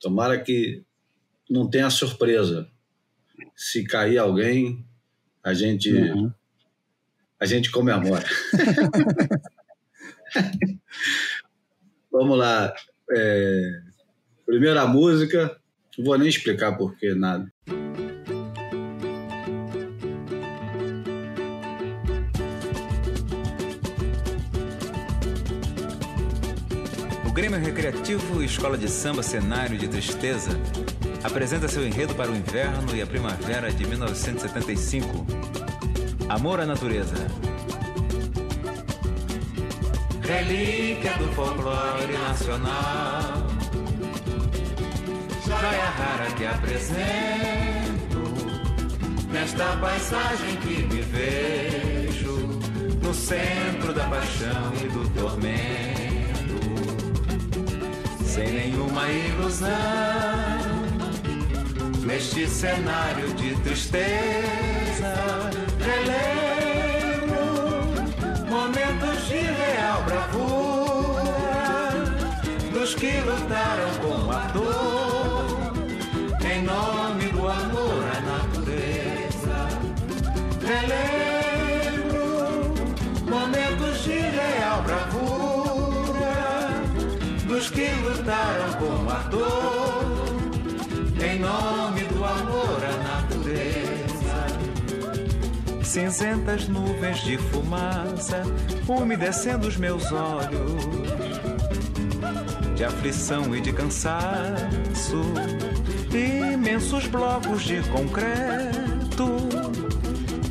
[0.00, 0.82] Tomara que
[1.48, 2.68] não tenha surpresa.
[3.54, 4.84] Se cair alguém,
[5.42, 6.32] a gente uhum.
[7.38, 8.24] a gente comemora.
[12.10, 12.74] Vamos lá.
[13.10, 13.82] É,
[14.46, 15.60] primeira música,
[15.98, 17.52] não vou nem explicar por que nada.
[27.44, 30.58] Grêmio Recreativo Escola de Samba Cenário de Tristeza
[31.22, 35.26] apresenta seu enredo para o inverno e a primavera de 1975.
[36.26, 37.14] Amor à Natureza.
[40.22, 43.46] Relíquia do folclore nacional.
[45.46, 46.94] Joia rara que apresento
[49.30, 52.36] nesta paisagem que me vejo
[53.02, 56.03] no centro da paixão e do tormento
[58.34, 59.68] sem nenhuma ilusão.
[62.04, 65.14] Neste cenário de tristeza,
[65.78, 67.36] relembro
[68.50, 71.32] momentos de real bravura
[72.72, 75.03] dos que lutaram com a dor
[88.24, 90.24] com a dor
[91.22, 94.46] em nome do amor à natureza.
[95.82, 98.42] Cinzentas nuvens de fumaça
[98.88, 100.82] umedecendo os meus olhos
[102.74, 105.22] de aflição e de cansaço,
[106.10, 109.38] imensos blocos de concreto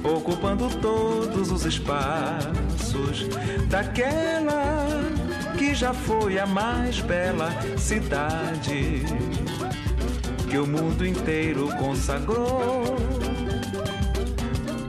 [0.03, 3.27] ocupando todos os espaços
[3.67, 5.12] daquela
[5.63, 9.01] que já foi a mais bela cidade
[10.49, 12.97] que o mundo inteiro consagrou.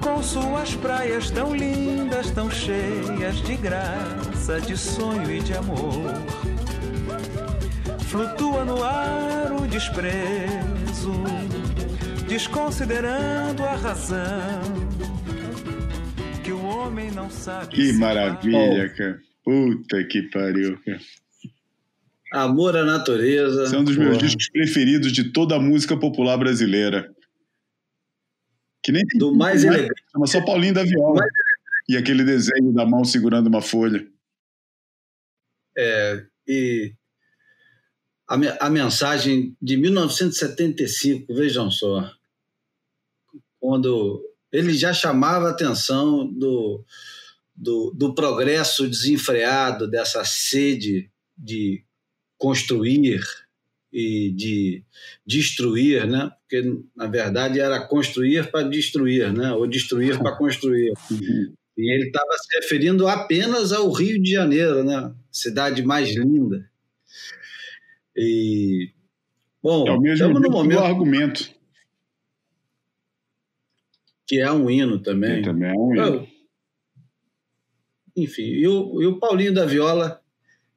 [0.02, 6.12] Com suas praias tão lindas, tão cheias de graça, de sonho e de amor.
[8.08, 11.22] Flutua no ar o desprezo,
[12.26, 14.60] desconsiderando a razão.
[16.42, 17.68] Que o homem não sabe.
[17.68, 19.33] Que maravilha, cara.
[19.44, 21.00] Puta que pariu, cara.
[22.32, 23.64] Amor à Natureza.
[23.64, 27.14] Esse é um dos meus discos preferidos de toda a música popular brasileira.
[28.82, 29.68] Que nem Do mais né?
[29.68, 30.02] elegante.
[30.10, 31.24] Chama só Paulinho da Viola.
[31.88, 34.04] E aquele desenho da mão segurando uma folha.
[35.76, 36.94] É, e
[38.28, 42.10] a, a mensagem de 1975, vejam só,
[43.60, 46.84] quando ele já chamava a atenção do,
[47.54, 51.84] do, do progresso desenfreado, dessa sede de
[52.36, 53.22] construir
[53.92, 54.82] e de
[55.24, 56.30] destruir, né?
[56.40, 59.52] Porque na verdade era construir para destruir, né?
[59.52, 60.92] Ou destruir para construir.
[61.76, 65.14] E ele estava se referindo apenas ao Rio de Janeiro, né?
[65.30, 66.68] Cidade mais linda.
[68.16, 68.90] E
[69.62, 71.54] bom, é o mesmo no momento argumento
[74.26, 75.42] que é um hino também.
[75.42, 76.33] Também é um hino
[78.16, 80.20] enfim, e o, e o Paulinho da Viola.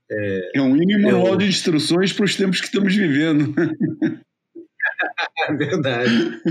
[0.09, 1.37] É, é um mini manual eu...
[1.37, 3.53] de instruções para os tempos que estamos vivendo.
[5.49, 6.41] é verdade.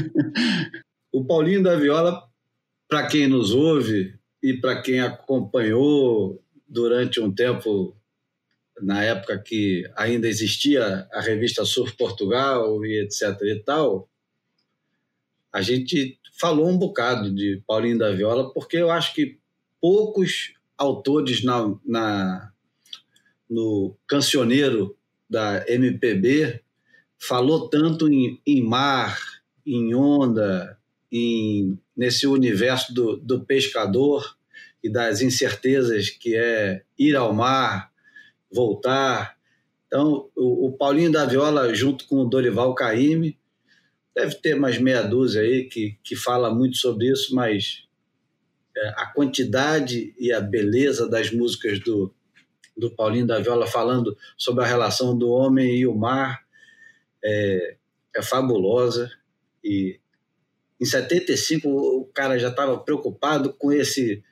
[1.11, 2.23] O Paulinho da Viola,
[2.89, 7.97] para quem nos ouve e para quem acompanhou durante um tempo,
[8.83, 14.09] na época que ainda existia a revista Surf Portugal e etc e tal,
[15.53, 19.39] a gente falou um bocado de Paulinho da Viola, porque eu acho que
[19.81, 22.53] poucos autores na, na,
[23.49, 24.97] no cancioneiro
[25.29, 26.61] da MPB
[27.19, 29.19] falou tanto em, em mar,
[29.65, 30.79] em onda,
[31.11, 34.37] em, nesse universo do, do pescador
[34.83, 37.91] e das incertezas que é ir ao mar,
[38.53, 39.37] voltar.
[39.87, 43.39] Então, o, o Paulinho da Viola, junto com o Dorival Caymmi,
[44.15, 47.86] deve ter mais meia dúzia aí que, que fala muito sobre isso, mas
[48.97, 52.15] a quantidade e a beleza das músicas do,
[52.77, 56.45] do Paulinho da Viola falando sobre a relação do homem e o mar
[57.25, 57.77] é,
[58.15, 59.11] é fabulosa.
[59.65, 59.99] E
[60.81, 64.23] em 75 o cara já estava preocupado com esse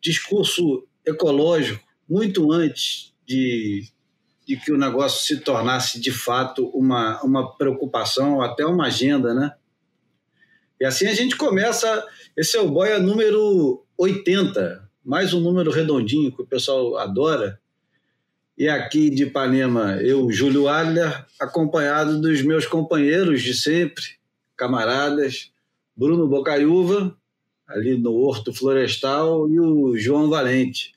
[0.00, 3.88] discurso ecológico muito antes de,
[4.46, 9.54] de que o negócio se tornasse de fato uma, uma preocupação, até uma agenda, né?
[10.80, 12.06] E assim a gente começa.
[12.36, 17.60] Esse é o Boia número 80, mais um número redondinho que o pessoal adora.
[18.56, 24.02] E aqui de Ipanema, eu, Júlio Adler, acompanhado dos meus companheiros de sempre,
[24.56, 25.50] camaradas,
[25.96, 27.16] Bruno Bocaiúva,
[27.68, 30.92] ali no Horto Florestal, e o João Valente.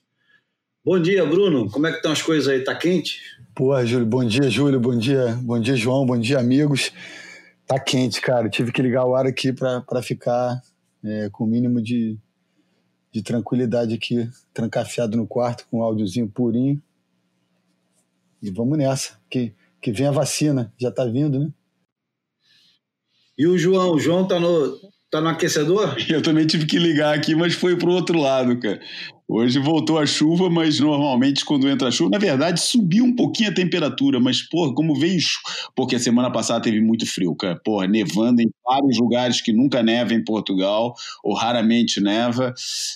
[0.85, 1.69] Bom dia, Bruno.
[1.69, 2.63] Como é que estão as coisas aí?
[2.63, 3.19] Tá quente?
[3.55, 4.79] Pô, Júlio, bom dia, Júlio.
[4.79, 6.05] Bom dia, bom dia, João.
[6.05, 6.91] Bom dia, amigos.
[7.65, 8.47] Tá quente, cara.
[8.49, 10.61] Tive que ligar o ar aqui para ficar
[11.03, 12.17] é, com o mínimo de,
[13.17, 16.79] de tranquilidade aqui, trancafiado no quarto, com um áudiozinho purinho.
[18.39, 21.49] E vamos nessa, que, que vem a vacina, já tá vindo, né?
[23.35, 23.93] E o João?
[23.93, 24.79] O João tá no,
[25.09, 25.95] tá no aquecedor?
[26.07, 28.79] Eu também tive que ligar aqui, mas foi pro outro lado, cara.
[29.29, 33.49] Hoje voltou a chuva, mas normalmente quando entra a chuva, na verdade subiu um pouquinho
[33.49, 35.19] a temperatura, mas porra, como veio,
[35.75, 39.83] porque a semana passada teve muito frio, cara, porra, nevando em vários lugares que nunca
[39.83, 42.53] neva em Portugal, ou raramente neva,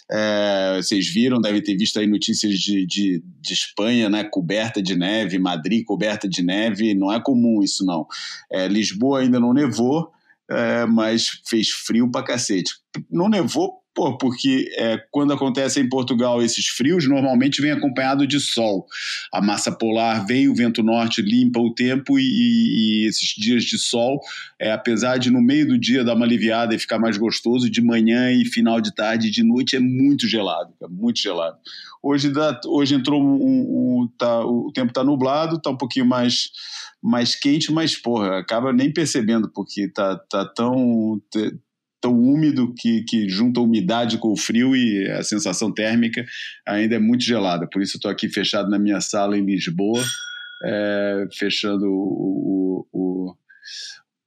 [0.10, 4.96] é, vocês viram, devem ter visto aí notícias de, de, de, Espanha, né, coberta de
[4.96, 8.08] neve, Madrid coberta de neve, não é comum isso não.
[8.50, 10.10] É, Lisboa ainda não nevou,
[10.50, 12.72] é, mas fez frio pra cacete.
[13.10, 18.40] Não nevou Pô, porque é, quando acontece em Portugal esses frios, normalmente vem acompanhado de
[18.40, 18.86] sol.
[19.34, 23.78] A massa polar vem, o vento norte limpa o tempo e, e esses dias de
[23.78, 24.22] sol,
[24.58, 27.82] é, apesar de no meio do dia dar uma aliviada e ficar mais gostoso, de
[27.82, 31.58] manhã e final de tarde e de noite é muito gelado, é muito gelado.
[32.02, 36.50] Hoje, dá, hoje entrou um, um, tá, o tempo está nublado, está um pouquinho mais
[37.02, 41.20] mais quente, mas porra, acaba nem percebendo porque tá, tá tão
[42.02, 46.26] tão úmido que, que junta a umidade com o frio e a sensação térmica
[46.66, 47.68] ainda é muito gelada.
[47.68, 50.04] Por isso estou aqui fechado na minha sala em Lisboa,
[50.66, 53.36] é, fechando o, o,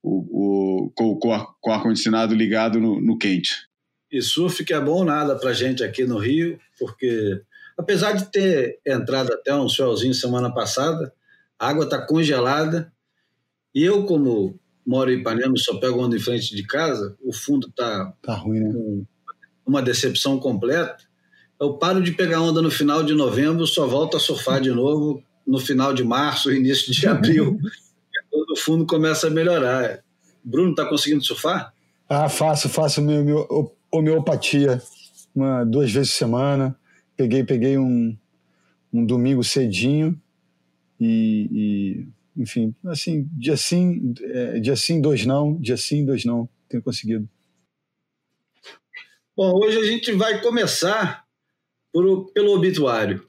[0.03, 3.67] o, o, com, com o ar-condicionado ligado no, no, quente.
[4.11, 7.43] E surf que é bom nada para gente aqui no Rio, porque
[7.77, 11.13] apesar de ter entrado até um solzinho semana passada,
[11.59, 12.93] a água está congelada
[13.75, 17.69] e eu, como moro em Ipanema, só pego onda em frente de casa, o fundo
[17.69, 18.73] está tá ruim, né?
[18.73, 19.07] com
[19.67, 20.99] uma decepção completa.
[21.61, 25.23] Eu paro de pegar onda no final de novembro, só volto a surfar de novo
[25.47, 27.59] no final de março, início de abril,
[28.31, 30.01] quando o fundo começa a melhorar.
[30.45, 31.73] Bruno, está conseguindo surfar?
[32.09, 34.83] Ah, faço, faço meu, meu, homeopatia
[35.35, 36.77] uma, duas vezes por semana.
[37.17, 38.17] Peguei, peguei um,
[38.93, 40.21] um domingo cedinho
[41.01, 46.49] e, e enfim, assim, dia sim, é, dia sim, dois não, dia sim, dois não,
[46.69, 47.29] tenho conseguido.
[49.37, 51.25] Bom, hoje a gente vai começar
[51.93, 53.29] por, pelo obituário.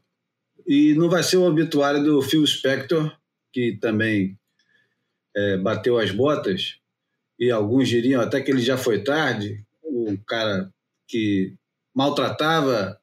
[0.67, 3.15] E não vai ser o obituário do Phil Spector,
[3.53, 4.37] que também
[5.35, 6.79] é, bateu as botas,
[7.39, 10.71] e alguns diriam até que ele já foi tarde, um cara
[11.07, 11.53] que
[11.93, 12.99] maltratava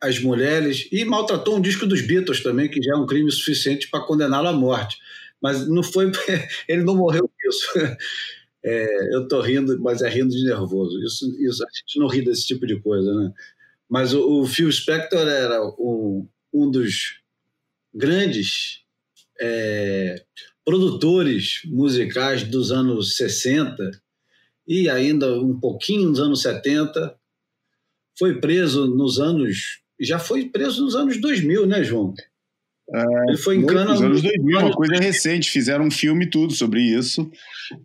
[0.00, 3.88] as mulheres e maltratou um disco dos Beatles também, que já é um crime suficiente
[3.88, 4.98] para condená-lo à morte
[5.42, 6.10] mas não foi.
[6.68, 7.66] ele não morreu isso.
[8.64, 10.96] É, eu estou rindo, mas é rindo de nervoso.
[11.04, 13.32] Isso, isso, a gente não ri desse tipo de coisa, né?
[13.90, 17.18] Mas o, o Phil Spector era um, um dos
[17.92, 18.84] grandes
[19.40, 20.22] é,
[20.64, 24.00] produtores musicais dos anos 60
[24.64, 27.18] e ainda um pouquinho nos anos 70.
[28.16, 29.80] Foi preso nos anos.
[30.00, 32.14] Já foi preso nos anos 2000, né, João?
[32.94, 33.92] É, ele foi em Cana.
[33.92, 37.30] Nos anos 2000, uma coisa recente, fizeram um filme tudo sobre isso,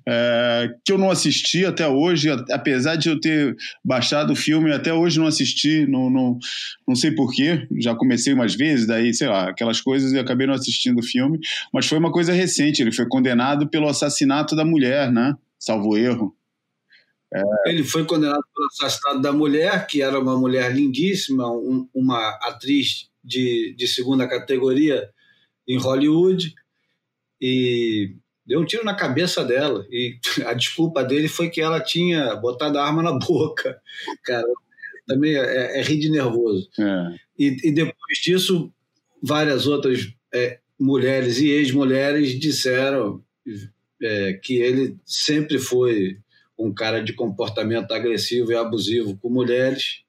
[0.06, 4.94] é, que eu não assisti até hoje, apesar de eu ter baixado o filme, até
[4.94, 6.38] hoje não assisti, não, não,
[6.86, 10.54] não sei porquê, já comecei umas vezes, daí, sei lá, aquelas coisas e acabei não
[10.54, 11.40] assistindo o filme,
[11.74, 15.36] mas foi uma coisa recente, ele foi condenado pelo assassinato da mulher, né?
[15.58, 16.36] Salvo erro.
[17.34, 17.42] É...
[17.68, 23.07] Ele foi condenado pelo assassinato da mulher, que era uma mulher lindíssima, um, uma atriz
[23.28, 25.10] de, de segunda categoria
[25.68, 26.56] em Hollywood
[27.42, 28.16] e
[28.46, 29.86] deu um tiro na cabeça dela.
[29.92, 30.18] E
[30.48, 33.80] a desculpa dele foi que ela tinha botado a arma na boca.
[34.24, 34.48] Cara,
[35.06, 36.70] também é, é, é rir de nervoso.
[36.80, 37.16] É.
[37.38, 38.72] E, e, depois disso,
[39.22, 43.24] várias outras é, mulheres e ex-mulheres disseram
[44.02, 46.18] é, que ele sempre foi
[46.58, 50.02] um cara de comportamento agressivo e abusivo com mulheres.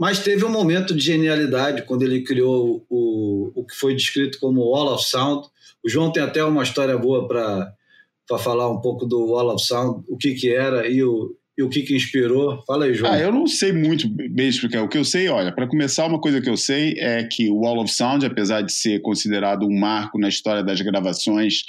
[0.00, 4.70] Mas teve um momento de genialidade quando ele criou o, o que foi descrito como
[4.70, 5.46] Wall of Sound.
[5.84, 10.02] O João tem até uma história boa para falar um pouco do Wall of Sound,
[10.08, 12.62] o que, que era e o, e o que, que inspirou?
[12.66, 13.12] Fala aí, João.
[13.12, 14.82] Ah, eu não sei muito bem explicar.
[14.82, 17.60] O que eu sei, olha, para começar, uma coisa que eu sei é que o
[17.60, 21.64] Wall of Sound, apesar de ser considerado um marco na história das gravações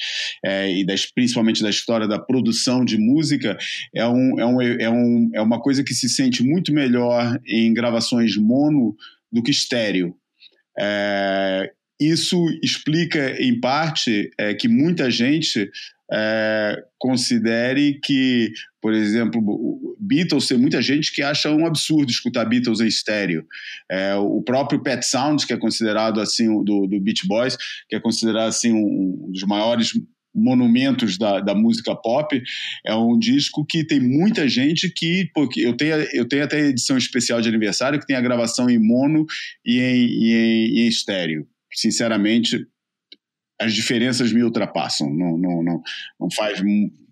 [0.45, 3.57] é, e das, principalmente da história da produção de música,
[3.93, 7.73] é, um, é, um, é, um, é uma coisa que se sente muito melhor em
[7.73, 8.95] gravações mono
[9.31, 10.15] do que estéreo.
[10.79, 11.69] É,
[12.01, 15.69] isso explica, em parte, é, que muita gente
[16.11, 22.81] é, considere que, por exemplo, Beatles, tem muita gente que acha um absurdo escutar Beatles
[22.81, 23.45] em estéreo.
[23.89, 27.99] É, o próprio Pet Sounds, que é considerado assim, do, do Beach Boys, que é
[27.99, 29.91] considerado assim um, dos maiores
[30.33, 32.41] monumentos da, da música pop,
[32.85, 36.97] é um disco que tem muita gente que, porque eu tenho, eu tenho até edição
[36.97, 39.25] especial de aniversário que tem a gravação em mono
[39.65, 41.47] e em, e em, e em estéreo.
[41.73, 42.65] Sinceramente,
[43.59, 45.83] as diferenças me ultrapassam, não, não, não,
[46.19, 46.61] não faz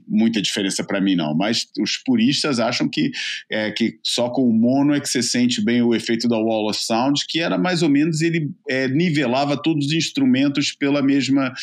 [0.10, 3.12] muita diferença para mim não, mas os puristas acham que,
[3.50, 6.68] é, que só com o mono é que você sente bem o efeito da wall
[6.68, 11.54] of sound, que era mais ou menos ele é, nivelava todos os instrumentos pela mesma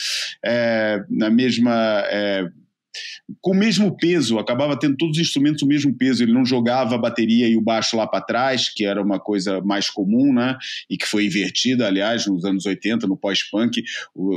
[0.44, 2.48] é, na mesma é,
[3.40, 6.22] com o mesmo peso, acabava tendo todos os instrumentos o mesmo peso.
[6.22, 9.60] Ele não jogava a bateria e o baixo lá para trás, que era uma coisa
[9.60, 10.56] mais comum, né?
[10.88, 13.82] E que foi invertida, aliás, nos anos 80, no pós-punk.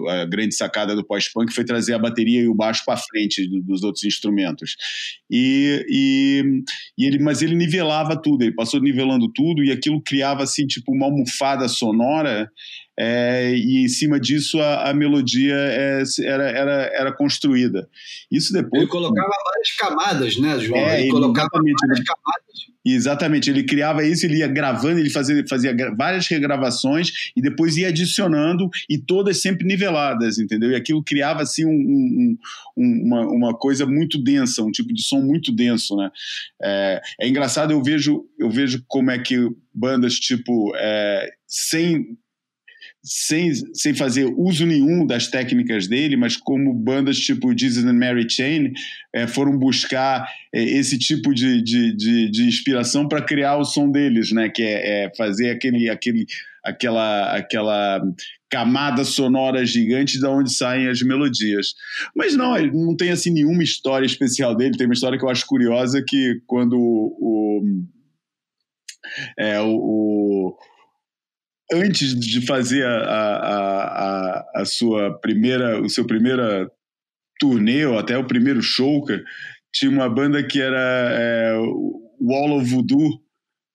[0.10, 3.84] A grande sacada do pós-punk foi trazer a bateria e o baixo para frente dos
[3.84, 4.76] outros instrumentos.
[5.30, 6.44] E, e,
[6.98, 10.92] e, ele, mas ele nivelava tudo, ele passou nivelando tudo e aquilo criava assim tipo
[10.92, 12.50] uma almofada sonora
[13.00, 17.88] é, e em cima disso a, a melodia é, era, era, era construída.
[18.30, 18.82] Isso depois.
[18.82, 20.78] Ele colocava várias camadas, né, João?
[20.78, 22.50] É, ele, ele colocava várias camadas.
[22.86, 27.90] Exatamente, ele criava isso, ele ia gravando, ele fazia, fazia várias regravações e depois ia
[27.90, 30.72] adicionando e todas sempre niveladas, entendeu?
[30.72, 32.38] E aquilo criava assim um, um,
[32.78, 36.10] um, uma, uma coisa muito densa, um tipo de som muito denso, né?
[36.62, 39.38] É, é engraçado, eu vejo, eu vejo como é que
[39.74, 42.18] bandas tipo é, sem
[43.12, 48.30] sem, sem fazer uso nenhum das técnicas dele, mas como bandas tipo Jesus and Mary
[48.30, 48.72] Chain
[49.12, 53.90] é, foram buscar é, esse tipo de, de, de, de inspiração para criar o som
[53.90, 54.48] deles, né?
[54.48, 56.28] Que é, é, fazer aquele, aquele,
[56.64, 58.00] aquela, aquela
[58.48, 61.74] camada sonora gigante da onde saem as melodias.
[62.16, 64.78] Mas não, não tem assim nenhuma história especial dele.
[64.78, 67.64] Tem uma história que eu acho curiosa que quando o, o
[69.36, 70.56] é, o,
[71.72, 76.70] antes de fazer a, a, a, a, sua primeira, o seu primeira
[77.40, 79.06] turnê ou até o primeiro show,
[79.74, 81.54] tinha uma banda que era é,
[82.22, 83.22] Wall of Voodoo,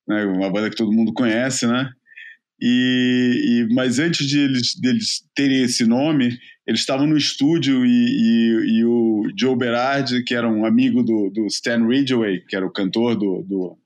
[0.07, 1.91] né, uma banda que todo mundo conhece, né?
[2.61, 7.89] E, e, mas antes de eles, deles terem esse nome, eles estavam no estúdio e,
[7.89, 12.65] e, e, o Joe Berardi, que era um amigo do, do Stan Ridgway, que era
[12.65, 13.79] o cantor do, do,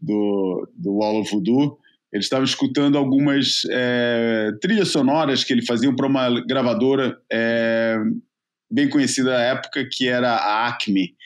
[0.00, 1.78] do, do Wall of Voodoo,
[2.14, 7.98] ele estava escutando algumas é, trilhas sonoras que ele fazia para uma gravadora é,
[8.70, 11.16] bem conhecida da época, que era a Acme.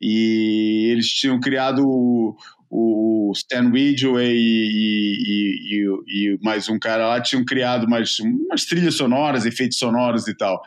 [0.00, 2.36] E eles tinham criado o,
[2.70, 8.64] o Stan Ridgway e, e, e, e, mais um cara lá tinham criado mais, umas
[8.64, 10.62] trilhas sonoras, efeitos sonoros e tal.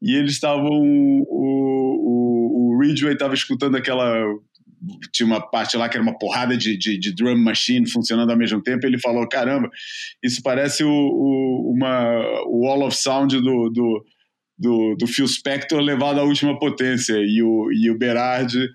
[0.00, 0.70] E eles estavam.
[1.28, 4.24] O, o, o Ridgway estava escutando aquela
[5.12, 8.36] tinha uma parte lá que era uma porrada de, de, de, drum machine funcionando ao
[8.36, 8.86] mesmo tempo.
[8.86, 9.70] Ele falou: caramba,
[10.22, 14.04] isso parece o, o, uma, o Wall of Sound do, do,
[14.58, 17.14] do, do Phil Spector levado à última potência.
[17.14, 18.68] E o, e o Berardi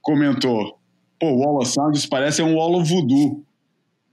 [0.00, 0.78] comentou:
[1.18, 3.44] pô, Wall of Sound, isso parece um Wall of Voodoo.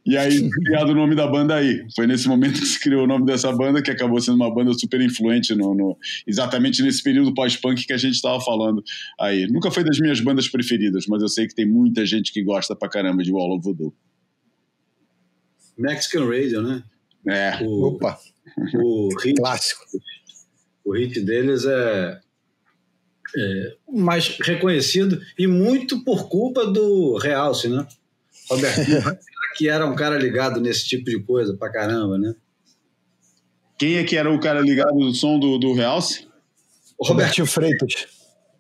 [0.03, 1.86] E aí, criado o nome da banda aí.
[1.96, 4.74] Foi nesse momento que se criou o nome dessa banda, que acabou sendo uma banda
[4.74, 8.84] super influente no, no exatamente nesse período pós-punk que a gente estava falando
[9.20, 9.46] aí.
[9.48, 12.75] Nunca foi das minhas bandas preferidas, mas eu sei que tem muita gente que gosta
[12.75, 13.93] pra caramba de Wall of Voodoo.
[15.77, 16.84] Mexican Radio, né?
[17.27, 17.63] É.
[17.63, 18.17] O, Opa!
[18.74, 19.86] O hit, Clássico.
[20.84, 22.20] O hit deles é,
[23.38, 27.86] é mais reconhecido e muito por culpa do Realce, né?
[28.55, 29.20] Roberto
[29.55, 32.34] que era um cara ligado nesse tipo de coisa pra caramba, né?
[33.77, 36.27] Quem é que era o cara ligado no som do, do Realce?
[36.98, 38.08] O Robertinho Freitas.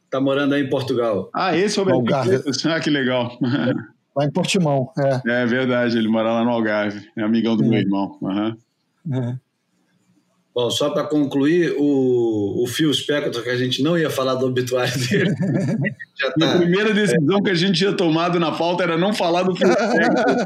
[0.09, 1.29] Tá morando aí em Portugal.
[1.33, 2.41] Ah, esse é o Robertinho.
[2.41, 2.65] Freitas.
[2.65, 3.37] Ah, que legal.
[4.15, 5.43] Lá em Portimão, é.
[5.43, 7.09] É verdade, ele mora lá no Algarve.
[7.17, 7.67] É amigão do é.
[7.67, 8.17] meu irmão.
[8.21, 8.57] Uhum.
[9.15, 9.35] É.
[10.53, 14.45] Bom, só para concluir, o, o Phil Spector, que a gente não ia falar do
[14.45, 15.31] obituário dele.
[16.37, 17.41] tá, a primeira decisão é.
[17.41, 20.45] que a gente tinha tomado na pauta era não falar do Phil Spector.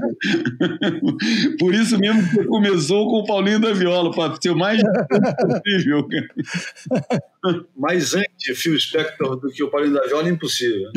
[1.57, 4.79] Por isso mesmo que começou com o Paulinho da Viola, para ser o mais
[5.63, 6.07] possível.
[7.75, 10.91] Mais antes Phil Spector do que o Paulinho da Viola, impossível.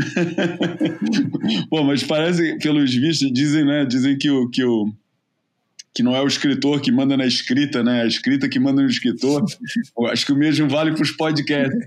[1.70, 3.86] Bom, mas parece, pelos vistos, dizem, né?
[3.86, 4.50] Dizem que o.
[4.50, 4.92] Que o
[5.94, 8.02] que não é o escritor que manda na escrita, né?
[8.02, 9.44] A escrita que manda no escritor.
[10.10, 11.84] Acho que o mesmo vale para os podcasts.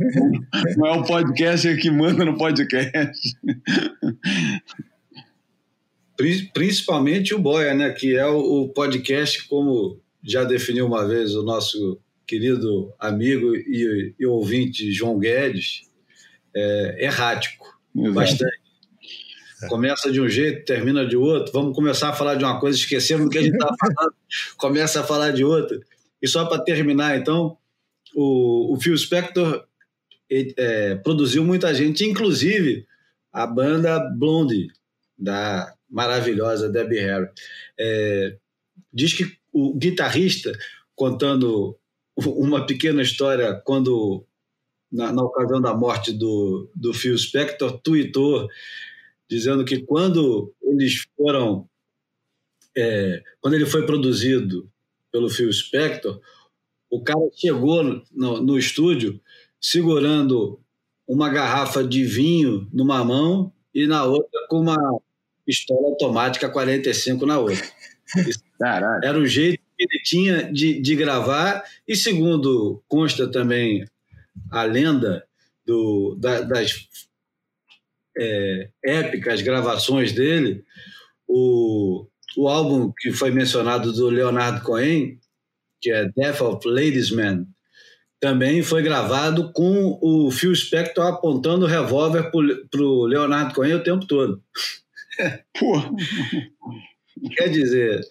[0.78, 3.38] Não é o podcaster que manda no podcast.
[6.54, 7.90] Principalmente o Boia, né?
[7.92, 14.26] Que é o podcast, como já definiu uma vez o nosso querido amigo e, e
[14.26, 15.90] ouvinte João Guedes,
[16.56, 17.66] é errático,
[17.96, 18.14] Exato.
[18.14, 18.61] bastante.
[19.68, 21.52] Começa de um jeito, termina de outro.
[21.52, 24.16] Vamos começar a falar de uma coisa, esquecemos do que a gente estava falando,
[24.58, 25.80] começa a falar de outra.
[26.22, 27.58] E só para terminar, então,
[28.16, 29.66] o, o Phil Spector
[30.30, 32.86] é, produziu muita gente, inclusive
[33.32, 34.70] a banda Blondie,
[35.18, 37.30] da maravilhosa Debbie Harry.
[37.80, 38.38] É,
[38.94, 40.52] diz que o guitarrista,
[40.96, 41.78] contando
[42.16, 44.26] uma pequena história, quando
[44.92, 48.48] na, na ocasião da morte do, do Phil Spector, tweetou
[49.32, 51.66] dizendo que quando eles foram,
[52.76, 54.70] é, quando ele foi produzido
[55.10, 56.20] pelo Phil Spector,
[56.90, 59.22] o cara chegou no, no estúdio
[59.60, 60.60] segurando
[61.08, 65.00] uma garrafa de vinho numa mão e na outra com uma
[65.46, 67.66] pistola automática 45 na outra.
[68.60, 69.06] Caralho.
[69.06, 73.86] Era o jeito que ele tinha de, de gravar, e segundo consta também
[74.52, 75.26] a lenda
[75.66, 76.88] do, da, das
[78.18, 80.64] é, épicas gravações dele,
[81.28, 85.20] o, o álbum que foi mencionado do Leonardo Cohen,
[85.80, 87.46] que é Death of Ladies Man,
[88.20, 92.30] também foi gravado com o Phil Spector apontando o revólver
[92.70, 94.44] para o Leonardo Cohen o tempo todo.
[97.36, 98.02] Quer dizer,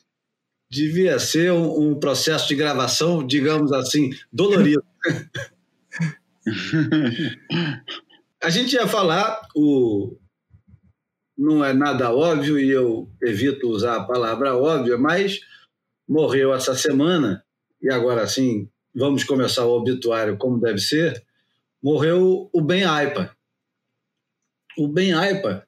[0.68, 4.84] devia ser um, um, processo de gravação, digamos assim, dolorido.
[8.42, 10.16] A gente ia falar, o,
[11.36, 15.40] não é nada óbvio e eu evito usar a palavra óbvia, mas
[16.08, 17.44] morreu essa semana,
[17.82, 21.22] e agora sim vamos começar o obituário como deve ser,
[21.82, 23.36] morreu o Ben Aipa.
[24.78, 25.66] O Ben Aipa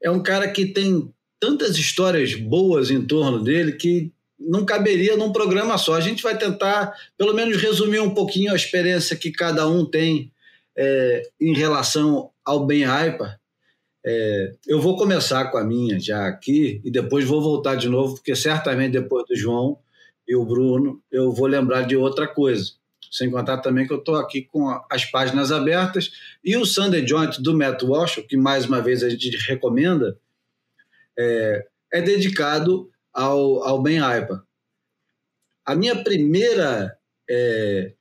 [0.00, 5.32] é um cara que tem tantas histórias boas em torno dele que não caberia num
[5.32, 5.94] programa só.
[5.94, 10.32] A gente vai tentar, pelo menos, resumir um pouquinho a experiência que cada um tem
[10.76, 13.38] é, em relação ao Ben Aipa.
[14.06, 18.16] É, eu vou começar com a minha já aqui e depois vou voltar de novo,
[18.16, 19.78] porque certamente depois do João
[20.28, 22.72] e o Bruno, eu vou lembrar de outra coisa.
[23.10, 26.10] Sem contar também que eu estou aqui com as páginas abertas
[26.42, 30.18] e o Sunday Joint do Matt Walsh, que mais uma vez a gente recomenda,
[31.16, 34.44] é, é dedicado ao, ao Ben Aipa.
[35.64, 36.98] A minha primeira.
[37.30, 37.92] É,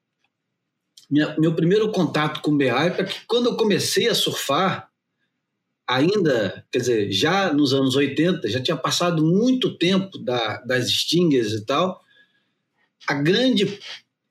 [1.14, 4.90] minha, meu primeiro contato com Aipa é que quando eu comecei a surfar,
[5.88, 11.52] ainda, quer dizer, já nos anos 80, já tinha passado muito tempo da, das Stingers
[11.52, 12.02] e tal,
[13.08, 13.80] a grande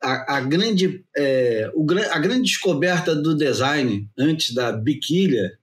[0.03, 5.57] a, a grande é, o, a grande descoberta do design antes da biquília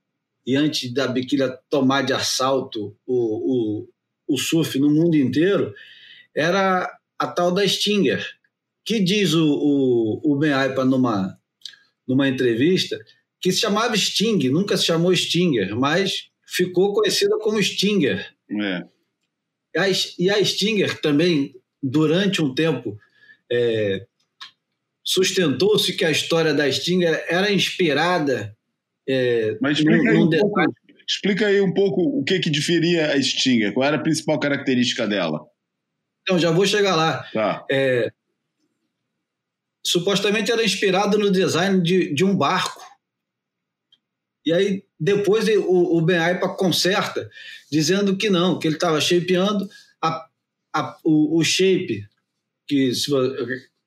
[0.47, 3.89] e antes da biquília tomar de assalto o, o,
[4.25, 5.73] o surf no mundo inteiro
[6.33, 8.38] era a tal da Stinger
[8.89, 11.37] que diz o, o, o Ben Aipa numa,
[12.07, 12.97] numa entrevista
[13.39, 18.33] que se chamava Sting, nunca se chamou Stinger, mas ficou conhecida como Stinger.
[18.49, 18.83] É.
[19.79, 22.97] A, e a Stinger também durante um tempo,
[23.51, 24.07] é,
[25.03, 28.57] sustentou-se que a história da Stinger era inspirada.
[29.07, 30.61] É, Mas explica, num, aí um pouco,
[31.07, 35.07] explica aí um pouco o que, que diferia a Stinger, qual era a principal característica
[35.07, 35.45] dela.
[36.23, 37.23] Então, já vou chegar lá.
[37.31, 37.63] Tá.
[37.69, 38.11] É,
[39.85, 42.81] supostamente era inspirado no design de, de um barco.
[44.45, 47.29] E aí, depois o, o Ben Aipa conserta,
[47.71, 49.69] dizendo que não, que ele estava shapeando
[50.01, 50.27] a,
[50.73, 52.05] a, o, o shape,
[52.67, 52.91] que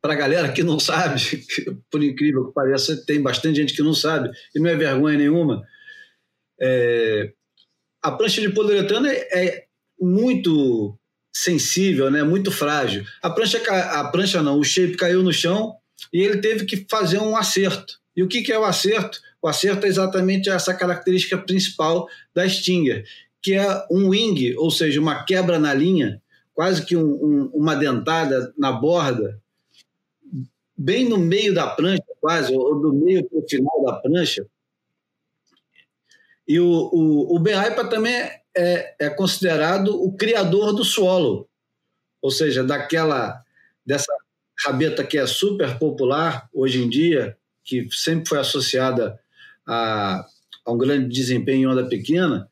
[0.00, 1.20] para a galera que não sabe,
[1.90, 5.66] por incrível que pareça, tem bastante gente que não sabe, e não é vergonha nenhuma.
[6.60, 7.32] É,
[8.02, 9.66] a prancha de poliuretano é, é,
[10.00, 10.98] muito
[11.34, 12.22] sensível, né?
[12.22, 13.04] muito frágil.
[13.22, 15.76] A prancha, a prancha não, o shape caiu no chão
[16.12, 18.00] e ele teve que fazer um acerto.
[18.16, 19.20] E o que, que é o acerto?
[19.40, 23.04] O acerto é exatamente essa característica principal da Stinger,
[23.42, 26.22] que é um wing, ou seja, uma quebra na linha,
[26.54, 29.40] quase que um, um, uma dentada na borda,
[30.76, 34.46] bem no meio da prancha, quase, ou do meio para o final da prancha.
[36.46, 38.14] E o, o, o também
[38.54, 41.48] é, é considerado o criador do solo,
[42.20, 43.42] ou seja, daquela
[43.84, 44.12] dessa
[44.64, 49.18] rabeta que é super popular hoje em dia, que sempre foi associada
[49.66, 50.24] a,
[50.64, 52.48] a um grande desempenho em onda pequena.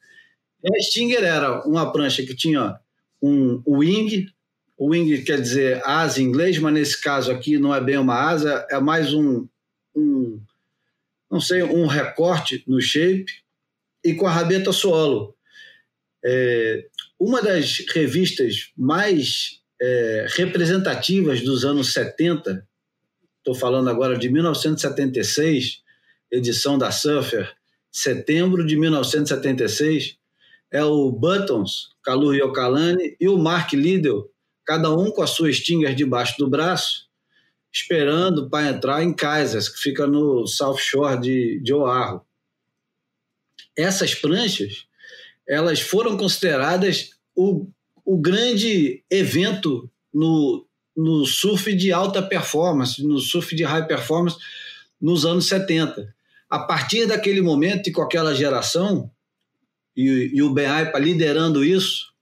[0.65, 2.79] A Stinger era uma prancha que tinha
[3.23, 4.27] um wing,
[4.79, 8.67] wing quer dizer asa em inglês, mas nesse caso aqui não é bem uma asa,
[8.71, 9.47] é mais um,
[9.95, 10.41] um
[11.31, 13.27] não sei, um recorte no shape
[14.05, 15.37] e com a rabeta solo.
[16.25, 16.87] É,
[17.19, 22.69] uma das revistas mais é, representativas dos anos 70
[23.41, 25.83] estou falando agora de 1976,
[26.31, 27.53] edição da Surfer,
[27.91, 30.17] setembro de 1976,
[30.71, 34.31] é o Buttons, Kalu Yokalani, e o Mark Liddell,
[34.65, 37.09] cada um com a sua Stinger debaixo do braço,
[37.73, 42.25] esperando para entrar em Kaisers, que fica no South Shore de, de Oahu.
[43.77, 44.87] Essas pranchas,
[45.49, 47.69] elas foram consideradas o,
[48.11, 54.37] o grande evento no, no surf de alta performance, no surf de high performance
[55.01, 56.13] nos anos 70.
[56.49, 59.09] A partir daquele momento e com aquela geração,
[59.97, 62.13] e, e o Ben Aipa liderando isso,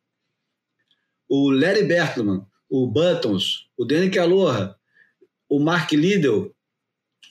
[1.27, 4.77] o Larry Bertman, o Buttons, o Danny Aloha,
[5.49, 6.55] o Mark Liddell,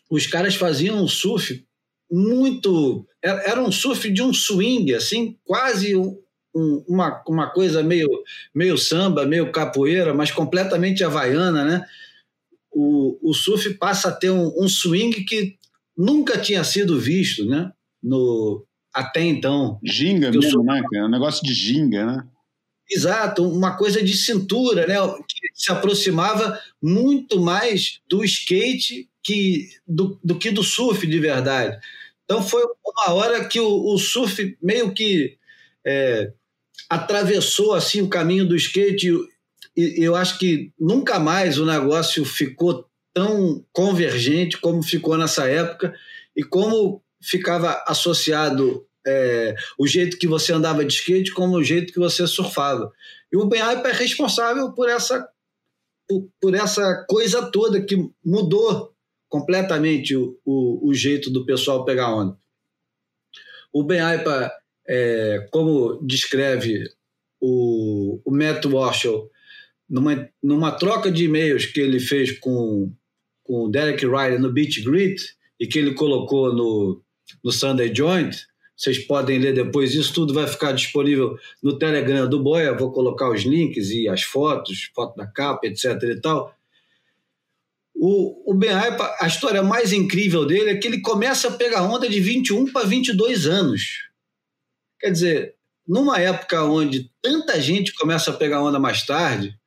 [0.10, 1.64] os caras faziam um surf
[2.10, 3.08] muito.
[3.22, 6.18] Era um surf de um swing, assim, quase um,
[6.88, 8.10] uma, uma coisa meio,
[8.54, 11.86] meio samba, meio capoeira, mas completamente havaiana, né?
[12.72, 15.56] O, o surf passa a ter um, um swing que
[15.98, 17.72] nunca tinha sido visto, né?
[18.02, 19.80] No, até então.
[19.84, 20.66] Ginga mesmo, surf...
[20.66, 20.82] né?
[20.96, 22.28] É um negócio de ginga, né?
[22.90, 24.96] Exato, uma coisa de cintura, né?
[25.28, 31.78] Que se aproximava muito mais do skate que do, do que do surf de verdade.
[32.24, 35.38] Então foi uma hora que o, o surf meio que
[35.86, 36.32] é,
[36.90, 39.12] atravessou assim o caminho do skate
[39.76, 45.94] e eu acho que nunca mais o negócio ficou tão convergente como ficou nessa época
[46.36, 51.94] e como ficava associado é, o jeito que você andava de skate como o jeito
[51.94, 52.92] que você surfava.
[53.32, 55.28] E o Ben é responsável por essa,
[56.08, 58.94] por, por, essa coisa toda que mudou
[59.30, 62.38] completamente o, o, o jeito do pessoal pegar onda.
[63.72, 64.00] O Ben
[64.88, 66.90] é, como descreve
[67.40, 69.30] o, o Matt Walshall,
[69.90, 72.92] numa, numa troca de e-mails que ele fez com,
[73.44, 75.22] com o Derek Ryder no Beach Grit
[75.60, 77.02] e que ele colocou no,
[77.44, 78.36] no Sunday Joint,
[78.76, 83.30] vocês podem ler depois, isso tudo vai ficar disponível no Telegram do Boia, vou colocar
[83.30, 86.56] os links e as fotos, foto da capa, etc e tal.
[87.96, 91.82] O, o Ben Aipa, a história mais incrível dele é que ele começa a pegar
[91.82, 94.07] onda de 21 para 22 anos.
[95.00, 95.56] Quer dizer,
[95.88, 99.58] numa época onde tanta gente começa a pegar onda mais tarde,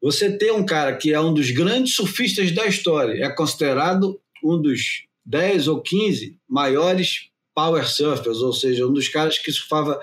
[0.00, 4.60] você tem um cara que é um dos grandes surfistas da história, é considerado um
[4.60, 10.00] dos 10 ou 15 maiores power surfers, ou seja, um dos caras que surfava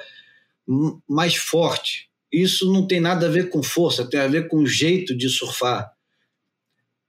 [1.08, 2.10] mais forte.
[2.32, 5.30] Isso não tem nada a ver com força, tem a ver com o jeito de
[5.30, 5.90] surfar.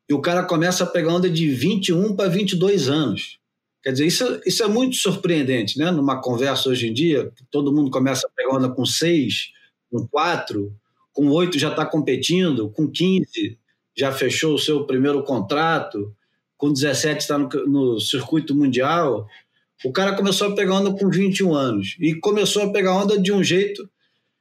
[0.08, 3.40] E o cara começa a pegar onda de 21 para 22 anos.
[3.86, 5.92] Quer dizer, isso, isso é muito surpreendente, né?
[5.92, 9.52] Numa conversa hoje em dia, todo mundo começa a pegar onda com 6,
[9.88, 10.74] com 4,
[11.12, 13.56] com 8 já está competindo, com 15
[13.96, 16.12] já fechou o seu primeiro contrato,
[16.56, 19.28] com 17 está no, no circuito mundial.
[19.84, 23.30] O cara começou a pegar onda com 21 anos e começou a pegar onda de
[23.30, 23.88] um jeito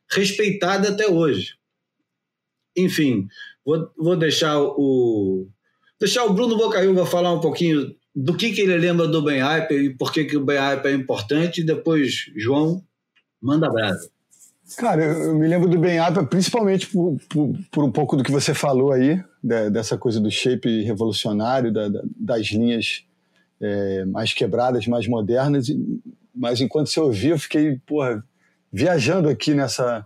[0.10, 1.54] respeitado até hoje.
[2.76, 3.28] Enfim,
[3.64, 5.48] vou, vou deixar o
[6.00, 9.72] deixar o Bruno Bocaiúva falar um pouquinho do que, que ele lembra do Ben Hype
[9.74, 12.82] e por que, que o Ben Hype é importante, e depois, João,
[13.42, 14.10] manda brasa.
[14.78, 18.32] Cara, eu me lembro do Ben Hype principalmente por, por, por, um pouco do que
[18.32, 23.06] você falou aí, dessa coisa do shape revolucionário, da, das linhas
[23.62, 25.68] é, mais quebradas, mais modernas.
[26.34, 28.24] Mas enquanto você ouvia, eu fiquei, porra,
[28.72, 30.06] viajando aqui nessa,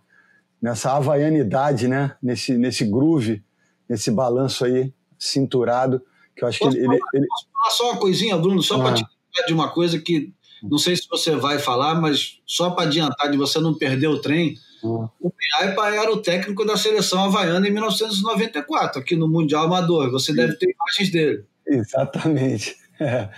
[0.62, 2.16] nessa havaianidade, né?
[2.22, 3.42] Nesse, nesse groove,
[3.88, 6.02] nesse balanço aí, cinturado,
[6.36, 8.80] que eu acho posso que ele, falar, ele, Posso falar só uma coisinha, Bruno, só
[8.80, 8.84] ah.
[8.84, 9.06] para te
[9.48, 13.38] de uma coisa que não sei se você vai falar, mas só para adiantar de
[13.38, 15.10] você não perder o trem, ah.
[15.20, 20.12] o Piaipa era o técnico da seleção havaiana em 1994, aqui no Mundial Amador.
[20.12, 21.46] Você deve ter imagens dele.
[21.68, 22.76] Exatamente.
[23.02, 23.30] É.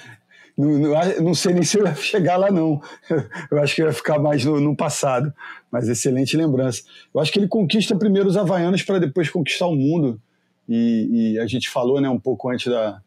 [0.58, 2.82] Não, não, não, sei nem se eu ia chegar lá, não.
[3.52, 5.32] Eu acho que ia ficar mais no, no, passado.
[5.72, 6.82] Mas excelente lembrança.
[7.14, 10.20] Eu acho que ele conquista primeiro os havaianos para depois conquistar o mundo.
[10.68, 13.00] E, e, a gente falou né, um pouco antes da,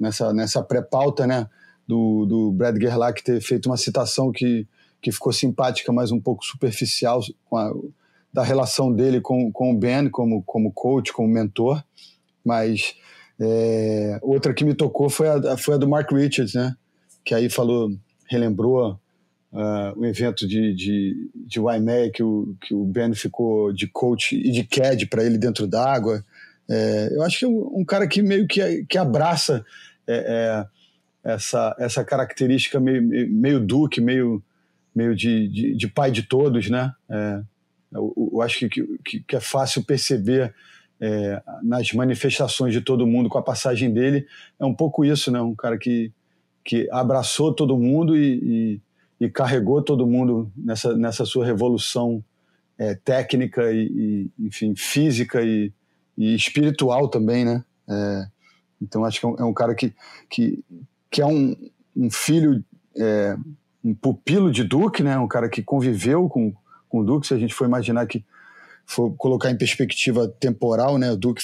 [0.00, 1.46] nessa, nessa pré-pauta né,
[1.86, 4.66] do, do Brad Gerlach ter feito uma citação que,
[5.00, 7.20] que ficou simpática, mas um pouco superficial,
[7.52, 7.72] a,
[8.32, 11.82] da relação dele com, com o Ben como, como coach, como mentor.
[12.44, 12.94] Mas
[13.38, 16.74] é, outra que me tocou foi a, foi a do Mark Richards, né?
[17.24, 17.90] Que aí falou,
[18.28, 18.98] relembrou
[19.52, 24.36] uh, o evento de, de, de Waimea, que o, que o Ben ficou de coach
[24.36, 26.24] e de CAD para ele dentro d'água.
[26.68, 29.64] É, eu acho que é um, um, cara que meio que, que abraça
[30.10, 30.66] é,
[31.24, 34.42] é, essa, essa característica meio, meio duque, meio,
[34.94, 36.92] meio de, de, de pai de todos, né?
[37.08, 37.40] É,
[37.92, 40.54] eu, eu, acho que, que, que é fácil perceber
[41.00, 44.26] é, nas manifestações de todo mundo com a passagem dele.
[44.58, 45.40] É um pouco isso, né?
[45.40, 46.12] Um cara que,
[46.64, 48.80] que abraçou todo mundo e,
[49.20, 52.22] e, e carregou todo mundo nessa, nessa sua revolução
[52.78, 55.72] é, técnica e, e, enfim, física e,
[56.16, 57.64] e espiritual também, né?
[57.88, 58.26] É,
[58.80, 59.92] então acho que é um, é um, cara que,
[60.28, 60.64] que,
[61.10, 61.54] que é um,
[61.96, 62.64] um filho,
[62.96, 63.36] é,
[63.84, 65.18] um pupilo de Duke, né?
[65.18, 66.54] Um cara que conviveu com,
[66.88, 67.26] com o Duke.
[67.26, 68.24] Se a gente for imaginar que
[68.86, 71.12] for colocar em perspectiva temporal, né?
[71.12, 71.42] O Duke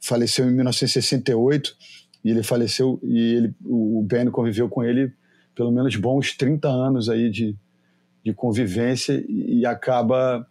[0.00, 1.76] faleceu em 1968
[2.24, 5.12] e ele faleceu e ele, o Ben conviveu com ele
[5.54, 7.56] pelo menos bons 30 anos aí de,
[8.24, 10.46] de convivência e acaba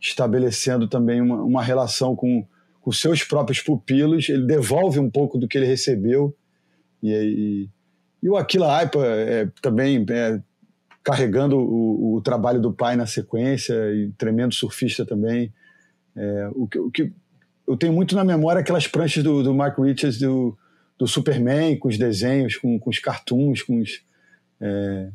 [0.00, 2.46] estabelecendo também uma, uma relação com
[2.86, 6.32] com seus próprios pupilos, ele devolve um pouco do que ele recebeu.
[7.02, 7.68] E, e,
[8.22, 10.40] e o Aquila Aipa é, também é,
[11.02, 15.52] carregando o, o, trabalho do pai na sequência, e tremendo surfista também.
[16.14, 17.12] É, o, que, o que
[17.66, 20.56] eu tenho muito na memória aquelas pranchas do, do Mark Richards do,
[20.96, 24.00] do Superman, com os desenhos, com, com os cartoons, com os.
[24.60, 25.08] É,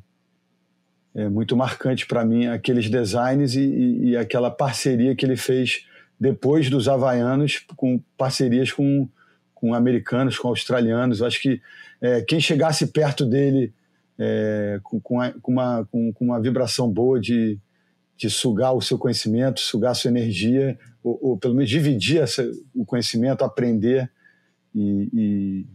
[1.16, 5.86] é muito marcante para mim aqueles designs e, e, e, aquela parceria que ele fez
[6.22, 9.10] depois dos havaianos, com parcerias com,
[9.56, 11.20] com americanos, com australianos.
[11.20, 11.60] Eu acho que
[12.00, 13.74] é, quem chegasse perto dele
[14.20, 15.16] é, com, com,
[15.52, 17.58] uma, com, com, uma vibração boa de,
[18.16, 22.48] de sugar o seu conhecimento, sugar a sua energia, ou, ou pelo menos dividir essa,
[22.76, 24.08] o conhecimento, aprender
[24.76, 25.66] e, e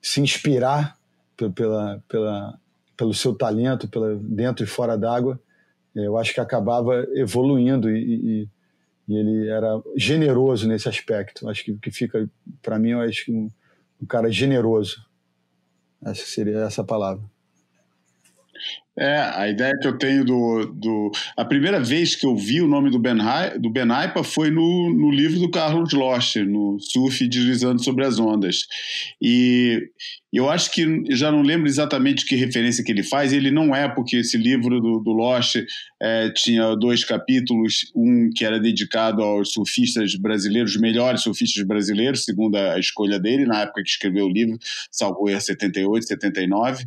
[0.00, 0.98] se inspirar
[1.54, 2.58] pela, pela,
[2.96, 5.38] pelo seu talento, pela, dentro e fora d'água,
[5.96, 8.48] é, eu acho que acabava evoluindo e, e
[9.08, 11.48] e ele era generoso nesse aspecto.
[11.48, 12.28] Acho que que fica
[12.60, 13.50] para mim, eu acho que um,
[14.00, 15.04] um cara generoso.
[16.04, 17.22] Essa seria essa palavra.
[18.98, 21.10] É, a ideia que eu tenho do, do.
[21.34, 23.16] A primeira vez que eu vi o nome do Ben,
[23.58, 28.18] do ben Aipa foi no, no livro do Carlos Locher, no Surf Deslizando sobre as
[28.18, 28.66] Ondas.
[29.20, 29.88] E
[30.32, 33.34] eu acho que já não lembro exatamente que referência que ele faz.
[33.34, 35.66] Ele não é, porque esse livro do, do Locher
[36.00, 42.24] é, tinha dois capítulos: um que era dedicado aos surfistas brasileiros, os melhores surfistas brasileiros,
[42.24, 44.58] segundo a escolha dele, na época que escreveu o livro,
[44.90, 46.86] salvo erro 78, 79.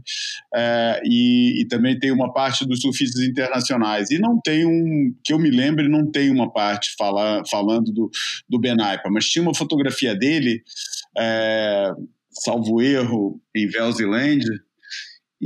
[0.56, 4.10] É, e, e também tem uma parte dos surfistas internacionais.
[4.12, 8.10] E não tem um, que eu me lembre, não tem uma parte fala, falando do,
[8.50, 10.64] do Ben Aipa, mas tinha uma fotografia dele,
[11.18, 11.92] é,
[12.32, 14.44] salvo erro, em Velzeland,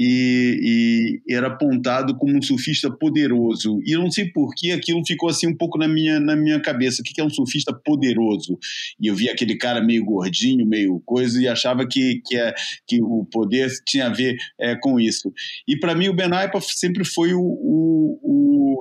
[0.02, 3.82] e, e, era apontado como um surfista poderoso.
[3.86, 6.58] E eu não sei por que aquilo ficou assim um pouco na minha, na minha
[6.62, 7.02] cabeça.
[7.02, 8.58] O que é um surfista poderoso?
[8.98, 12.54] E eu vi aquele cara meio gordinho, meio coisa, e achava que, que, é,
[12.88, 15.34] que o poder tinha a ver é, com isso.
[15.68, 18.20] E para mim o Ben Aipa sempre foi o, o,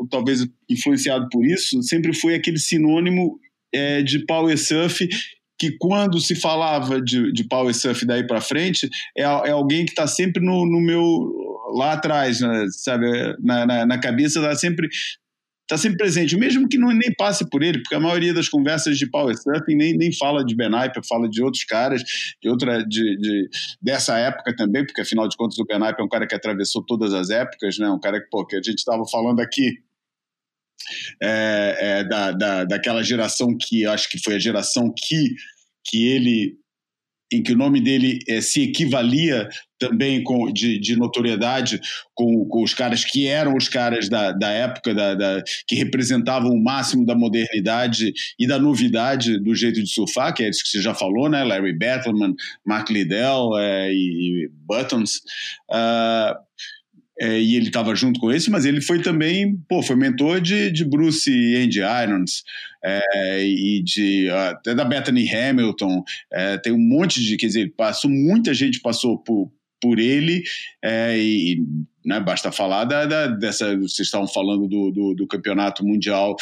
[0.02, 3.40] o, talvez influenciado por isso, sempre foi aquele sinônimo
[3.74, 5.09] é, de power surf
[5.58, 9.90] que quando se falava de, de power surf daí para frente, é, é alguém que
[9.90, 11.32] está sempre no, no, meu
[11.74, 13.06] lá atrás, né, sabe,
[13.40, 14.88] na, na, na cabeça está sempre
[15.70, 18.96] está sempre presente, mesmo que não, nem passe por ele, porque a maioria das conversas
[18.96, 22.02] de power surfing nem, nem fala de Ben Ipe, fala de outros caras,
[22.42, 23.48] de outra de, de,
[23.80, 26.82] dessa época também, porque afinal de contas o Ben Ipe é um cara que atravessou
[26.86, 27.90] todas as épocas, né?
[27.90, 29.74] um cara que, pô, que a gente estava falando aqui
[31.22, 35.34] é, é, da, da, daquela geração que acho que foi a geração que,
[35.84, 36.56] que ele
[37.30, 41.80] em que o nome dele é, se equivalia também com, de, de notoriedade
[42.14, 46.50] com, com, os caras que eram os caras da, da época, da, da, que representavam
[46.50, 50.70] o máximo da modernidade e da novidade do jeito de surfar, que é isso que
[50.70, 51.44] você já falou, né?
[51.44, 52.34] Larry Battleman,
[52.66, 55.18] Mark Liddell é, e, e Buttons.
[55.70, 56.47] Uh,
[57.20, 60.70] é, e ele estava junto com esse, mas ele foi também, pô, foi mentor de,
[60.70, 62.44] de Bruce e Andy Irons,
[62.85, 66.02] é, e de até da Bethany Hamilton,
[66.33, 69.50] é, tem um monte de, quer dizer, passou, muita gente passou por,
[69.81, 70.42] por ele,
[70.83, 71.62] é, e
[72.08, 76.34] né, basta falar da, da, dessa, vocês estavam falando do, do, do campeonato mundial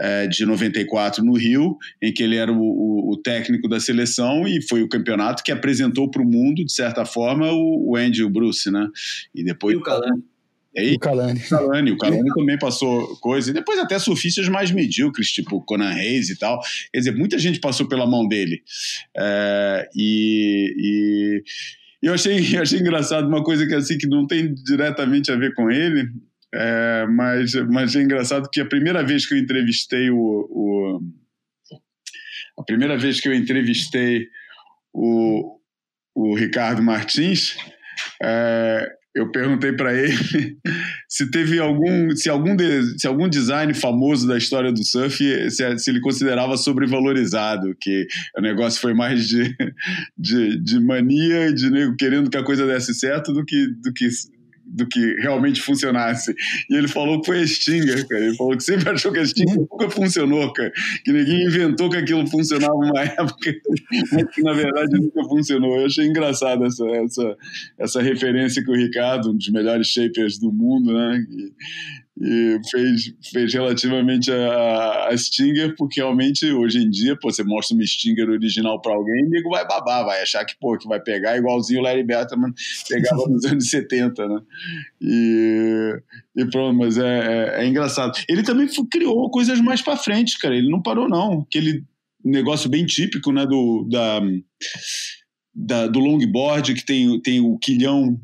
[0.00, 4.48] é, de 94 no Rio, em que ele era o, o, o, técnico da seleção
[4.48, 8.20] e foi o campeonato que apresentou para o mundo, de certa forma, o, o Andy
[8.20, 8.88] e o Bruce, né?
[9.32, 9.74] E depois...
[9.74, 10.24] E o Calani.
[10.74, 11.40] E, o Calani.
[11.40, 13.50] O Calani, o Calani também passou coisa.
[13.50, 16.60] E depois até surfistas mais medíocres, tipo Conan Reis e tal.
[16.92, 18.60] Quer dizer, muita gente passou pela mão dele.
[19.16, 20.74] É, e...
[20.76, 21.42] e
[22.02, 25.70] eu achei, achei engraçado uma coisa que assim que não tem diretamente a ver com
[25.70, 26.08] ele,
[26.54, 31.00] é, mas, mas é engraçado que a primeira vez que eu entrevistei o, o
[32.58, 34.28] a primeira vez que eu entrevistei
[34.92, 35.58] o,
[36.14, 37.56] o Ricardo Martins,
[38.22, 40.58] é, eu perguntei para ele
[41.08, 45.16] se teve algum, se algum, de, se algum design famoso da história do surf,
[45.50, 49.56] se, se ele considerava sobrevalorizado, que o negócio foi mais de,
[50.18, 54.06] de, de mania, de querendo que a coisa desse certo do que, do que
[54.66, 56.34] do que realmente funcionasse.
[56.68, 58.24] E ele falou que foi a Stinger, cara.
[58.24, 60.72] Ele falou que sempre achou que a Stinger nunca funcionou, cara.
[61.04, 63.54] Que ninguém inventou que aquilo funcionava uma época,
[64.12, 65.78] mas que na verdade nunca funcionou.
[65.78, 67.36] Eu achei engraçado essa, essa,
[67.78, 71.24] essa referência que o Ricardo, um dos melhores shapers do mundo, né?
[71.30, 71.52] E,
[72.18, 77.74] e fez, fez relativamente a, a, Stinger, porque realmente hoje em dia, pô, você mostra
[77.76, 80.98] uma Stinger original para alguém, o nego vai babar, vai achar que, pô, que vai
[80.98, 82.52] pegar igualzinho o Larry Betterman
[82.88, 84.40] pegava nos anos 70, né?
[85.00, 86.02] E,
[86.36, 88.18] e pronto, mas é, é, é engraçado.
[88.28, 91.84] Ele também criou coisas mais para frente, cara, ele não parou não, aquele
[92.24, 94.20] negócio bem típico, né, do, da,
[95.54, 98.18] da do longboard, que tem, tem o quilhão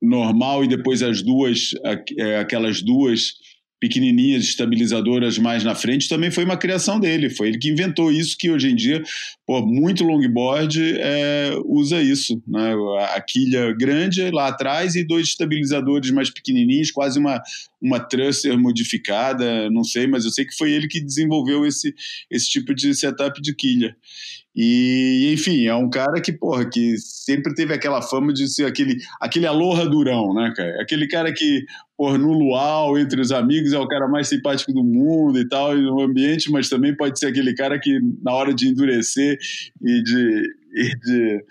[0.00, 1.70] normal e depois as duas,
[2.18, 3.34] é, aquelas duas
[3.78, 7.28] pequenininhas estabilizadoras mais na frente também foi uma criação dele.
[7.28, 9.02] Foi ele que inventou isso que hoje em dia,
[9.46, 12.74] pô, muito longboard é, usa isso, né?
[13.14, 17.42] A quilha grande lá atrás e dois estabilizadores mais pequenininhos, quase uma
[17.80, 21.94] uma thruster modificada, não sei, mas eu sei que foi ele que desenvolveu esse
[22.30, 23.94] esse tipo de setup de quilha.
[24.56, 28.96] E, enfim, é um cara que, porra, que sempre teve aquela fama de ser aquele,
[29.20, 30.80] aquele aloha durão, né, cara?
[30.80, 34.82] Aquele cara que, porra, no luau, entre os amigos, é o cara mais simpático do
[34.82, 38.54] mundo e tal, e no ambiente, mas também pode ser aquele cara que, na hora
[38.54, 39.38] de endurecer
[39.82, 40.42] e de,
[40.74, 41.44] e de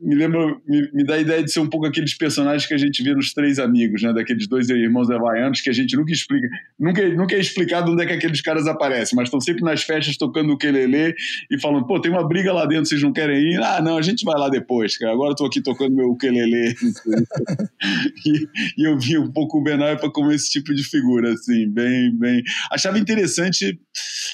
[0.00, 2.78] me lembra, me, me, dá a ideia de ser um pouco aqueles personagens que a
[2.78, 4.12] gente vê nos Três Amigos, né?
[4.12, 6.48] Daqueles dois irmãos havaianos que a gente nunca explica,
[6.80, 10.16] nunca, nunca é explicado onde é que aqueles caras aparecem, mas estão sempre nas festas
[10.16, 11.14] tocando o quelele
[11.50, 13.60] e falando, pô, tem uma briga lá dentro, vocês não querem ir?
[13.62, 15.12] Ah, não, a gente vai lá depois, cara.
[15.12, 16.74] Agora eu tô aqui tocando meu ukulele.
[18.26, 22.16] e, e, eu vi um pouco o Benaipa como esse tipo de figura, assim, bem,
[22.18, 22.42] bem...
[22.70, 23.78] Achava interessante,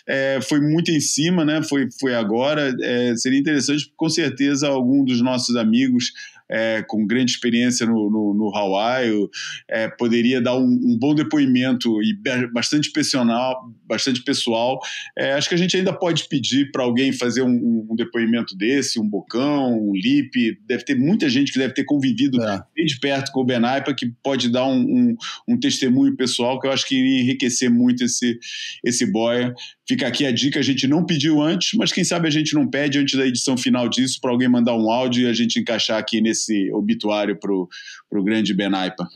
[0.06, 1.60] é, foi muito em cima, né?
[1.62, 6.12] Foi, foi agora, é, seria interessante, com certeza, algum dos nossos amigos
[6.50, 9.28] é, com grande experiência no, no, no Hawaii,
[9.68, 12.16] é, poderia dar um, um, bom depoimento e
[12.52, 13.70] bastante pessoal.
[13.86, 14.78] Bastante pessoal.
[15.16, 19.00] É, acho que a gente ainda pode pedir para alguém fazer um, um, depoimento desse,
[19.00, 20.58] um Bocão, um Lip.
[20.66, 22.62] Deve ter muita gente que deve ter convivido é.
[22.74, 25.16] bem de perto com o Benaipa que pode dar um,
[25.48, 28.38] um, testemunho pessoal que eu acho que iria enriquecer muito esse,
[28.84, 29.54] esse boia.
[29.86, 32.68] Fica aqui a dica, a gente não pediu antes, mas quem sabe a gente não
[32.68, 35.98] pede antes da edição final disso para alguém mandar um áudio e a gente encaixar
[35.98, 36.37] aqui nesse
[36.72, 39.08] obituário para o grande Benaipa.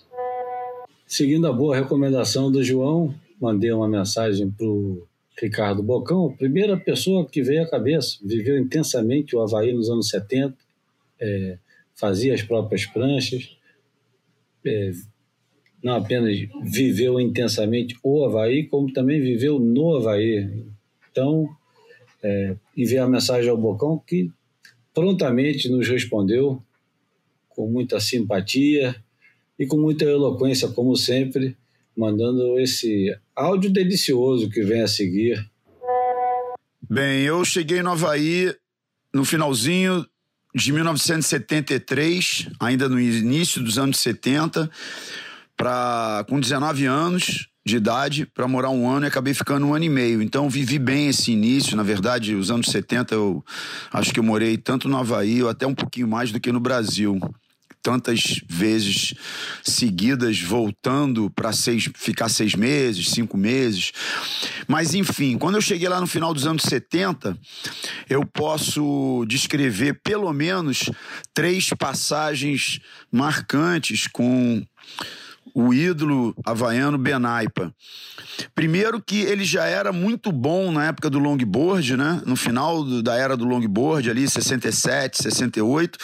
[1.06, 5.06] Seguindo a boa recomendação do João, mandei uma mensagem para o
[5.38, 10.56] Ricardo Bocão, primeira pessoa que veio à cabeça, viveu intensamente o Havaí nos anos 70,
[11.20, 11.58] é,
[11.94, 13.56] fazia as próprias pranchas,
[14.64, 14.92] é,
[15.82, 20.64] não apenas viveu intensamente o Havaí, como também viveu no Havaí.
[21.10, 21.48] Então,
[22.22, 22.56] é,
[23.00, 24.30] a mensagem ao Bocão, que
[24.94, 26.62] prontamente nos respondeu
[27.54, 28.94] com muita simpatia
[29.58, 31.56] e com muita eloquência, como sempre,
[31.96, 35.44] mandando esse áudio delicioso que vem a seguir.
[36.88, 38.54] Bem, eu cheguei no Havaí
[39.14, 40.06] no finalzinho
[40.54, 44.70] de 1973, ainda no início dos anos 70
[45.56, 49.84] para com 19 anos de idade para morar um ano e acabei ficando um ano
[49.84, 50.20] e meio.
[50.20, 51.76] Então vivi bem esse início.
[51.76, 53.44] Na verdade, os anos 70 eu
[53.92, 56.60] acho que eu morei tanto no Havaí ou até um pouquinho mais do que no
[56.60, 57.20] Brasil.
[57.82, 59.14] Tantas vezes
[59.62, 63.92] seguidas, voltando para seis, ficar seis meses, cinco meses.
[64.68, 67.36] Mas, enfim, quando eu cheguei lá no final dos anos 70,
[68.08, 70.90] eu posso descrever pelo menos
[71.34, 74.64] três passagens marcantes com
[75.54, 77.74] o ídolo havaiano Benaipa.
[78.54, 82.22] Primeiro que ele já era muito bom na época do longboard, né?
[82.24, 85.98] No final do, da era do longboard, ali, 67, 68.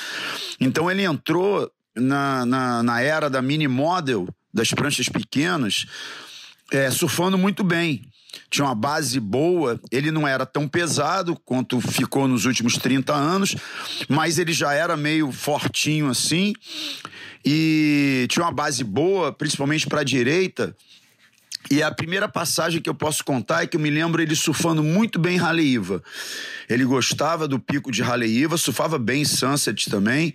[0.60, 5.86] Então ele entrou na, na, na era da mini model, das pranchas pequenas,
[6.70, 8.02] é, surfando muito bem
[8.50, 13.56] tinha uma base boa, ele não era tão pesado quanto ficou nos últimos 30 anos,
[14.08, 16.54] mas ele já era meio fortinho assim
[17.44, 20.76] e tinha uma base boa, principalmente para a direita.
[21.70, 24.82] E a primeira passagem que eu posso contar é que eu me lembro ele surfando
[24.82, 26.02] muito bem Raleiva.
[26.68, 30.34] Ele gostava do pico de Raleiva, surfava bem Sunset também,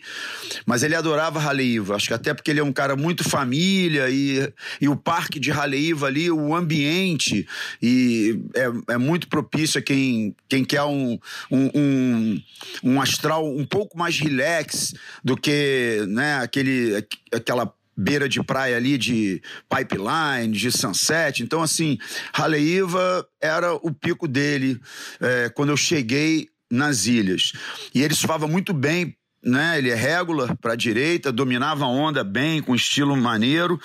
[0.65, 1.95] mas ele adorava Raleiva.
[1.95, 5.49] Acho que até porque ele é um cara muito família e, e o parque de
[5.49, 7.47] Raleiva ali, o ambiente,
[7.81, 11.17] e é, é muito propício a quem, quem quer um,
[11.49, 12.43] um, um,
[12.83, 18.97] um astral um pouco mais relax do que né, aquele, aquela beira de praia ali
[18.97, 21.43] de Pipeline, de Sunset.
[21.43, 21.97] Então, assim,
[22.33, 24.79] Haleiva era o pico dele
[25.19, 27.53] é, quando eu cheguei nas ilhas.
[27.93, 29.77] E ele surfava muito bem né?
[29.77, 33.79] Ele é regular para a direita, dominava a onda bem, com estilo maneiro.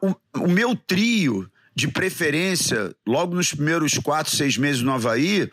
[0.00, 5.48] O, o, meu trio de preferência, logo nos primeiros quatro, seis meses no Havaí,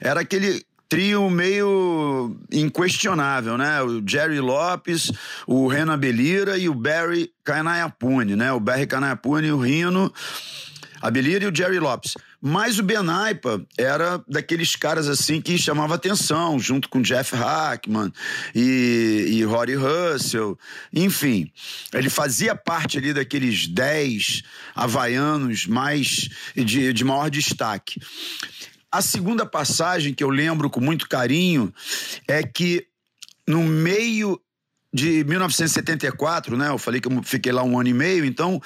[0.00, 3.80] era aquele trio meio inquestionável, né?
[3.80, 5.12] O Jerry Lopes,
[5.46, 8.52] o Renan Belira e o Barry Canaiapune, né?
[8.52, 10.12] O Barry Canaiapune, o Rino,
[11.00, 12.14] a Belira e o Jerry Lopes.
[12.42, 18.12] Mas o Benaipa era daqueles caras assim que chamava atenção, junto com Jeff Hackman
[18.54, 20.58] e, e Rory Russell.
[20.92, 21.52] Enfim,
[21.92, 24.42] ele fazia parte ali daqueles dez
[24.74, 28.00] havaianos mais de, de maior destaque.
[28.92, 31.72] A segunda passagem que eu lembro com muito carinho
[32.26, 32.86] é que
[33.46, 34.40] no meio
[34.92, 36.68] de 1974, né?
[36.68, 38.60] Eu falei que eu fiquei lá um ano e meio, então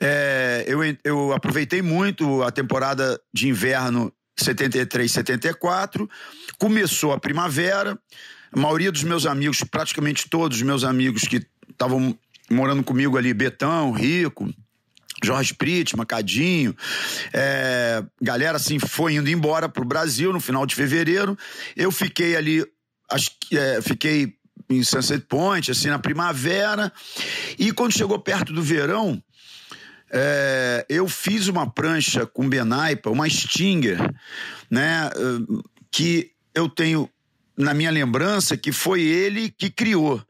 [0.00, 6.08] é, eu, eu aproveitei muito a temporada de inverno 73, 74.
[6.58, 7.98] Começou a primavera.
[8.52, 12.16] A maioria dos meus amigos, praticamente todos os meus amigos que estavam
[12.48, 14.48] morando comigo ali, Betão, Rico,
[15.22, 16.74] Jorge Prit, Macadinho,
[17.32, 21.36] é, galera assim foi indo embora para o Brasil no final de fevereiro.
[21.76, 22.64] Eu fiquei ali,
[23.10, 24.34] acho que é, fiquei
[24.68, 26.92] em Sunset Point, assim, na primavera.
[27.58, 29.22] E quando chegou perto do verão,
[30.10, 33.98] é, eu fiz uma prancha com Benaipa, uma Stinger,
[34.70, 35.10] né?
[35.90, 37.08] Que eu tenho
[37.56, 40.22] na minha lembrança que foi ele que criou.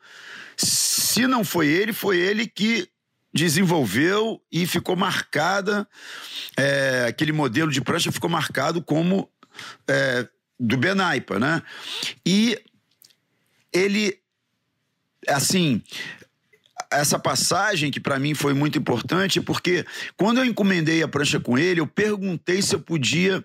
[0.57, 2.89] Se não foi ele, foi ele que
[3.35, 5.87] desenvolveu e ficou marcada.
[6.57, 9.29] É, aquele modelo de prancha ficou marcado como
[9.89, 10.29] é,
[10.59, 11.63] do Benaipa, né?
[12.25, 12.57] E
[13.73, 14.19] ele
[15.27, 15.83] assim,
[16.91, 19.85] essa passagem que para mim foi muito importante, porque
[20.17, 23.45] quando eu encomendei a prancha com ele, eu perguntei se eu podia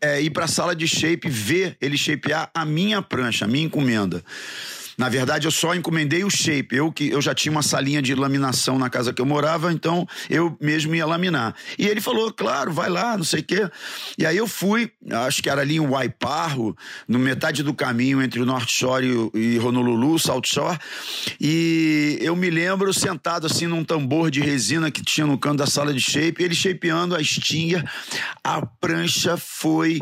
[0.00, 3.64] é, ir para a sala de shape ver ele shapear a minha prancha, a minha
[3.64, 4.22] encomenda.
[4.96, 6.76] Na verdade, eu só encomendei o shape.
[6.76, 10.06] Eu que eu já tinha uma salinha de laminação na casa que eu morava, então
[10.30, 11.54] eu mesmo ia laminar.
[11.78, 13.70] E ele falou, claro, vai lá, não sei o quê.
[14.16, 14.90] E aí eu fui,
[15.26, 16.76] acho que era ali em Waiparro,
[17.06, 20.78] no metade do caminho entre o North Shore e Honolulu, South Shore.
[21.40, 25.66] E eu me lembro sentado assim num tambor de resina que tinha no canto da
[25.66, 27.84] sala de shape, ele shapeando a Stinger.
[28.42, 30.00] A prancha foi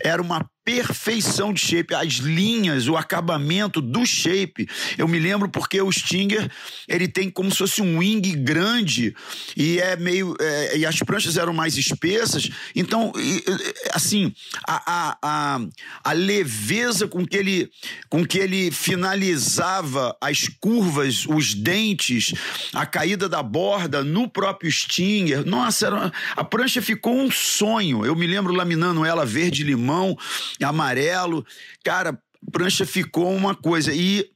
[0.00, 4.68] era uma perfeição de shape, as linhas, o acabamento do shape.
[4.98, 6.50] Eu me lembro porque o Stinger
[6.86, 9.16] ele tem como se fosse um wing grande
[9.56, 12.50] e é meio é, e as pranchas eram mais espessas.
[12.76, 13.14] Então,
[13.94, 14.30] assim,
[14.66, 15.60] a, a, a,
[16.04, 17.70] a, leveza com que ele
[18.10, 22.34] com que ele finalizava as curvas, os dentes,
[22.74, 25.46] a caída da borda no próprio Stinger.
[25.46, 28.04] Nossa, era, a prancha ficou um sonho.
[28.04, 30.14] Eu me lembro laminando ela verde limão
[30.64, 31.44] amarelo.
[31.82, 33.92] Cara, prancha ficou uma coisa.
[33.92, 34.26] E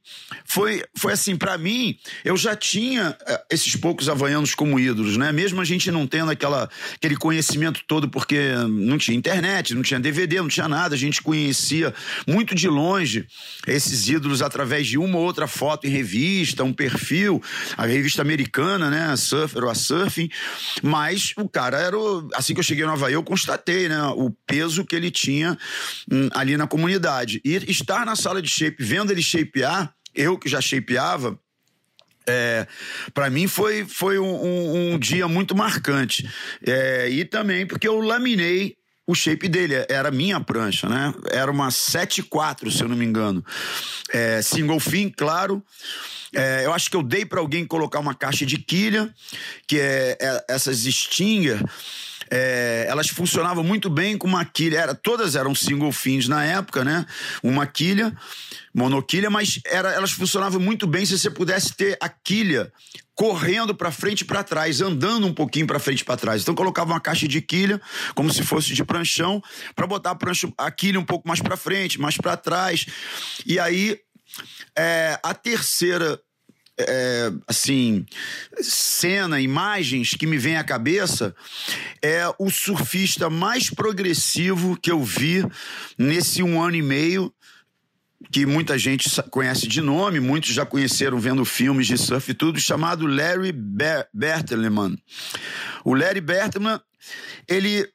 [0.45, 5.31] foi, foi assim, para mim, eu já tinha eh, esses poucos havaianos como ídolos, né?
[5.31, 9.99] Mesmo a gente não tendo aquela, aquele conhecimento todo, porque não tinha internet, não tinha
[9.99, 11.93] DVD, não tinha nada, a gente conhecia
[12.27, 13.25] muito de longe
[13.67, 17.41] esses ídolos através de uma ou outra foto em revista, um perfil,
[17.77, 19.05] a revista americana, né?
[19.05, 20.29] A Surfer ou a Surfing.
[20.81, 21.97] Mas o cara era.
[21.97, 24.01] O, assim que eu cheguei no Havaí, eu constatei, né?
[24.15, 25.57] O peso que ele tinha
[26.11, 27.41] hum, ali na comunidade.
[27.43, 27.55] E
[27.93, 31.39] estar na sala de shape, vendo ele shapear, eu que já shapeava,
[32.25, 32.65] é,
[33.13, 36.27] para mim foi, foi um, um, um, dia muito marcante.
[36.65, 38.75] É, e também porque eu laminei
[39.05, 41.13] o shape dele, era minha prancha, né?
[41.29, 43.43] Era uma 7.4, se eu não me engano.
[44.09, 45.61] É, single fin, claro.
[46.33, 49.13] É, eu acho que eu dei para alguém colocar uma caixa de quilha,
[49.67, 51.61] que é, é essas Stinger
[52.35, 54.79] é, elas funcionavam muito bem com uma quilha.
[54.79, 57.05] Era, todas eram single fins na época, né?
[57.43, 58.11] Uma quilha,
[58.73, 62.73] monoquilha, mas era, elas funcionavam muito bem se você pudesse ter a quilha
[63.13, 66.41] correndo para frente e para trás, andando um pouquinho para frente e para trás.
[66.41, 67.79] Então colocava uma caixa de quilha,
[68.15, 69.39] como se fosse de pranchão,
[69.75, 72.87] para botar a, prancha, a quilha um pouco mais para frente, mais para trás.
[73.45, 73.99] E aí
[74.75, 76.19] é, a terceira
[76.87, 78.05] é, assim,
[78.61, 81.35] cena, imagens que me vem à cabeça
[82.01, 85.45] é o surfista mais progressivo que eu vi
[85.97, 87.33] nesse um ano e meio
[88.31, 92.59] que muita gente conhece de nome, muitos já conheceram vendo filmes de surf e tudo,
[92.59, 94.97] chamado Larry Ber Bertelemann.
[95.83, 96.79] O Larry Bertelemann,
[97.47, 97.87] ele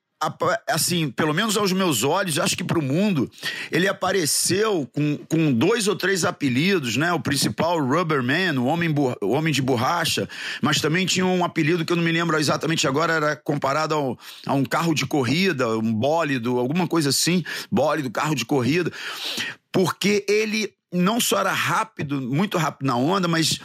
[0.66, 3.30] assim, pelo menos aos meus olhos, acho que para o mundo,
[3.70, 7.12] ele apareceu com, com dois ou três apelidos, né?
[7.12, 8.92] O principal, Rubberman, o homem,
[9.22, 10.28] o homem de borracha,
[10.60, 14.18] mas também tinha um apelido que eu não me lembro exatamente agora, era comparado ao,
[14.44, 18.92] a um carro de corrida, um bólido, alguma coisa assim, bólido, carro de corrida,
[19.70, 23.60] porque ele não só era rápido, muito rápido na onda, mas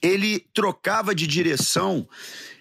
[0.00, 2.08] ele trocava de direção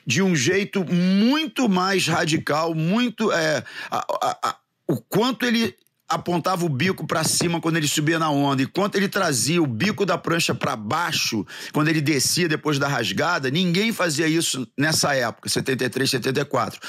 [0.08, 3.30] de um jeito muito mais radical, muito.
[3.34, 4.56] É, a, a, a,
[4.88, 5.76] o quanto ele
[6.10, 9.68] apontava o bico para cima quando ele subia na onda, e quanto ele trazia o
[9.68, 15.14] bico da prancha para baixo quando ele descia depois da rasgada, ninguém fazia isso nessa
[15.14, 16.80] época, 73, 74.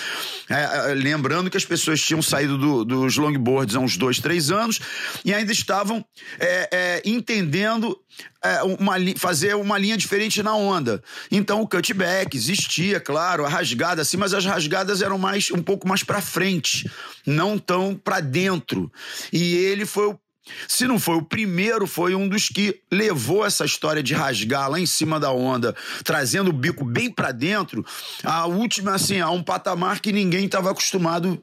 [0.48, 4.52] É, é, lembrando que as pessoas tinham saído do, dos longboards há uns dois, três
[4.52, 4.78] anos
[5.24, 6.04] e ainda estavam
[6.38, 7.98] é, é entendendo
[8.43, 11.03] é, uma, fazer uma linha diferente na onda.
[11.30, 15.89] Então o cutback existia, claro, a rasgada assim, mas as rasgadas eram mais um pouco
[15.89, 16.91] mais para frente,
[17.26, 18.91] não tão para dentro.
[19.32, 20.18] E ele foi o
[20.66, 24.80] se não foi o primeiro, foi um dos que levou essa história de rasgar lá
[24.80, 25.74] em cima da onda,
[26.05, 27.84] trazendo o bico bem para dentro,
[28.24, 31.39] a última, assim, a um patamar que ninguém estava acostumado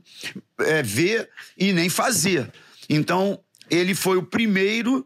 [0.60, 2.52] é, ver e nem fazer.
[2.90, 3.40] Então,
[3.70, 5.06] ele foi o primeiro,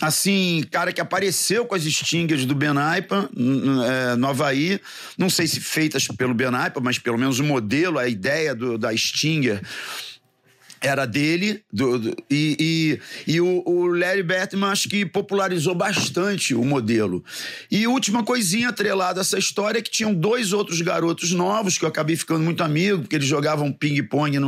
[0.00, 4.80] assim, cara que apareceu com as Stingers do Benaipa, é, no Havaí.
[5.16, 8.96] Não sei se feitas pelo Benaipa, mas pelo menos o modelo, a ideia do, da
[8.96, 9.60] Stinger
[10.80, 16.54] era dele do, do, e, e, e o, o, Larry Batman acho que popularizou bastante
[16.54, 17.24] o modelo.
[17.70, 21.84] E última coisinha atrelada a essa história é que tinham dois outros garotos novos que
[21.84, 24.38] eu acabei ficando muito amigo, porque eles jogavam ping-pong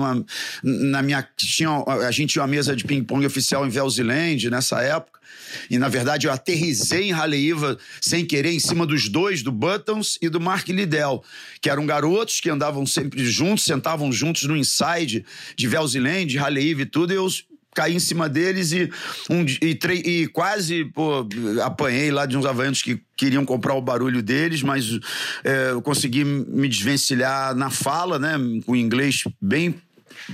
[0.62, 5.19] na minha tinha, a gente tinha uma mesa de ping-pong oficial em Velziland nessa época.
[5.68, 10.18] E na verdade eu aterrisei em Haleiva sem querer em cima dos dois, do Buttons
[10.20, 11.22] e do Mark Liddell,
[11.60, 15.24] que eram garotos que andavam sempre juntos, sentavam juntos no inside
[15.56, 17.28] de Velziland, Haleiva e tudo, e eu
[17.74, 18.90] caí em cima deles e,
[19.28, 21.26] um, e, e, quase pô,
[21.64, 24.98] apanhei lá de uns havaianos que queriam comprar o barulho deles, mas
[25.44, 28.34] é, eu consegui me desvencilhar na fala, né,
[28.66, 29.74] com inglês bem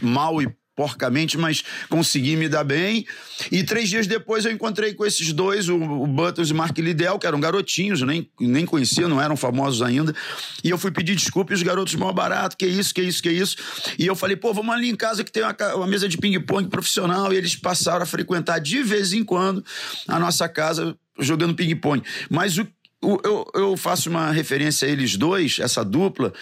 [0.01, 3.07] mal e porcamente, mas consegui me dar bem.
[3.51, 6.77] E três dias depois eu encontrei com esses dois, o, o Butters e o Mark
[6.79, 10.15] Liddell, que eram garotinhos, nem, nem conhecia, não eram famosos ainda.
[10.63, 13.31] E eu fui pedir desculpa e os garotos mal barato, que isso, que isso, que
[13.31, 13.57] isso.
[13.99, 16.69] E eu falei, pô, vamos ali em casa que tem uma, uma mesa de ping-pong
[16.69, 17.33] profissional.
[17.33, 19.65] E eles passaram a frequentar de vez em quando
[20.07, 22.03] a nossa casa jogando ping-pong.
[22.29, 22.67] Mas o
[23.03, 26.33] eu, eu, faço uma referência a eles dois, essa dupla,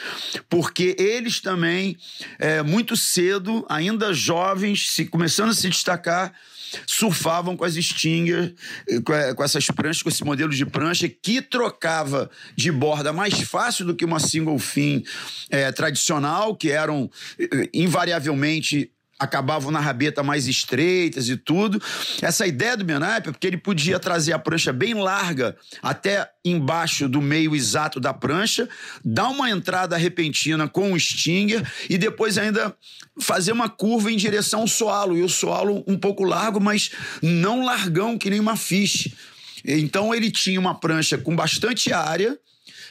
[0.49, 1.97] porque eles também,
[2.39, 6.33] é, muito cedo, ainda jovens, se começando a se destacar,
[6.87, 8.55] surfavam com as Stinger,
[9.05, 13.85] com, com essas pranchas, com esse modelo de prancha que trocava de borda mais fácil
[13.85, 15.05] do que uma single fin
[15.51, 17.11] é, tradicional, que eram
[17.73, 18.91] invariavelmente
[19.25, 21.83] acabavam na rabeta mais estreitas e tudo.
[22.23, 27.09] Essa ideia do Benaipe é porque ele podia trazer a prancha bem larga até embaixo
[27.09, 28.69] do meio exato da prancha,
[29.05, 32.75] dar uma entrada repentina com o stinger e depois ainda
[33.21, 35.17] fazer uma curva em direção ao solo.
[35.17, 36.91] E o solo um pouco largo, mas
[37.23, 39.11] não largão que nem uma fish.
[39.65, 42.39] Então ele tinha uma prancha com bastante área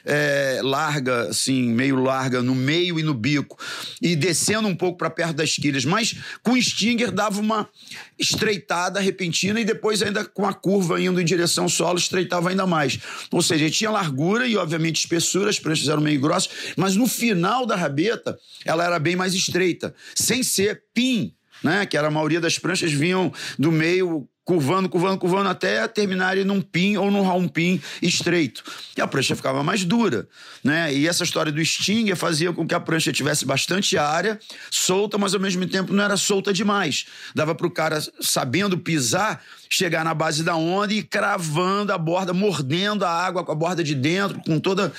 [0.05, 3.57] é, larga, assim, meio larga no meio e no bico,
[4.01, 7.69] e descendo um pouco para perto das quilhas, mas com o Stinger dava uma
[8.17, 12.65] estreitada repentina e depois ainda com a curva indo em direção ao solo estreitava ainda
[12.65, 12.99] mais.
[13.31, 17.65] Ou seja, tinha largura e obviamente espessura, as pranchas eram meio grossas, mas no final
[17.65, 21.33] da rabeta ela era bem mais estreita, sem ser pin,
[21.63, 21.85] né?
[21.85, 26.61] Que era a maioria das pranchas vinham do meio curvando, curvando, curvando até terminarem num
[26.61, 28.63] pin ou num round pin estreito.
[28.97, 30.27] E a prancha ficava mais dura,
[30.63, 30.93] né?
[30.93, 34.39] E essa história do Stinger fazia com que a prancha tivesse bastante área,
[34.69, 37.05] solta, mas ao mesmo tempo não era solta demais.
[37.33, 42.33] Dava para o cara, sabendo pisar, chegar na base da onda e cravando a borda,
[42.33, 44.91] mordendo a água com a borda de dentro, com toda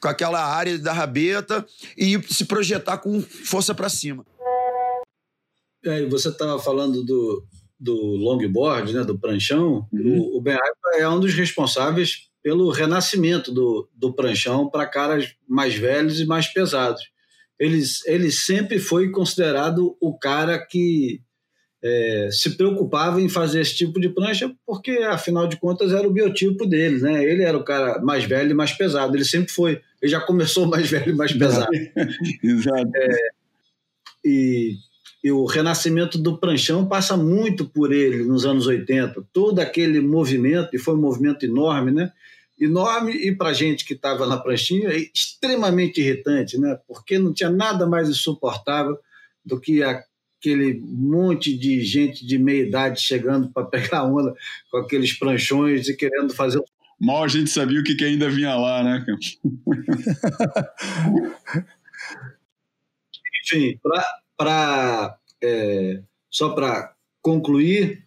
[0.00, 1.64] com aquela área da rabeta
[1.96, 4.26] e se projetar com força para cima.
[5.84, 7.44] É, você estava falando do,
[7.82, 10.20] do longboard, né, do pranchão, uhum.
[10.20, 10.56] o, o Ben
[10.94, 16.46] é um dos responsáveis pelo renascimento do, do pranchão para caras mais velhos e mais
[16.46, 17.02] pesados.
[17.58, 21.20] Ele, ele sempre foi considerado o cara que
[21.82, 26.12] é, se preocupava em fazer esse tipo de prancha, porque afinal de contas era o
[26.12, 27.24] biotipo dele, né?
[27.24, 29.16] Ele era o cara mais velho e mais pesado.
[29.16, 29.80] Ele sempre foi.
[30.00, 31.70] Ele já começou mais velho e mais pesado.
[32.42, 32.90] Exato.
[32.94, 33.16] É,
[34.24, 34.76] e
[35.22, 39.24] e o renascimento do pranchão passa muito por ele nos anos 80.
[39.32, 42.10] Todo aquele movimento, e foi um movimento enorme, né?
[42.60, 46.76] Enorme, e para gente que estava na pranchinha, é extremamente irritante, né?
[46.88, 48.98] Porque não tinha nada mais insuportável
[49.44, 54.34] do que aquele monte de gente de meia idade chegando para pegar onda
[54.70, 56.60] com aqueles pranchões e querendo fazer.
[57.00, 59.06] Mal a gente sabia o que, que ainda vinha lá, né?
[63.44, 64.21] Enfim, para
[65.42, 68.04] é, só para concluir,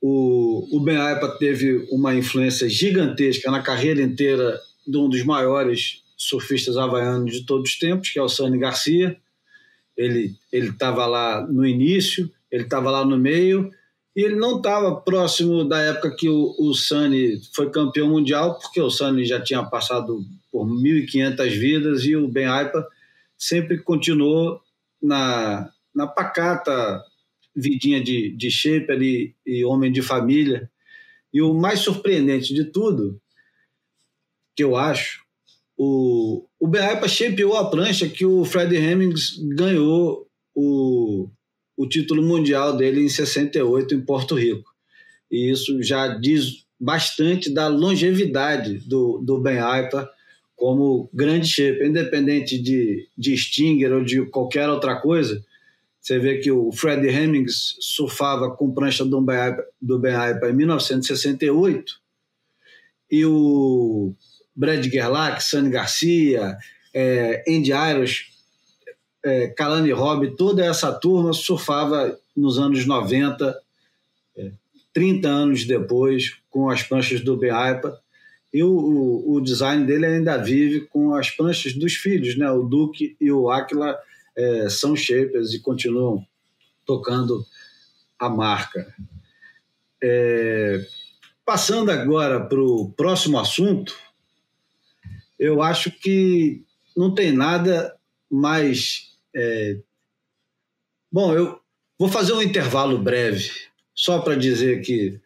[0.00, 6.02] o, o Ben Aipa teve uma influência gigantesca na carreira inteira de um dos maiores
[6.16, 9.16] surfistas havaianos de todos os tempos, que é o Sani Garcia.
[9.96, 13.70] Ele estava lá no início, ele estava lá no meio,
[14.14, 16.72] e ele não estava próximo da época que o, o
[17.54, 22.46] foi campeão mundial, porque o Sani já tinha passado por 1.500 vidas e o Ben
[22.46, 22.86] Aipa
[23.38, 24.60] sempre continuou
[25.02, 27.02] na, na pacata
[27.54, 30.70] vidinha de, de shaper e, e homem de família.
[31.32, 33.20] E o mais surpreendente de tudo,
[34.54, 35.22] que eu acho,
[35.76, 41.28] o, o Beaipa shapeou a prancha que o Fred Hemmings ganhou o,
[41.76, 44.70] o título mundial dele em 68 em Porto Rico.
[45.30, 50.10] E isso já diz bastante da longevidade do, do Ben Aipa
[50.62, 55.44] como grande shape, independente de, de Stinger ou de qualquer outra coisa.
[56.00, 60.48] Você vê que o Fred Hemmings surfava com prancha do Ben Aipa, do ben Aipa
[60.48, 62.00] em 1968
[63.10, 64.14] e o
[64.54, 66.56] Brad Gerlach, Sunny Garcia,
[66.94, 68.26] é, Andy Iros,
[69.24, 73.60] é, Kalani Robb, toda essa turma surfava nos anos 90,
[74.36, 74.52] é,
[74.92, 78.00] 30 anos depois, com as pranchas do Beaipa.
[78.52, 82.50] E o, o, o, design dele ainda vive com as pranchas dos filhos, né?
[82.50, 83.98] O Duque e o Aquila
[84.36, 86.26] é, são shapers e continuam
[86.84, 87.44] tocando
[88.18, 88.94] a marca.
[90.02, 90.84] É,
[91.44, 93.96] passando agora para o próximo assunto,
[95.38, 96.62] eu acho que
[96.96, 97.96] não tem nada
[98.30, 99.12] mais.
[99.34, 99.78] É...
[101.10, 101.60] Bom, eu
[101.98, 103.50] vou fazer um intervalo breve,
[103.94, 105.20] só para dizer que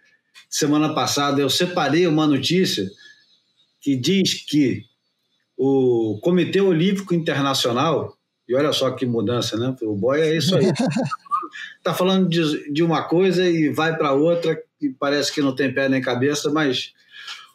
[0.48, 2.88] semana passada eu separei uma notícia
[3.86, 4.84] que diz que
[5.56, 8.18] o Comitê Olímpico Internacional,
[8.48, 9.76] e olha só que mudança, né?
[9.82, 10.64] O boy é isso aí.
[11.78, 15.72] Está falando de, de uma coisa e vai para outra, e parece que não tem
[15.72, 16.94] pé nem cabeça, mas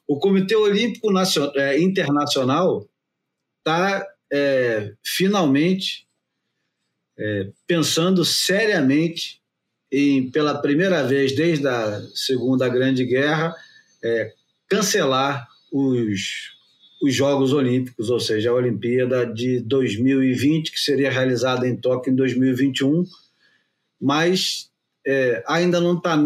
[0.08, 2.88] o Comitê Olímpico Nacional, é, Internacional
[3.58, 6.08] está é, finalmente
[7.20, 9.42] é, pensando seriamente
[9.92, 13.54] em, pela primeira vez desde a Segunda Grande Guerra,
[14.02, 14.34] é,
[14.70, 16.52] cancelar os,
[17.02, 22.16] os Jogos Olímpicos, ou seja, a Olimpíada de 2020, que seria realizada em Tóquio em
[22.16, 23.06] 2021,
[24.00, 24.70] mas
[25.06, 26.18] é, ainda não está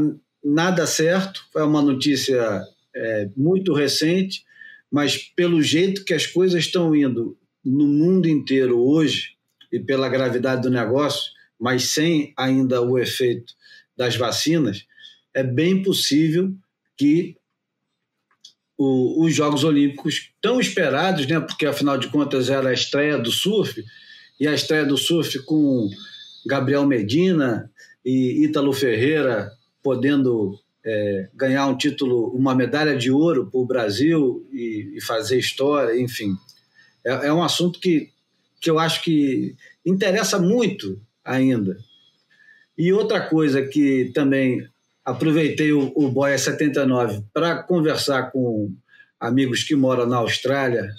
[0.43, 1.41] nada certo.
[1.55, 2.61] É uma notícia
[2.95, 4.43] é, muito recente,
[4.91, 9.35] mas pelo jeito que as coisas estão indo no mundo inteiro hoje
[9.71, 13.53] e pela gravidade do negócio, mas sem ainda o efeito
[13.97, 14.85] das vacinas,
[15.33, 16.53] é bem possível
[16.97, 17.35] que
[18.77, 23.31] o, os Jogos Olímpicos tão esperados, né, porque afinal de contas era a estreia do
[23.31, 23.83] surf,
[24.39, 25.89] e a estreia do surf com
[26.45, 27.71] Gabriel Medina
[28.03, 29.51] e Ítalo Ferreira
[29.81, 35.39] podendo é, ganhar um título, uma medalha de ouro para o Brasil e, e, fazer
[35.39, 36.35] história, enfim.
[37.03, 38.11] É, é, um assunto que,
[38.61, 39.55] que eu acho que
[39.85, 41.77] interessa muito ainda.
[42.77, 44.67] E outra coisa que também
[45.05, 48.73] aproveitei o, o Boia 79 para conversar com
[49.19, 50.89] amigos que moram na Austrália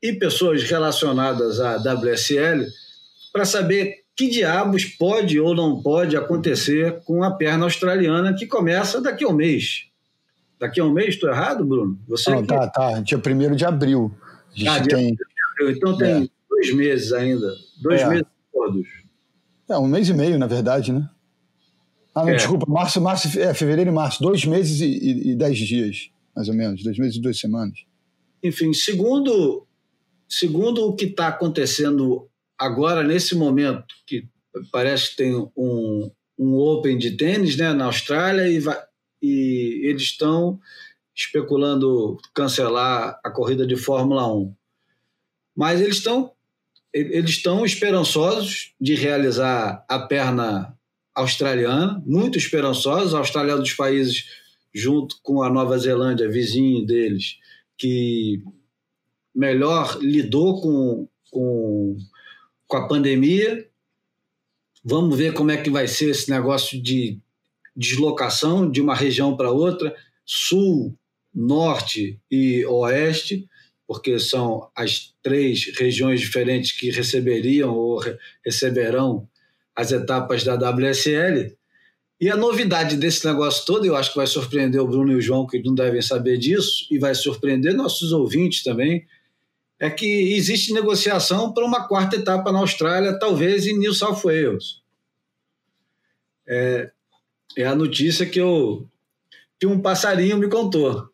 [0.00, 2.66] e pessoas relacionadas à WSL
[3.32, 9.00] para saber que diabos pode ou não pode acontecer com a perna australiana que começa
[9.00, 9.86] daqui a um mês.
[10.60, 11.98] Daqui a um mês, estou errado, Bruno?
[12.08, 12.48] Você não, que...
[12.48, 13.00] tá, tá.
[13.00, 14.14] Dia 1 de abril.
[14.54, 15.16] A gente ah, tem...
[15.52, 15.76] abril.
[15.76, 16.28] Então tem é.
[16.48, 17.52] dois meses ainda.
[17.80, 18.08] Dois é.
[18.08, 18.86] meses todos.
[19.68, 21.08] É, um mês e meio, na verdade, né?
[22.14, 22.36] Ah, não, é.
[22.36, 26.48] desculpa, março, março, é, fevereiro e março, dois meses e, e, e, dez dias, mais
[26.48, 27.78] ou menos, dois meses e duas semanas.
[28.42, 29.66] Enfim, segundo,
[30.28, 34.28] segundo o que está acontecendo agora, nesse momento, que
[34.70, 38.78] parece que tem um, um Open de tênis né, na Austrália e, vai,
[39.22, 40.60] e eles estão
[41.14, 44.54] especulando cancelar a corrida de Fórmula 1.
[45.56, 46.32] Mas eles estão
[46.92, 50.76] eles estão esperançosos de realizar a perna
[51.14, 53.14] australiana, muito esperançosos.
[53.14, 54.24] A Austrália é um dos países,
[54.74, 57.36] junto com a Nova Zelândia, vizinho deles,
[57.76, 58.42] que
[59.34, 61.96] melhor lidou com, com
[62.72, 63.68] com a pandemia.
[64.82, 67.20] Vamos ver como é que vai ser esse negócio de
[67.76, 69.94] deslocação de uma região para outra,
[70.24, 70.96] sul,
[71.34, 73.46] norte e oeste,
[73.86, 78.00] porque são as três regiões diferentes que receberiam ou
[78.42, 79.28] receberão
[79.74, 81.56] as etapas da WSL.
[82.20, 85.20] E a novidade desse negócio todo, eu acho que vai surpreender o Bruno e o
[85.20, 89.06] João, que não devem saber disso, e vai surpreender nossos ouvintes também,
[89.80, 94.80] é que existe negociação para uma quarta etapa na Austrália, talvez em New South Wales.
[96.46, 96.92] É,
[97.56, 98.88] é a notícia que, eu,
[99.58, 101.10] que um passarinho me contou.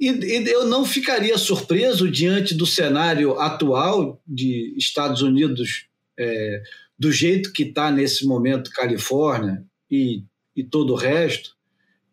[0.00, 5.86] E, e eu não ficaria surpreso diante do cenário atual de Estados Unidos,
[6.18, 6.62] é,
[6.98, 11.56] do jeito que está nesse momento Califórnia e, e todo o resto,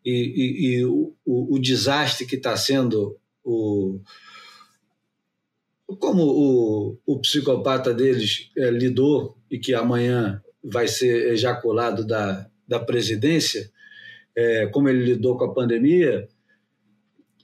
[0.03, 3.99] e, e, e o, o, o, desastre que está sendo o,
[5.99, 12.79] como o, o psicopata deles é, lidou e que amanhã vai ser ejaculado da, da
[12.79, 13.71] presidência,
[14.35, 16.27] é, como ele lidou com a pandemia,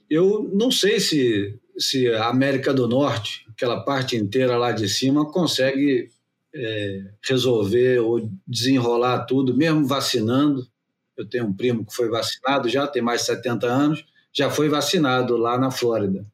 [0.08, 5.30] eu não sei se, se a América do Norte, aquela parte inteira lá de cima,
[5.30, 6.10] consegue
[6.56, 10.66] é, resolver ou desenrolar tudo, mesmo vacinando.
[11.16, 14.68] Eu tenho um primo que foi vacinado já, tem mais de 70 anos, já foi
[14.68, 16.26] vacinado lá na Flórida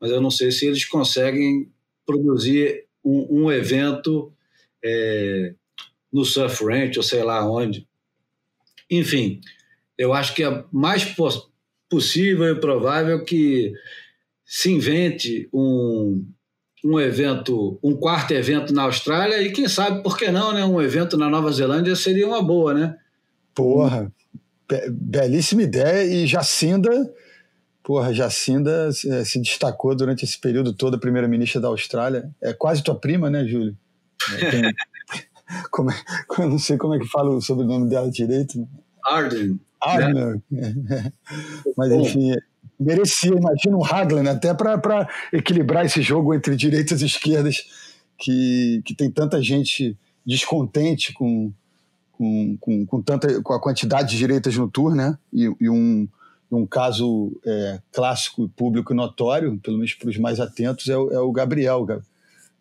[0.00, 1.70] mas eu não sei se eles conseguem
[2.06, 4.32] produzir um, um evento
[4.82, 5.54] é,
[6.10, 7.86] no Surf Ranch ou sei lá onde.
[8.90, 9.40] Enfim,
[9.98, 11.04] eu acho que é mais
[11.88, 13.74] possível e provável que
[14.44, 16.26] se invente um,
[16.84, 20.64] um evento, um quarto evento na Austrália e quem sabe por que não, né?
[20.64, 22.96] Um evento na Nova Zelândia seria uma boa, né?
[23.54, 24.10] Porra,
[24.88, 26.90] belíssima ideia e Jacinda
[27.90, 32.30] Porra, Jacinda é, se destacou durante esse período todo, a primeira-ministra da Austrália.
[32.40, 33.76] É quase tua prima, né, Júlio?
[34.34, 34.62] É, tem,
[35.72, 35.94] como é,
[36.38, 38.68] eu não sei como é que fala o sobrenome dela direito.
[39.04, 39.58] Arden.
[39.82, 40.42] Arden.
[40.50, 41.12] Né?
[41.76, 42.32] Mas, enfim,
[42.80, 47.64] merecia, imagina um Hagland, até para equilibrar esse jogo entre direitas e esquerdas,
[48.18, 51.52] que, que tem tanta gente descontente com,
[52.12, 55.18] com, com, com, tanta, com a quantidade de direitas no tour, né?
[55.32, 56.08] E, e um
[56.50, 61.10] um caso é, clássico, público e notório, pelo menos para os mais atentos, é o,
[61.12, 61.86] é o Gabriel.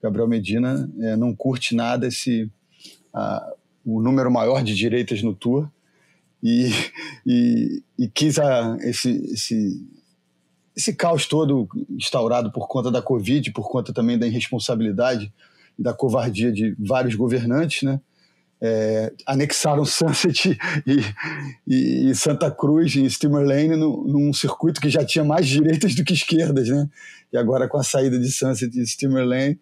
[0.02, 2.50] Gabriel Medina é, não curte nada esse
[3.14, 3.54] a,
[3.84, 5.68] o número maior de direitas no tour
[6.44, 6.70] e,
[7.26, 9.86] e, e quis a, esse, esse,
[10.80, 15.32] esse caos todo instaurado por conta da Covid, por conta também da irresponsabilidade
[15.78, 18.00] e da covardia de vários governantes, né?
[18.62, 21.00] é, anexaram Sunset e,
[21.68, 25.96] e, e, Santa Cruz em Steamer Lane no, num circuito que já tinha mais direitas
[25.96, 26.90] do que esquerdas, né?
[27.32, 29.60] E agora com a saída de Sunset e Steamer Lane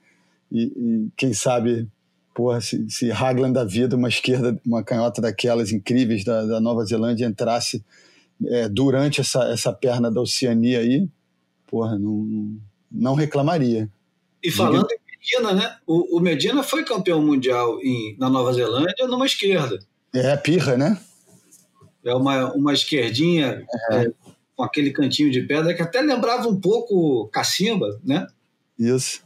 [0.52, 1.88] e, e quem sabe,
[2.34, 6.86] porra, se, se Hagland da vida, uma esquerda, uma canhota daquelas incríveis da, da Nova
[6.86, 7.84] Zelândia entrasse
[8.46, 11.08] é, durante essa, essa perna da Oceania aí,
[11.66, 12.58] porra, não,
[12.92, 13.90] não reclamaria.
[14.44, 15.76] E falando em Medina, né?
[15.86, 19.80] O, o, Medina foi campeão mundial em, na Nova Zelândia numa esquerda.
[20.14, 21.00] É, pirra, né?
[22.06, 24.04] É uma, uma esquerdinha é.
[24.04, 24.12] É,
[24.56, 28.26] com aquele cantinho de pedra que até lembrava um pouco cacimba, né?
[28.80, 29.26] Isso.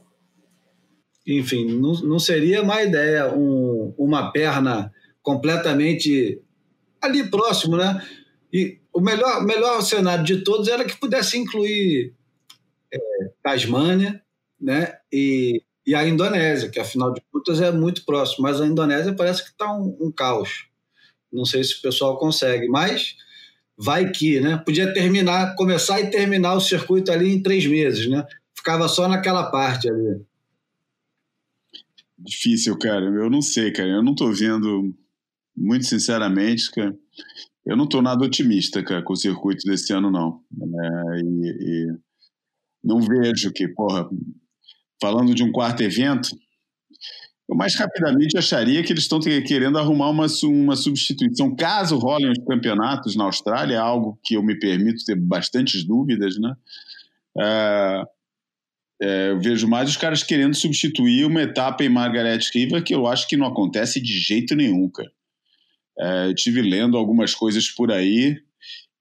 [1.27, 4.91] Enfim, não, não seria má ideia um, uma perna
[5.21, 6.41] completamente
[6.99, 8.01] ali próximo, né?
[8.51, 12.13] E o melhor, melhor cenário de todos era que pudesse incluir
[12.93, 12.99] é,
[13.43, 14.21] Tasmânia,
[14.59, 14.97] né?
[15.11, 19.43] E e a Indonésia, que afinal de contas é muito próximo, mas a Indonésia parece
[19.43, 20.67] que está um, um, caos.
[21.31, 23.15] Não sei se o pessoal consegue, mas
[23.75, 24.57] vai que, né?
[24.57, 28.25] Podia terminar, começar e terminar o circuito ali em três meses, né?
[28.55, 30.21] Ficava só naquela parte ali.
[32.17, 33.05] Difícil, cara.
[33.05, 33.89] Eu não sei, cara.
[33.89, 34.93] Eu não estou vendo,
[35.57, 36.95] muito sinceramente, cara.
[37.65, 40.41] Eu não estou nada otimista, cara, com o circuito desse ano, não.
[40.51, 41.87] É, e, e
[42.83, 44.09] não vejo que, porra,
[44.99, 46.29] falando de um quarto evento,
[47.51, 51.53] eu mais rapidamente acharia que eles estão querendo arrumar uma, uma substituição.
[51.55, 56.39] Caso rolem os campeonatos na Austrália, é algo que eu me permito ter bastantes dúvidas,
[56.39, 56.55] né?
[57.37, 58.03] É,
[59.01, 63.07] é, eu vejo mais os caras querendo substituir uma etapa em Margaret River que eu
[63.07, 65.11] acho que não acontece de jeito nenhum, cara.
[65.99, 68.37] É, tive lendo algumas coisas por aí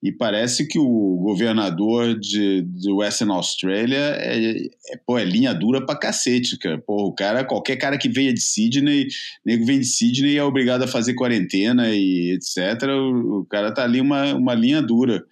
[0.02, 5.84] e parece que o governador de, de Western Australia é, é, pô, é linha dura
[5.84, 6.78] pra cacete, cara.
[6.78, 9.08] Pô, o cara, qualquer cara que venha de Sydney,
[9.44, 12.88] nego vem de Sydney é obrigado a fazer quarentena e etc.
[12.88, 15.22] O, o cara tá ali uma, uma linha dura.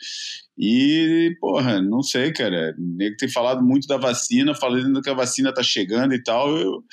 [0.58, 2.74] E, porra, não sei, cara.
[2.78, 6.54] O nego tem falado muito da vacina, falando que a vacina tá chegando e tal.
[6.58, 6.84] Eu,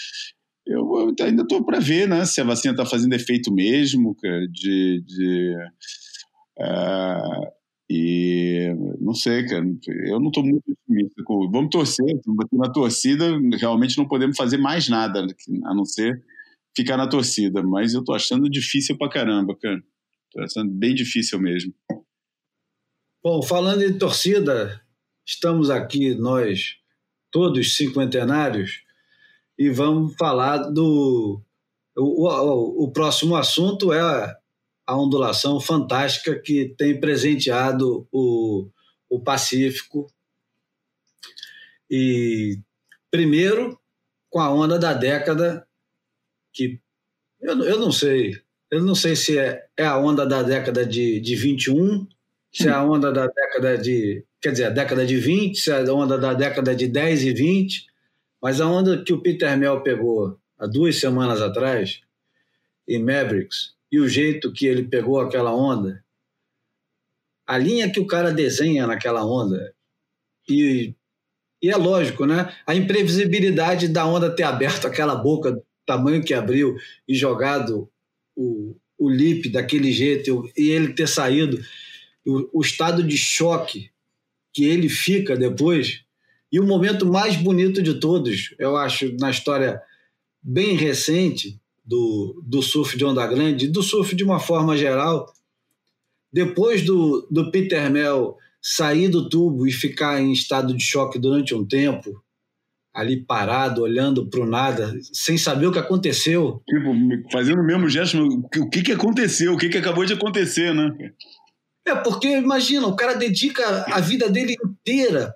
[0.65, 5.03] eu, ainda tô para ver, né, se a vacina tá fazendo efeito mesmo, cara, de.
[5.05, 5.55] de
[6.59, 7.55] uh,
[7.87, 9.63] e não sei, cara,
[10.07, 11.21] eu não estou muito otimista.
[11.51, 12.19] Vamos torcer,
[12.51, 13.25] na torcida
[13.59, 15.27] realmente não podemos fazer mais nada,
[15.65, 16.23] a não ser
[16.75, 19.81] ficar na torcida, mas eu tô achando difícil pra caramba, cara.
[20.31, 21.73] Tô achando bem difícil mesmo.
[23.23, 24.81] Bom, falando em torcida,
[25.25, 26.75] estamos aqui nós,
[27.31, 28.83] todos cinquentenários,
[29.57, 31.41] e vamos falar do.
[31.95, 34.01] O, o, o próximo assunto é
[34.85, 38.67] a, ondulação fantástica que tem presenteado o,
[39.09, 40.07] o Pacífico.
[41.89, 42.59] E
[43.09, 43.79] primeiro
[44.29, 45.65] com a onda da década,
[46.51, 46.81] que
[47.39, 51.21] eu, eu não sei, eu não sei se é, é a onda da década de,
[51.21, 52.05] de 21,
[52.51, 55.87] se é a onda da década de, quer dizer, a década de 20, se é
[55.87, 57.85] a onda da década de 10 e 20,
[58.45, 62.01] mas a onda que o Peter Mel pegou há duas semanas atrás,
[62.87, 66.05] em Mavericks, e o jeito que ele pegou aquela onda,
[67.47, 69.73] a linha que o cara desenha naquela onda,
[70.47, 70.93] e
[71.59, 72.55] e é lógico, né?
[72.67, 76.77] A imprevisibilidade da onda ter aberto aquela boca do tamanho que abriu
[77.07, 77.89] e jogado
[78.35, 81.59] o, o lip daquele jeito e ele ter saído,
[82.23, 83.89] o, o estado de choque
[84.53, 86.04] que ele fica depois.
[86.51, 89.81] E o momento mais bonito de todos, eu acho, na história
[90.41, 95.31] bem recente do, do surf de onda grande, do surf de uma forma geral,
[96.31, 101.53] depois do, do Peter Mel sair do tubo e ficar em estado de choque durante
[101.53, 102.23] um tempo,
[102.93, 106.63] ali parado, olhando para o nada, sem saber o que aconteceu.
[106.67, 106.93] Tipo,
[107.31, 109.53] fazendo o mesmo gesto, o que, que aconteceu?
[109.53, 110.91] O que, que acabou de acontecer, né?
[111.85, 115.35] É, porque imagina, o cara dedica a vida dele inteira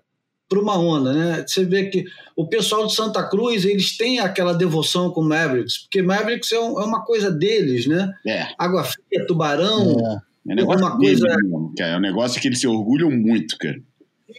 [0.49, 1.45] para uma onda, né?
[1.47, 2.03] Você vê que
[2.35, 6.81] o pessoal de Santa Cruz, eles têm aquela devoção com Mavericks, porque Mavericks é, um,
[6.81, 8.11] é uma coisa deles, né?
[8.25, 8.47] É.
[8.57, 10.29] Água fria, tubarão, é.
[10.49, 11.27] É um negócio uma coisa...
[11.27, 13.79] Mesmo, é um negócio que eles se orgulham muito, cara.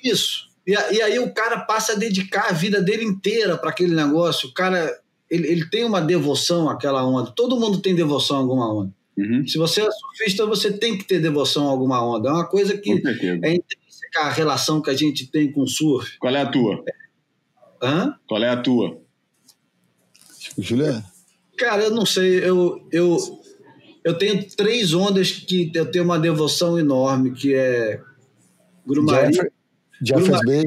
[0.03, 0.49] Isso.
[0.67, 4.49] E, e aí o cara passa a dedicar a vida dele inteira para aquele negócio.
[4.49, 4.93] O cara,
[5.31, 7.31] ele, ele tem uma devoção àquela onda.
[7.31, 8.93] Todo mundo tem devoção a alguma onda.
[9.17, 9.47] Uhum.
[9.47, 12.31] Se você é surfista, você tem que ter devoção a alguma onda.
[12.31, 12.91] É uma coisa que
[13.43, 13.55] é
[14.11, 16.19] intrínseca a relação que a gente tem com o surf.
[16.19, 16.85] Qual é a tua?
[17.83, 18.15] Hã?
[18.29, 19.01] Qual é a tua?
[20.59, 21.05] Juliano?
[21.57, 22.43] Cara, eu não sei.
[22.45, 23.17] Eu, eu,
[24.05, 28.01] eu tenho três ondas que eu tenho uma devoção enorme, que é
[28.87, 29.39] Grumari.
[30.03, 30.65] Jeffers Bay.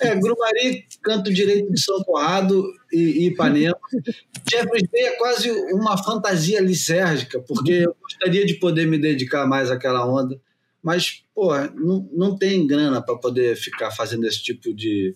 [0.00, 3.78] É, Grumari, canto direito de São Conrado e, e Ipanema.
[4.50, 9.70] Jeffers Bay é quase uma fantasia lisérgica, porque eu gostaria de poder me dedicar mais
[9.70, 10.40] àquela onda,
[10.82, 15.14] mas, pô, não, não tem grana para poder ficar fazendo esse tipo de.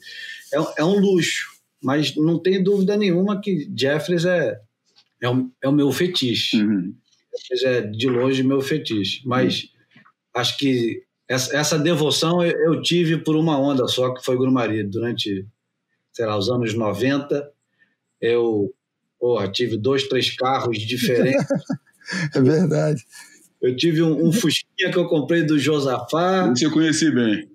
[0.52, 1.48] É, é um luxo,
[1.82, 4.60] mas não tem dúvida nenhuma que Jeffers é,
[5.22, 6.62] é, o, é o meu fetiche.
[6.62, 6.94] Uhum
[7.64, 9.22] é de longe meu fetiche.
[9.24, 9.68] Mas
[10.34, 14.84] acho que essa, essa devoção eu, eu, tive por uma onda só, que foi Grumari.
[14.84, 15.46] Durante,
[16.12, 17.50] sei lá, os anos 90,
[18.20, 18.72] eu
[19.18, 21.46] porra, tive dois, três carros diferentes.
[22.34, 23.04] é verdade.
[23.64, 26.52] Eu tive um, um Fusquinha que eu comprei do Josafá.
[26.52, 27.48] Esse eu conheci bem.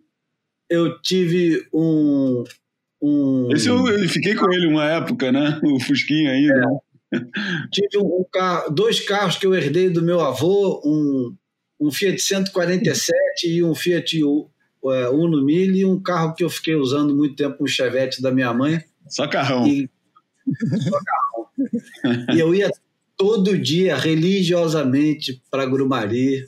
[0.68, 2.44] Eu tive um.
[3.00, 3.48] um...
[3.52, 5.62] Esse eu, eu fiquei com ele uma época, né?
[5.64, 6.82] O Fusquinha ainda.
[7.14, 7.20] É.
[7.72, 11.36] Tive um carro, dois carros que eu herdei do meu avô, um,
[11.80, 13.14] um Fiat 147
[13.48, 17.64] e um Fiat é, Uno Mille, e um carro que eu fiquei usando muito tempo,
[17.64, 18.84] um Chevette da minha mãe.
[19.08, 19.68] Só carrão.
[19.68, 19.88] E,
[20.90, 22.34] só carrão.
[22.34, 22.72] e eu ia
[23.20, 26.46] todo dia, religiosamente, para Grumari.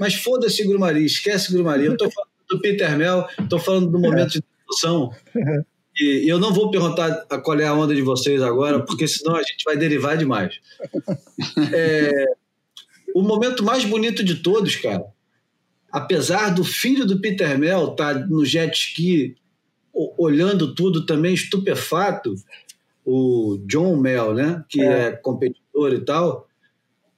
[0.00, 1.84] Mas foda-se Grumari, esquece Grumari.
[1.84, 5.12] Eu estou falando do Peter Mel, estou falando do momento de discussão.
[5.94, 9.42] E eu não vou perguntar qual é a onda de vocês agora, porque senão a
[9.42, 10.58] gente vai derivar demais.
[11.74, 12.24] É,
[13.14, 15.04] o momento mais bonito de todos, cara,
[15.92, 19.36] apesar do filho do Peter Mel estar tá no jet ski
[20.16, 22.34] olhando tudo também estupefato,
[23.04, 26.48] o John Mel, né, que é, é competidor e tal,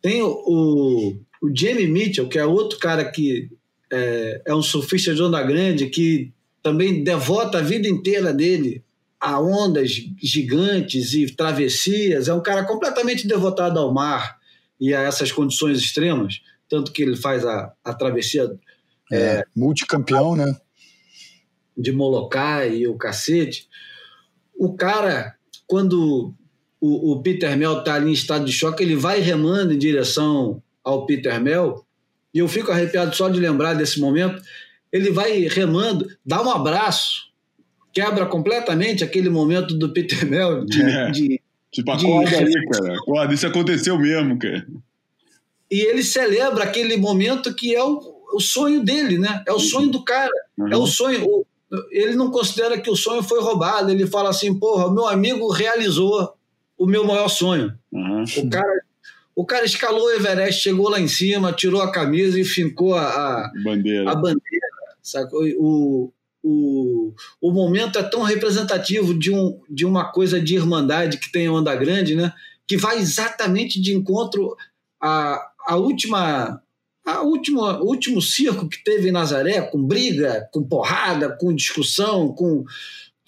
[0.02, 3.50] tem o, o Jamie Mitchell, que é outro cara que
[3.92, 6.32] é, é um surfista de onda grande, que
[6.62, 8.84] também devota a vida inteira dele
[9.18, 9.90] a ondas
[10.22, 12.28] gigantes e travessias.
[12.28, 14.38] É um cara completamente devotado ao mar
[14.80, 18.50] e a essas condições extremas, tanto que ele faz a, a travessia.
[19.12, 20.56] É, é, multicampeão, né?
[21.76, 23.68] De Molokai e o cacete.
[24.54, 25.34] O cara,
[25.66, 26.34] quando
[26.80, 30.62] o, o Peter Mel está ali em estado de choque, ele vai remando em direção
[30.82, 31.84] ao Peter Mel,
[32.32, 34.40] e eu fico arrepiado só de lembrar desse momento
[34.92, 37.30] ele vai remando, dá um abraço,
[37.92, 41.10] quebra completamente aquele momento do Peter Mel de, é.
[41.10, 41.40] de
[41.72, 42.36] Tipo, acorda de...
[42.36, 42.96] aí, cara.
[42.96, 44.66] Acorda, isso aconteceu mesmo, cara.
[45.70, 48.00] E ele celebra aquele momento que é o,
[48.34, 49.44] o sonho dele, né?
[49.46, 50.32] É o sonho do cara.
[50.58, 50.68] Uhum.
[50.68, 51.24] É o sonho.
[51.24, 51.46] O,
[51.92, 53.88] ele não considera que o sonho foi roubado.
[53.88, 56.34] Ele fala assim, porra, meu amigo realizou
[56.80, 57.74] o meu maior sonho.
[57.92, 58.24] Uhum.
[58.38, 58.80] O cara
[59.36, 63.44] o cara escalou o Everest, chegou lá em cima, tirou a camisa e fincou a,
[63.46, 64.10] a bandeira.
[64.10, 64.66] A bandeira
[65.02, 65.42] sacou?
[65.58, 66.12] O,
[66.42, 71.48] o, o momento é tão representativo de, um, de uma coisa de irmandade que tem
[71.48, 72.32] Onda Grande, né?
[72.66, 74.56] que vai exatamente de encontro
[75.00, 76.62] à, à última.
[77.04, 82.28] A última, o último circo que teve em Nazaré, com briga, com porrada, com discussão,
[82.28, 82.64] com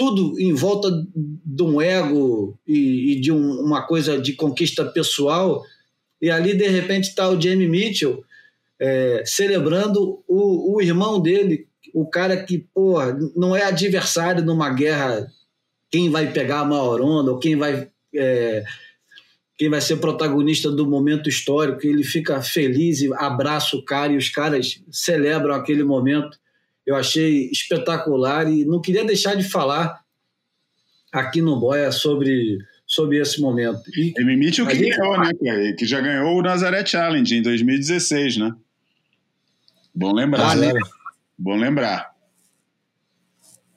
[0.03, 5.63] tudo em volta de um ego e, e de um, uma coisa de conquista pessoal,
[6.21, 8.25] e ali, de repente, está o Jamie Mitchell
[8.81, 12.97] é, celebrando o, o irmão dele, o cara que, pô,
[13.37, 15.25] não é adversário numa guerra,
[15.89, 18.65] quem vai pegar a maior onda, ou quem vai, é,
[19.57, 24.17] quem vai ser protagonista do momento histórico, ele fica feliz e abraça o cara, e
[24.17, 26.42] os caras celebram aquele momento.
[26.87, 30.01] Eu achei espetacular e não queria deixar de falar
[31.13, 33.81] aqui no Boia sobre sobre esse momento.
[33.97, 38.55] E, e Mitchell que ganhou, né, Que já ganhou o Nazaré Challenge em 2016, né?
[39.95, 40.73] Bom lembrar, né?
[41.39, 42.13] Bom lembrar.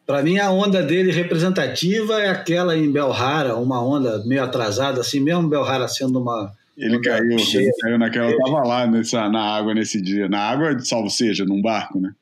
[0.05, 5.19] Para mim, a onda dele representativa é aquela em Belrara, uma onda meio atrasada, assim,
[5.19, 6.53] mesmo Belrara sendo uma.
[6.77, 8.29] Ele caiu, ele caiu naquela.
[8.29, 10.27] Eu tava lá nessa, na água nesse dia.
[10.27, 12.13] Na água, salvo seja, num barco, né?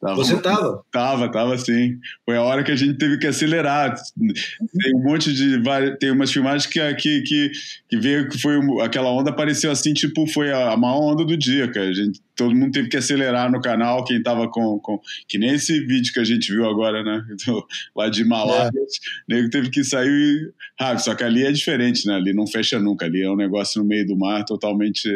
[0.00, 0.84] Tava, Você estava?
[0.92, 1.98] Tava, tava sim.
[2.24, 3.94] Foi a hora que a gente teve que acelerar.
[3.94, 5.62] Tem um monte de.
[5.98, 7.50] Tem umas filmagens que, que, que,
[7.88, 11.66] que veio que foi aquela onda apareceu assim, tipo, foi a, maior onda do dia,
[11.72, 11.88] cara.
[11.88, 14.78] A gente, todo mundo teve que acelerar no canal, quem tava com.
[14.80, 17.24] com que nem esse vídeo que a gente viu agora, né?
[17.46, 17.66] Do,
[17.96, 18.74] lá de Himalaias.
[18.74, 19.34] É.
[19.34, 21.04] nego teve que sair rápido.
[21.04, 22.16] Só que ali é diferente, né?
[22.16, 23.06] Ali não fecha nunca.
[23.06, 25.08] Ali é um negócio no meio do mar totalmente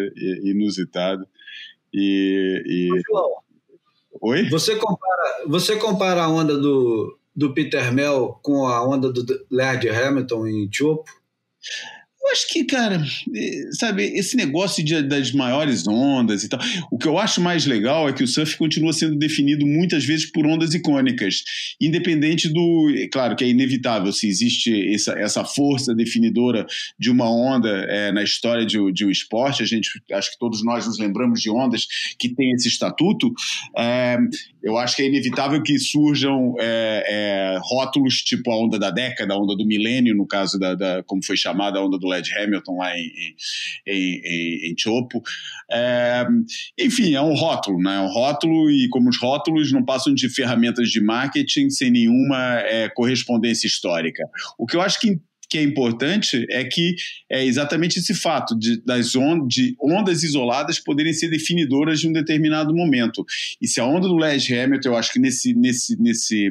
[0.43, 1.27] inusitado.
[1.93, 2.63] E.
[2.67, 2.89] e...
[3.07, 3.50] João
[4.21, 4.49] Oi?
[4.51, 9.89] Você compara, você compara a onda do, do Peter Mel com a onda do Laird
[9.89, 11.11] Hamilton em Chopo?
[12.23, 13.03] Eu acho que, cara,
[13.35, 16.61] é, sabe, esse negócio de, das maiores ondas e tal.
[16.91, 20.31] O que eu acho mais legal é que o surf continua sendo definido muitas vezes
[20.31, 21.43] por ondas icônicas,
[21.81, 22.93] independente do.
[22.95, 26.67] É claro que é inevitável se existe essa, essa força definidora
[26.99, 29.63] de uma onda é, na história de, de um esporte.
[29.63, 31.87] A gente, acho que todos nós nos lembramos de ondas
[32.19, 33.33] que têm esse estatuto.
[33.77, 34.19] É,
[34.63, 39.33] eu acho que é inevitável que surjam é, é, rótulos tipo a onda da década,
[39.33, 42.29] a onda do milênio, no caso da, da como foi chamada a onda do Led
[42.37, 43.11] Hamilton lá em,
[43.87, 45.23] em, em, em Chopo.
[45.71, 46.27] É,
[46.79, 47.97] enfim, é um rótulo, né?
[47.97, 52.61] É um rótulo e como os rótulos não passam de ferramentas de marketing sem nenhuma
[52.61, 54.25] é, correspondência histórica.
[54.59, 56.95] O que eu acho que que é importante é que
[57.29, 62.13] é exatamente esse fato de, das on, de ondas isoladas poderem ser definidoras de um
[62.13, 63.27] determinado momento.
[63.61, 66.51] E se a onda do Led Hamilton, eu acho que nesse, nesse, nesse,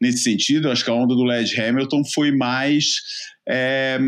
[0.00, 2.94] nesse sentido, acho que a onda do Led Hamilton foi mais.
[3.46, 3.98] É,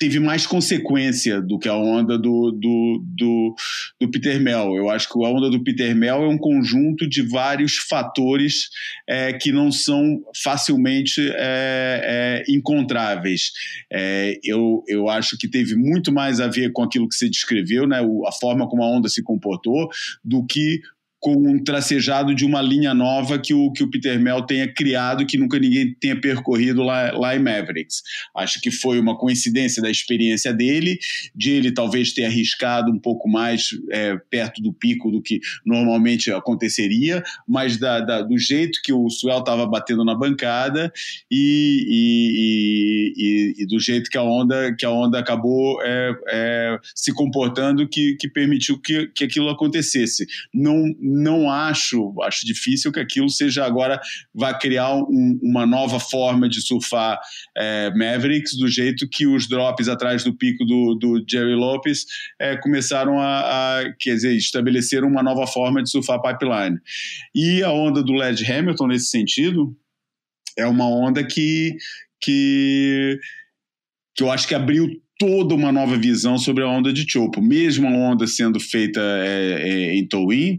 [0.00, 3.54] teve mais consequência do que a onda do, do, do,
[4.00, 4.74] do, Peter Mel.
[4.74, 8.70] Eu acho que a onda do Peter Mel é um conjunto de vários fatores
[9.06, 13.52] é, que não são facilmente é, é, encontráveis.
[13.92, 17.86] É, eu, eu acho que teve muito mais a ver com aquilo que você descreveu,
[17.86, 19.90] né, a forma como a onda se comportou,
[20.24, 20.80] do que
[21.20, 25.26] com um tracejado de uma linha nova que o, que o Peter Mel tenha criado
[25.26, 28.02] que nunca ninguém tenha percorrido lá, lá em Mavericks.
[28.34, 30.98] Acho que foi uma coincidência da experiência dele,
[31.34, 36.32] de ele talvez ter arriscado um pouco mais é, perto do pico do que normalmente
[36.32, 40.90] aconteceria, mas da, da, do jeito que o Suel estava batendo na bancada
[41.30, 46.78] e, e, e, e, do jeito que a onda, que a onda acabou é, é,
[46.94, 50.26] se comportando que, que permitiu que, que aquilo acontecesse.
[50.54, 54.00] Não não acho, acho difícil que aquilo seja agora,
[54.34, 57.18] vai criar um, uma nova forma de surfar
[57.56, 62.04] é, Mavericks, do jeito que os drops atrás do pico do, do Jerry Lopes
[62.40, 66.78] é, começaram a, a, quer dizer, estabeleceram uma nova forma de surfar pipeline.
[67.34, 69.76] E a onda do Led Hamilton, nesse sentido,
[70.56, 71.76] é uma onda que,
[72.20, 73.18] que,
[74.14, 74.88] que eu acho que abriu
[75.20, 79.68] toda uma nova visão sobre a onda de Chopo, mesmo a onda sendo feita é,
[79.68, 80.58] é, em Towin,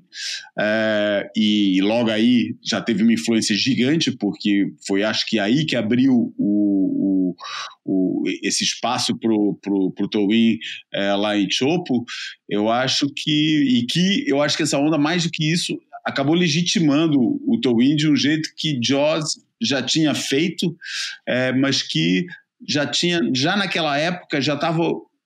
[0.57, 5.76] é, e logo aí já teve uma influência gigante, porque foi acho que aí que
[5.76, 7.36] abriu o, o,
[7.84, 10.59] o esse espaço para o Towin
[10.93, 12.05] é, lá em Chopo,
[12.47, 16.36] eu acho que, e que eu acho que essa onda, mais do que isso, acabou
[16.36, 20.78] legitimando o Towin de um jeito que Jaws já tinha feito,
[21.28, 22.28] é, mas que
[22.68, 24.84] já tinha, já naquela época, já estava,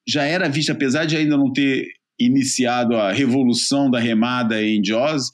[0.07, 1.87] já era vista, apesar de ainda não ter
[2.19, 5.27] iniciado a revolução da remada em Jaws,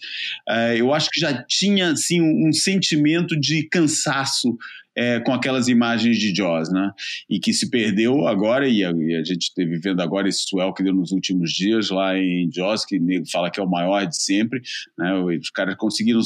[0.50, 4.58] uh, eu acho que já tinha assim um sentimento de cansaço
[4.96, 6.92] é, com aquelas imagens de Jaws, né?
[7.30, 10.74] E que se perdeu agora, e a, e a gente está vivendo agora esse swell
[10.74, 14.06] que deu nos últimos dias lá em Jaws, que nego fala que é o maior
[14.06, 14.62] de sempre,
[14.98, 15.14] né?
[15.16, 16.22] Os caras conseguiram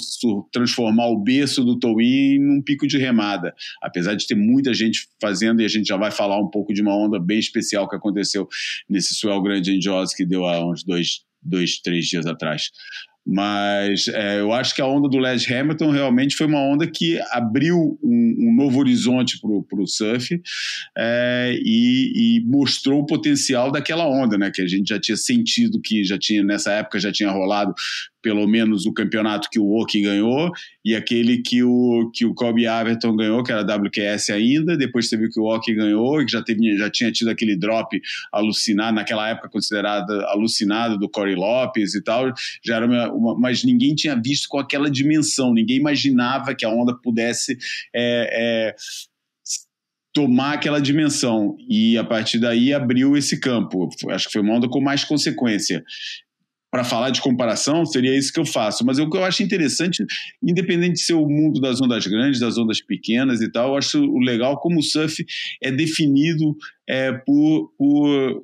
[0.52, 5.62] transformar o berço do Towin num pico de remada, apesar de ter muita gente fazendo,
[5.62, 8.48] e a gente já vai falar um pouco de uma onda bem especial que aconteceu
[8.90, 12.72] nesse swell grande em Jaws que deu há uns dois, dois três dias atrás.
[13.26, 17.20] Mas é, eu acho que a onda do Led Hamilton realmente foi uma onda que
[17.32, 20.40] abriu um, um novo horizonte para o surf
[20.96, 24.52] é, e, e, mostrou o potencial daquela onda, né?
[24.54, 27.74] Que a gente já tinha sentido que já tinha nessa época já tinha rolado
[28.26, 30.52] pelo menos o campeonato que o Oki ganhou
[30.84, 35.30] e aquele que o, que o Kobe Averton ganhou, que era WQS ainda, depois teve
[35.30, 38.02] que o Oki ganhou e que já, teve, já tinha tido aquele drop
[38.34, 42.34] alucinado, naquela época considerada alucinado do Corey Lopes e tal,
[42.66, 46.70] já era uma, uma, mas ninguém tinha visto com aquela dimensão, ninguém imaginava que a
[46.70, 47.56] onda pudesse
[47.94, 48.76] é, é,
[50.16, 51.56] tomar aquela dimensão.
[51.70, 53.90] E a partir daí abriu esse campo.
[54.10, 55.84] Acho que foi uma onda com mais consequência
[56.76, 58.86] para falar de comparação, seria isso que eu faço.
[58.86, 60.04] Mas o que eu acho interessante,
[60.44, 64.18] independente de ser o mundo das ondas grandes, das ondas pequenas e tal, eu acho
[64.18, 65.26] legal como o surf
[65.64, 66.54] é definido
[66.86, 68.44] é, por, por,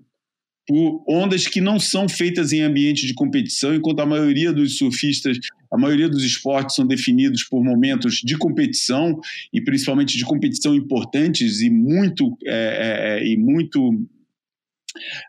[1.10, 5.38] ondas que não são feitas em ambiente de competição, enquanto a maioria dos surfistas,
[5.70, 9.20] a maioria dos esportes são definidos por momentos de competição
[9.52, 14.08] e principalmente de competição importantes e muito é, é, é e muito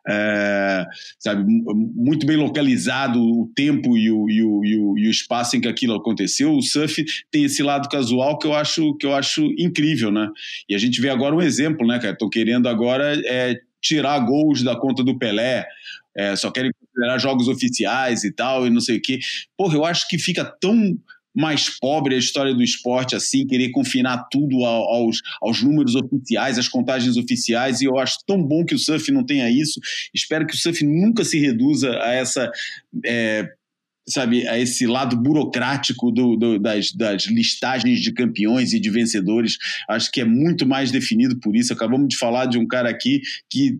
[0.09, 0.85] é,
[1.19, 5.57] sabe, muito bem localizado o tempo e o, e, o, e, o, e o espaço
[5.57, 6.53] em que aquilo aconteceu.
[6.53, 10.29] O surf tem esse lado casual que eu acho que eu acho incrível, né?
[10.69, 12.13] E a gente vê agora um exemplo, né, cara?
[12.13, 15.67] Estão querendo agora é, tirar gols da conta do Pelé.
[16.15, 19.19] É, só querem considerar jogos oficiais e tal, e não sei o quê.
[19.57, 20.97] Porra, eu acho que fica tão
[21.35, 26.69] mais pobre a história do esporte assim, querer confinar tudo aos, aos números oficiais, às
[26.69, 29.81] contagens oficiais, e eu acho tão bom que o surf não tenha isso.
[30.15, 32.51] Espero que o surf nunca se reduza a essa.
[33.05, 33.49] É,
[34.09, 39.57] sabe, a esse lado burocrático do, do, das, das, listagens de campeões e de vencedores.
[39.89, 41.73] Acho que é muito mais definido por isso.
[41.73, 43.79] Acabamos de falar de um cara aqui que,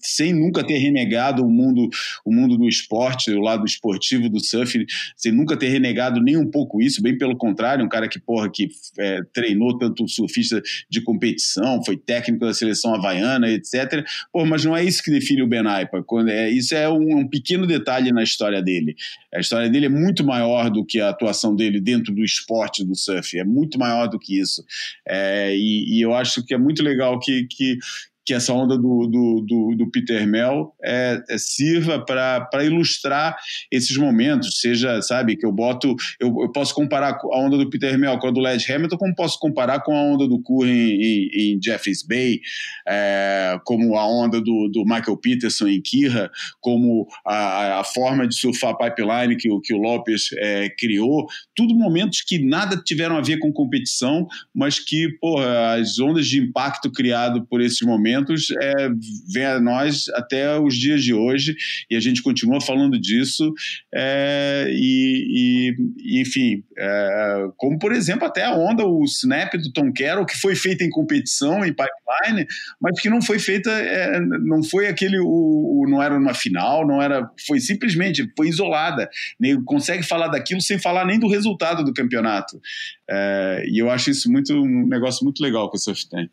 [0.00, 1.88] sem nunca ter renegado o mundo,
[2.24, 4.86] o mundo do esporte, o lado esportivo do surf,
[5.16, 8.48] sem nunca ter renegado nem um pouco isso, bem pelo contrário, um cara que, porra,
[8.50, 14.04] que é, treinou tanto surfista de competição, foi técnico da seleção havaiana, etc.
[14.32, 16.04] Porra, mas não é isso que define o Ben Aipa.
[16.04, 18.94] Quando é, isso é um, um pequeno detalhe na história dele.
[19.34, 22.84] A história história dele é muito maior do que a atuação dele dentro do esporte
[22.84, 24.62] do surf, é muito maior do que isso.
[25.06, 27.78] É, e, e, eu acho que é muito legal que, que,
[28.26, 33.36] que essa onda do, do, do, do Peter Mel é, é sirva para ilustrar
[33.70, 37.96] esses momentos, seja, sabe, que eu boto, eu, eu, posso comparar a onda do Peter
[37.96, 41.54] Mel com a do Led Hamilton, como posso comparar com a onda do Curry em,
[41.54, 42.40] em, Jeffries Bay,
[42.88, 46.28] é, como a onda do, do Michael Peterson em Kira,
[46.60, 52.22] como a, a forma de surfar pipeline que, que o Lopes é, criou, tudo momentos
[52.22, 57.46] que nada tiveram a ver com competição, mas que, porra, as ondas de impacto criado
[57.46, 58.15] por esses momentos
[58.60, 58.88] é,
[59.32, 61.54] vem a nós até os dias de hoje
[61.90, 63.52] e a gente continua falando disso
[63.94, 69.92] é, e, e, enfim, é, como por exemplo até a onda, o snap do Tom
[69.92, 72.46] Carroll que foi feita em competição em pipeline,
[72.80, 76.86] mas que não foi feita, é, não foi aquele, o, o, não era uma final,
[76.86, 79.08] não era, foi simplesmente, foi isolada,
[79.38, 82.60] nem consegue falar daquilo sem falar nem do resultado do campeonato
[83.08, 86.30] é, e eu acho isso muito um negócio muito legal que o tem.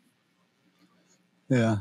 [1.50, 1.78] É.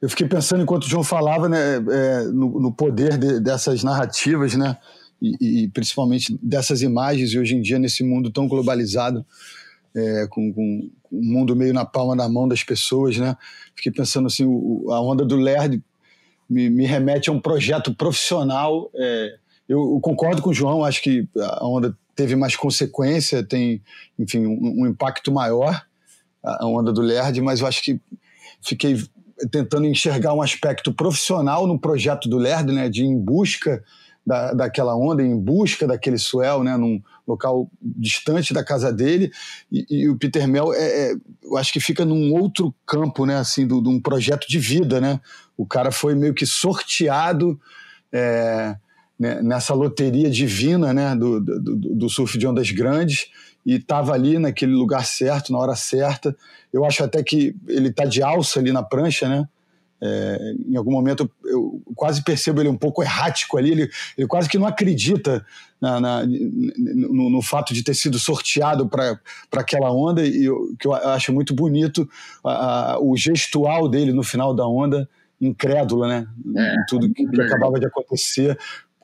[0.00, 4.54] Eu fiquei pensando enquanto o João falava né, é, no, no, poder de, dessas narrativas,
[4.54, 4.76] né,
[5.20, 9.26] e, e, principalmente dessas imagens, e hoje em dia nesse mundo tão globalizado,
[9.94, 13.36] é, com, com, o mundo meio na palma da mão das pessoas, né,
[13.74, 15.82] fiquei pensando assim, o, a onda do Lerd
[16.48, 18.90] me, me, remete a um projeto profissional.
[18.94, 19.36] É,
[19.68, 23.82] eu, eu, concordo com o João, acho que a onda teve mais consequência, tem,
[24.18, 25.84] enfim, um, um impacto maior,
[26.42, 28.00] a onda do Lerd, mas eu acho que
[28.62, 28.96] fiquei
[29.50, 33.82] tentando enxergar um aspecto profissional no projeto do Lerd, né, de ir em busca
[34.26, 39.30] da, daquela onda, em busca daquele swell, né, num local distante da casa dele,
[39.70, 43.36] e, e o Peter Mel, é, é, eu acho que fica num outro campo, né,
[43.36, 45.20] assim, de um projeto de vida, né,
[45.56, 47.58] o cara foi meio que sorteado
[48.12, 48.76] é,
[49.18, 53.28] né, nessa loteria divina, né, do, do, do surf de ondas grandes,
[53.64, 56.36] e estava ali naquele lugar certo, na hora certa.
[56.72, 59.48] Eu acho até que ele está de alça ali na prancha, né?
[60.00, 64.48] é, em algum momento eu, quase percebo ele um pouco errático ali, ele, ele quase
[64.48, 65.44] que não acredita
[65.80, 69.20] na, na, no, no, fato de ter sido sorteado para
[69.52, 72.08] aquela onda, e eu, que eu acho muito bonito
[72.44, 75.08] a, a, o gestual dele no final da onda,
[75.40, 76.26] incrédulo, né?
[76.56, 78.58] É, tudo que, que acabava de acontecer.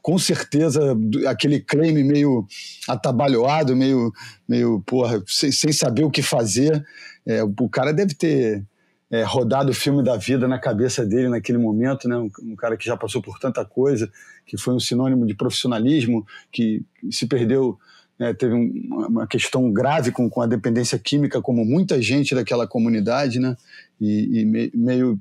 [0.05, 0.95] Com certeza,
[1.27, 2.47] aquele claim meio
[2.87, 4.13] atabalhoado, meio,
[4.47, 6.85] meio porra, sem, sem saber o que fazer.
[7.25, 8.63] É, o cara deve ter
[9.11, 12.19] é, rodado o filme da vida na cabeça dele naquele momento, né?
[12.19, 14.13] Um, um, cara que já passou por tanta coisa,
[14.45, 17.79] que foi um sinônimo de profissionalismo, que se perdeu,
[18.19, 18.35] né?
[18.35, 23.41] teve um, uma questão grave com, com a dependência química, como muita gente daquela comunidade,
[23.41, 23.57] né?
[23.99, 25.19] E, e me, meio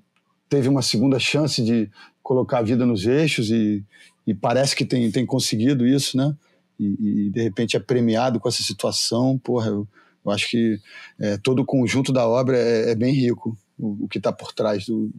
[0.49, 1.89] teve uma segunda chance de
[2.21, 3.81] colocar a vida nos eixos e,
[4.25, 6.35] e parece que tem, tem conseguido isso, né?
[6.79, 9.87] E, e, de repente é premiado com essa situação, porra, eu,
[10.25, 10.79] eu acho que
[11.19, 14.53] é, todo o conjunto da obra é, é bem rico o, o que está por
[14.53, 15.11] trás do,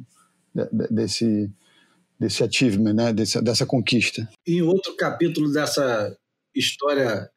[0.91, 1.51] desse,
[2.19, 3.13] desse achievement, né?
[3.13, 4.29] Dessa, dessa conquista.
[4.47, 6.17] Em outro capítulo dessa
[6.55, 7.31] história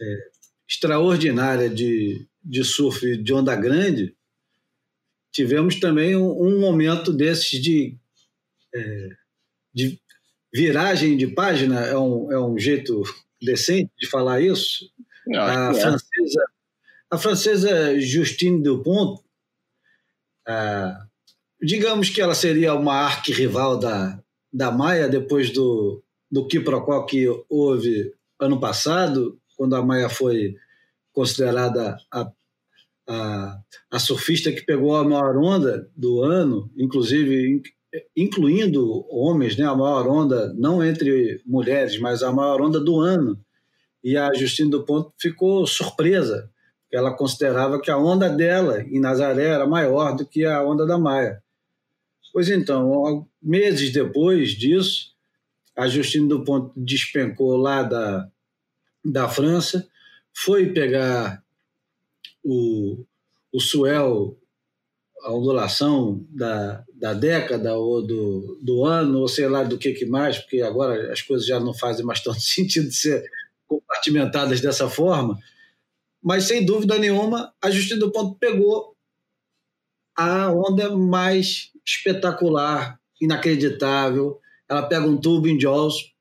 [0.00, 0.16] é,
[0.68, 4.14] extraordinária de, de surf de onda grande,
[5.32, 7.96] tivemos também um, um momento desses de,
[8.74, 9.08] é,
[9.72, 10.00] de
[10.52, 13.02] viragem de página, é um, é um jeito
[13.40, 14.90] decente de falar isso.
[15.34, 15.74] a, é.
[15.74, 16.44] francesa,
[17.10, 19.22] a francesa Justine Dupont
[20.46, 21.06] ah,
[21.60, 24.20] digamos que ela seria uma arquirrival da,
[24.52, 30.56] da Maia depois do, do quiprocó que houve ano passado, quando a Maia foi
[31.12, 32.32] considerada a,
[33.08, 33.58] a,
[33.90, 37.62] a surfista que pegou a maior onda do ano, inclusive
[38.16, 43.38] incluindo homens, né, a maior onda, não entre mulheres, mas a maior onda do ano.
[44.02, 46.50] E a Justina do Ponto ficou surpresa
[46.92, 50.98] ela considerava que a onda dela em Nazaré era maior do que a onda da
[50.98, 51.42] Maia.
[52.32, 55.12] Pois então, meses depois disso,
[55.74, 58.28] a Justina do Ponto despencou lá da,
[59.02, 59.88] da França,
[60.34, 61.42] foi pegar
[62.44, 63.04] o,
[63.50, 64.36] o Suel,
[65.22, 70.06] a ondulação da, da década ou do, do ano, ou sei lá do que, que
[70.06, 73.24] mais, porque agora as coisas já não fazem mais tanto sentido de ser
[73.66, 75.38] compartimentadas dessa forma,
[76.22, 78.94] mas sem dúvida nenhuma a Justiça do Ponto pegou
[80.16, 84.38] a onda mais espetacular, inacreditável.
[84.68, 86.12] Ela pega um tubo em Jaws,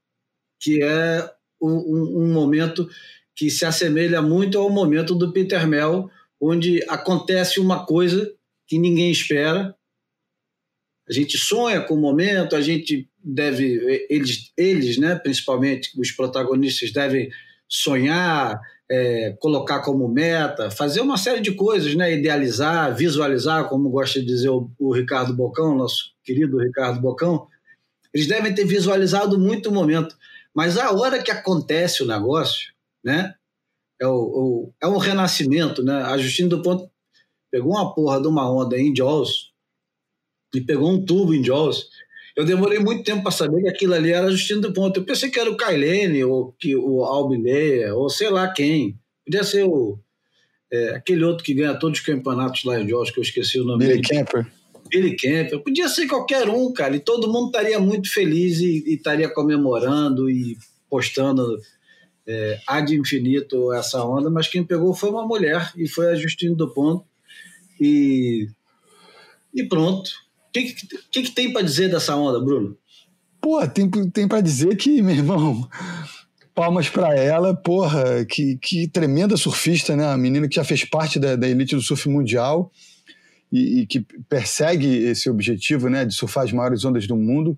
[0.59, 1.29] que é
[1.61, 2.89] um, um, momento
[3.35, 6.09] que se assemelha muito ao momento do Peter Mel,
[6.39, 8.31] onde acontece uma coisa
[8.71, 9.75] que ninguém espera.
[11.09, 16.93] A gente sonha com o momento, a gente deve, eles, eles né, principalmente os protagonistas,
[16.93, 17.29] devem
[17.67, 22.13] sonhar, é, colocar como meta, fazer uma série de coisas, né?
[22.13, 27.47] idealizar, visualizar, como gosta de dizer o, o Ricardo Bocão, nosso querido Ricardo Bocão.
[28.13, 30.15] Eles devem ter visualizado muito o momento,
[30.55, 32.71] mas a hora que acontece o negócio,
[33.03, 33.35] né?
[34.01, 36.03] É, o, o, é um renascimento, né?
[36.03, 36.90] A Justina do Ponto
[37.51, 39.51] pegou uma porra de uma onda em Jaws
[40.55, 41.89] e pegou um tubo em Jaws
[42.35, 44.99] eu demorei muito tempo para saber que aquilo ali era Justino do Ponto.
[44.99, 48.97] Eu pensei que era o Kailene, ou que, o Albileia, ou sei lá quem.
[49.25, 49.99] Podia ser o,
[50.71, 53.65] é, aquele outro que ganha todos os campeonatos lá em Jorge, que eu esqueci o
[53.65, 54.23] nome Billy dele.
[54.23, 54.47] Camper.
[54.89, 55.59] Billy Camper.
[55.59, 60.29] Podia ser qualquer um, cara, e todo mundo estaria muito feliz e, e estaria comemorando
[60.29, 60.57] e
[60.89, 61.59] postando
[62.25, 66.55] é, ad infinito essa onda, mas quem pegou foi uma mulher e foi a Justine
[66.55, 67.05] do Ponto.
[67.81, 68.47] E,
[69.51, 70.07] e pronto.
[70.07, 70.73] O que,
[71.11, 72.77] que, que, tem para dizer dessa onda, Bruno?
[73.41, 75.67] Pô, tem, tem para dizer que, meu irmão,
[76.53, 80.05] palmas para ela, porra, que, que tremenda surfista, né?
[80.05, 82.71] A menina que já fez parte da, da elite do surf mundial
[83.51, 87.57] e, e, que persegue esse objetivo, né, de surfar as maiores ondas do mundo,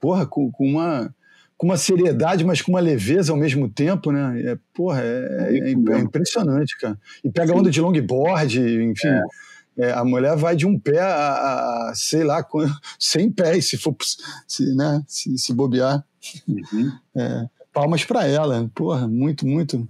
[0.00, 1.14] porra, com, com uma
[1.56, 4.42] com uma seriedade, mas com uma leveza ao mesmo tempo, né?
[4.44, 6.98] É, porra, é, é, é impressionante, cara.
[7.22, 7.60] E pega Sim.
[7.60, 9.06] onda de longboard, enfim.
[9.06, 9.22] É
[9.76, 11.32] é, a mulher vai de um pé a,
[11.88, 12.46] a sei lá,
[12.98, 13.96] sem pés, se for
[14.46, 16.04] se, né, se, se bobear.
[16.46, 16.92] Uhum.
[17.16, 19.88] É, palmas para ela, porra, muito, muito.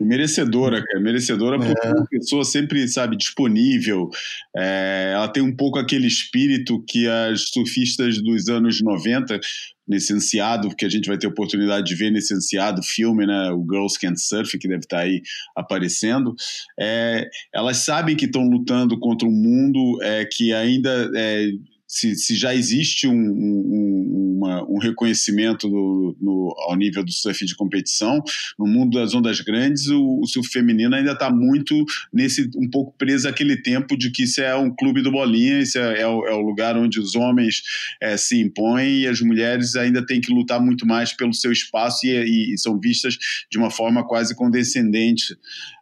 [0.00, 4.08] Merecedora, cara, merecedora porque é uma pessoa sempre, sabe, disponível.
[4.56, 9.40] É, ela tem um pouco aquele espírito que as surfistas dos anos 90
[9.88, 14.20] licenciado, que a gente vai ter oportunidade de ver licenciado filme, né, o Girls Can't
[14.20, 15.20] Surf, que deve estar tá aí
[15.56, 16.34] aparecendo,
[16.78, 21.50] é, elas sabem que estão lutando contra um mundo é, que ainda é,
[21.92, 27.44] se, se, já existe um, um, uma um reconhecimento do, no, ao nível do surf
[27.44, 28.22] de competição.
[28.58, 32.96] No mundo das ondas grandes, o, o surf feminino ainda está muito nesse um pouco
[32.96, 36.26] preso àquele tempo de que isso é um clube do bolinha, isso é, é, o,
[36.26, 37.62] é o, lugar onde os homens
[38.00, 42.06] é, se impõem e as mulheres ainda têm que lutar muito mais pelo seu espaço
[42.06, 43.18] e, e são vistas
[43.50, 45.36] de uma forma quase condescendente.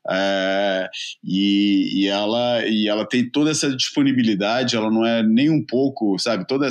[0.08, 0.88] É,
[1.22, 5.99] e, e, ela, e ela tem toda essa disponibilidade, ela não é nem um pouco,
[6.18, 6.68] sabe, toda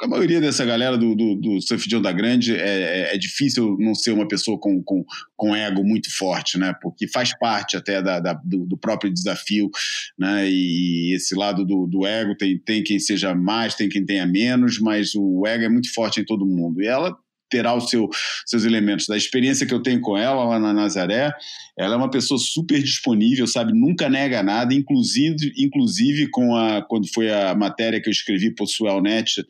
[0.00, 1.58] a maioria dessa galera do, do, do
[1.96, 5.04] onda grande é, é, é, difícil não ser uma pessoa com, com,
[5.36, 6.74] com ego muito forte, né?
[6.82, 9.70] Porque faz parte até da, da do, do, próprio desafio,
[10.18, 10.48] né?
[10.50, 14.80] E esse lado do, do ego tem, tem quem seja mais, tem quem tenha menos,
[14.80, 16.82] mas o ego é muito forte em todo mundo.
[16.82, 17.16] E ela
[17.50, 18.08] terá os seu,
[18.46, 19.06] seus elementos.
[19.06, 21.32] Da experiência que eu tenho com ela lá na Nazaré,
[21.78, 23.72] ela é uma pessoa super disponível, sabe?
[23.72, 28.66] Nunca nega nada, inclusive, inclusive com a, quando foi a matéria que eu escrevi o
[28.66, 29.44] Suelnet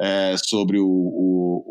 [0.00, 1.64] é, sobre o, o,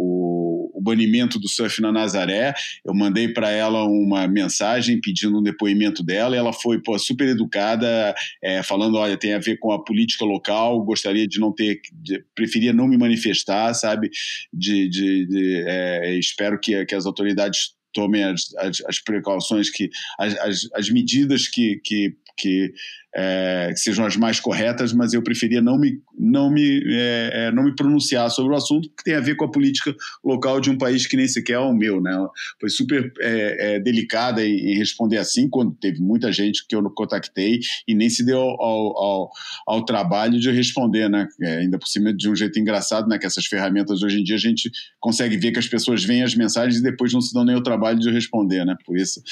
[0.88, 2.54] banimento do surf na Nazaré.
[2.86, 8.16] Eu mandei para ela uma mensagem pedindo um depoimento dela ela foi pô, super educada,
[8.42, 12.24] é, falando: olha, tem a ver com a política local, gostaria de não ter, de,
[12.36, 14.10] preferia não me manifestar, sabe?
[14.54, 19.90] De, de, de é, espero que, que as autoridades tomem as, as, as precauções, que
[20.20, 22.74] as, as, as medidas que, que, que
[23.18, 27.52] é, que sejam as mais corretas, mas eu preferia não me, não, me, é, é,
[27.52, 30.70] não me pronunciar sobre o assunto, que tem a ver com a política local de
[30.70, 32.00] um país que nem sequer é o meu.
[32.00, 32.16] Né?
[32.60, 36.82] Foi super é, é, delicada em, em, responder assim, quando teve muita gente que eu
[36.82, 39.32] não contactei e nem se deu ao, ao,
[39.66, 41.28] ao trabalho de responder, né?
[41.42, 43.18] É, ainda por cima de um jeito engraçado, né?
[43.18, 44.70] que essas ferramentas hoje em dia a gente
[45.00, 47.64] consegue ver que as pessoas veem as mensagens e depois não se dão nem o
[47.64, 48.64] trabalho de responder.
[48.64, 48.76] Né?
[48.86, 49.24] Por isso,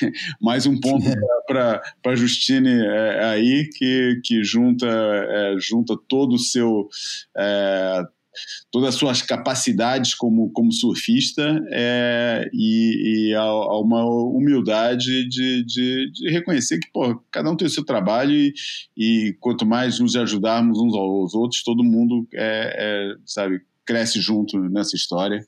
[0.40, 1.04] mais um ponto
[1.46, 2.80] para a Justine
[3.34, 6.88] aí que, que junta, é, junta todo o seu.
[7.36, 8.02] É,
[8.70, 15.64] todas as suas capacidades como, como surfista é, e, e a, a, uma humildade de,
[15.64, 18.52] de, de, reconhecer que pô, cada um tem o seu trabalho e,
[18.96, 24.58] e quanto mais nos ajudarmos uns aos outros, todo mundo é, é, sabe, cresce junto
[24.58, 25.46] nessa história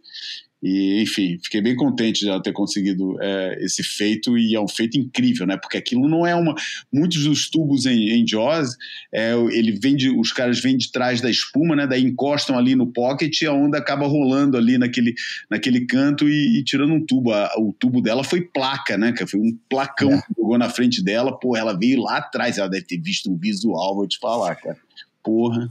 [0.68, 4.66] e, enfim, fiquei bem contente de ela ter conseguido é, esse feito, e é um
[4.66, 5.56] feito incrível, né?
[5.56, 6.56] Porque aquilo não é uma.
[6.93, 8.76] Muitos dos tubos em, em Jaws,
[9.12, 11.86] é, ele vem de, os caras vêm de trás da espuma, né?
[11.86, 15.14] Daí encostam ali no pocket e a onda acaba rolando ali naquele,
[15.48, 17.30] naquele canto e, e tirando um tubo.
[17.32, 19.12] A, o tubo dela foi placa, né?
[19.12, 20.20] Que foi um placão é.
[20.20, 21.38] que jogou na frente dela.
[21.38, 24.78] Pô, ela veio lá atrás, ela deve ter visto um visual, vou te falar, cara.
[25.22, 25.70] Porra.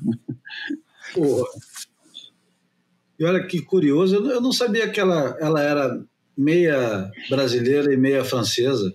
[1.14, 1.48] Porra.
[3.20, 6.04] E olha que curioso, eu não sabia que ela, ela era
[6.38, 8.94] meia brasileira e meia francesa.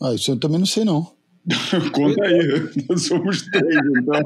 [0.00, 1.12] Ah, isso eu também não sei, não.
[1.94, 4.20] Conta aí, nós somos três, então.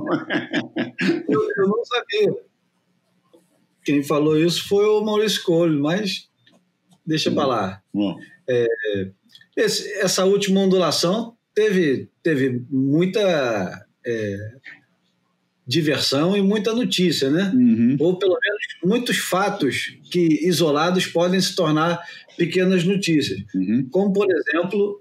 [1.28, 2.34] eu, eu, não sabia.
[3.84, 6.28] Quem falou isso foi o Maurício Coelho, mas
[7.06, 7.82] deixa para lá.
[8.48, 8.66] É,
[9.56, 14.36] esse, essa última ondulação teve, teve muita é,
[15.66, 17.52] diversão e muita notícia, né?
[17.54, 17.96] Uhum.
[17.98, 22.00] Ou pelo menos muitos fatos que isolados podem se tornar
[22.36, 23.40] pequenas notícias.
[23.54, 23.86] Uhum.
[23.90, 25.00] Como, por exemplo,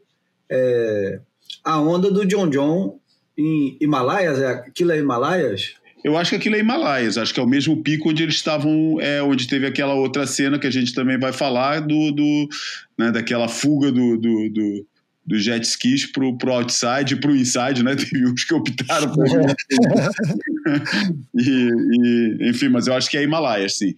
[0.50, 1.20] é,
[1.64, 3.00] a onda do John John
[3.38, 5.74] em Himalaias, é, aquilo é Himalaias?
[6.04, 9.00] Eu acho que aquilo é Himalaias, acho que é o mesmo pico onde eles estavam,
[9.00, 12.50] é, onde teve aquela outra cena que a gente também vai falar, do, do
[12.98, 14.88] né, daquela fuga do, do, do
[15.26, 17.95] dos jet skis pro, pro outside e pro inside, né?
[17.99, 19.26] Teve uns que optaram por
[21.35, 23.93] e, e, enfim, mas eu acho que é Himalaia, sim.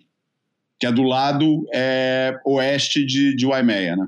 [0.80, 4.08] Que é do lado é, oeste de, de Waimea, né?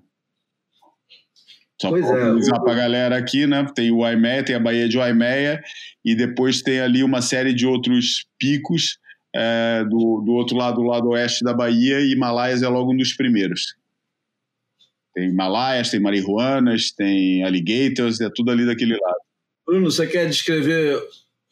[1.82, 3.66] Só para organizar é, para a galera aqui, né?
[3.76, 5.62] Tem o Waimea, tem a Baía de Waimea
[6.04, 8.98] e depois tem ali uma série de outros picos
[9.36, 12.98] é, do, do outro lado, do lado oeste da Bahia e Himalaias é logo um
[12.98, 13.76] dos primeiros.
[15.16, 19.20] Tem Himalaias, tem marihuanas, tem alligators, é tudo ali daquele lado.
[19.66, 21.02] Bruno, você quer descrever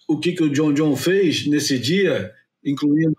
[0.08, 2.32] o que, que o John John fez nesse dia,
[2.64, 3.16] incluindo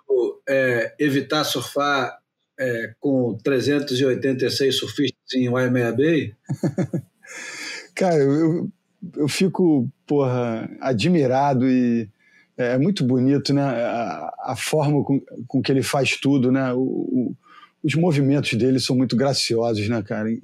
[0.46, 2.18] é, evitar surfar
[2.60, 6.34] é, com 386 surfistas em Waimea Bay?
[7.96, 8.70] Cara, eu,
[9.16, 12.08] eu fico, porra, admirado e
[12.56, 13.62] é muito bonito, né?
[13.62, 16.72] A, a forma com, com, que ele faz tudo, né?
[16.72, 17.36] O, o,
[17.84, 20.30] os movimentos dele são muito graciosos, né, cara?
[20.32, 20.40] E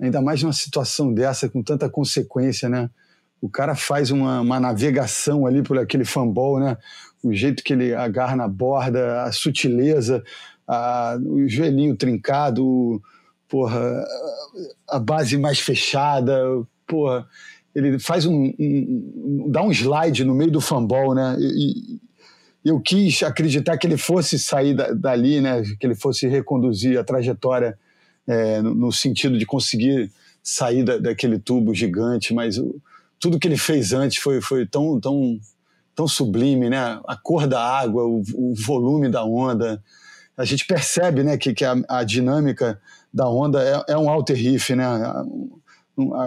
[0.00, 2.90] ainda mais numa situação dessa, com tanta consequência, né?
[3.40, 6.76] O cara faz uma, uma navegação ali por aquele fanball, né?
[7.22, 10.24] O jeito que ele agarra na borda, a sutileza,
[10.66, 13.00] a, o joelhinho trincado,
[13.48, 14.04] porra,
[14.88, 16.36] a base mais fechada,
[16.84, 17.28] porra.
[17.74, 21.36] Ele faz um, um, um dá um slide no meio do fanball, né?
[21.38, 22.00] E,
[22.66, 25.62] eu quis acreditar que ele fosse sair da, dali, né?
[25.78, 27.78] Que ele fosse reconduzir a trajetória
[28.26, 30.10] é, no, no, sentido de conseguir
[30.42, 32.74] sair da, daquele tubo gigante, mas o,
[33.20, 35.38] tudo que ele fez antes foi, foi tão, tão,
[35.94, 37.00] tão sublime, né?
[37.06, 39.80] A cor da água, o, o volume da onda.
[40.36, 42.80] A gente percebe, né, que, que a, a dinâmica
[43.14, 44.84] da onda é, é um alter riff, né?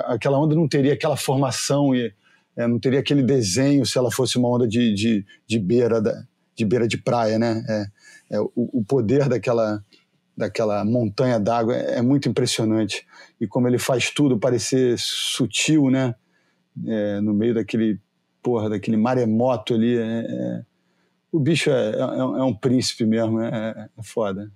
[0.07, 2.11] aquela onda não teria aquela formação e
[2.57, 6.25] é, não teria aquele desenho se ela fosse uma onda de, de, de beira da,
[6.59, 7.63] de beira de praia, né?
[7.67, 7.85] É,
[8.35, 9.81] é o, o, poder daquela
[10.35, 13.05] daquela montanha d'água é, é, muito impressionante
[13.41, 16.13] e como ele faz tudo parecer sutil, né?
[16.85, 17.99] É, no meio daquele
[18.41, 20.61] porra daquele maremoto ali, é, é
[21.31, 24.49] o bicho é, é, é, um príncipe mesmo, é, é foda.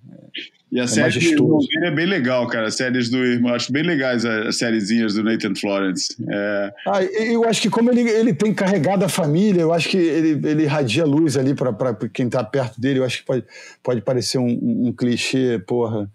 [0.72, 2.66] e a série do é bem legal, cara.
[2.66, 6.16] As séries do irmão, acho bem legais as sériezinhas do Nathan Florence.
[6.28, 6.74] É...
[6.88, 10.48] Ah, eu acho que como ele, ele tem carregado a família, eu acho que ele,
[10.48, 12.98] ele irradia luz ali para quem tá perto dele.
[12.98, 13.44] Eu acho que pode,
[13.80, 16.10] pode parecer um, um, clichê, porra,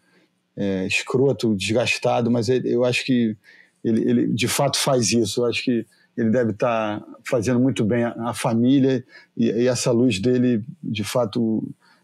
[0.57, 3.37] é, escroto, desgastado, mas eu acho que
[3.81, 5.39] ele, ele de fato faz isso.
[5.39, 5.85] Eu acho que
[6.19, 9.03] ele deve estar tá fazendo muito bem a, a família
[9.37, 11.63] e, e, essa luz dele, de fato,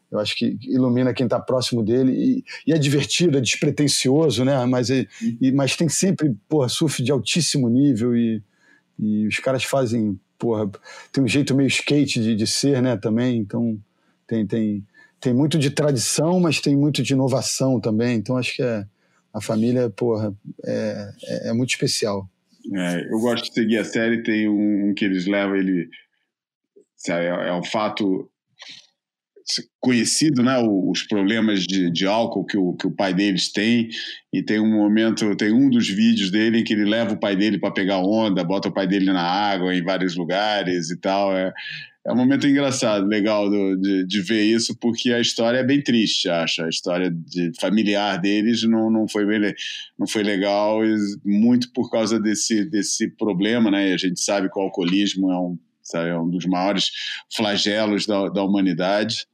[0.10, 4.66] eu acho que ilumina quem está próximo dele e, e, é divertido, é despretensioso, né?
[4.66, 5.06] Mas, é,
[5.42, 8.42] e, mas tem sempre, porra, surf de altíssimo nível e,
[8.98, 10.72] e os caras fazem, porra,
[11.12, 12.96] tem um jeito meio skate de, de ser, né?
[12.96, 13.78] Também, então
[14.26, 14.86] tem, tem,
[15.20, 18.16] tem muito de tradição, mas tem muito de inovação também.
[18.16, 18.86] Então acho que é,
[19.34, 20.34] a família, porra,
[20.64, 22.30] é, é, é muito especial.
[22.74, 25.88] É, eu gosto de seguir a série, tem um, um que eles levam ele.
[26.96, 28.30] Sabe, é, é um fato
[29.80, 33.90] conhecido, né, os problemas de, de álcool que o, que o pai deles tem,
[34.34, 37.60] e tem um momento, tem um dos vídeos dele que ele leva o pai dele
[37.60, 41.54] para pegar onda, bota o pai dele na água em vários lugares e tal, é,
[42.06, 45.82] é um momento engraçado, legal do, de, de, ver isso, porque a história é bem
[45.82, 46.64] triste, acho.
[46.64, 49.54] A história de, familiar deles não, não, foi bem,
[49.98, 50.82] não foi legal,
[51.26, 53.92] muito por causa desse, desse problema, né?
[53.92, 56.92] A gente sabe que o alcoolismo é um, sabe, é um dos maiores
[57.36, 59.26] flagelos da, da humanidade,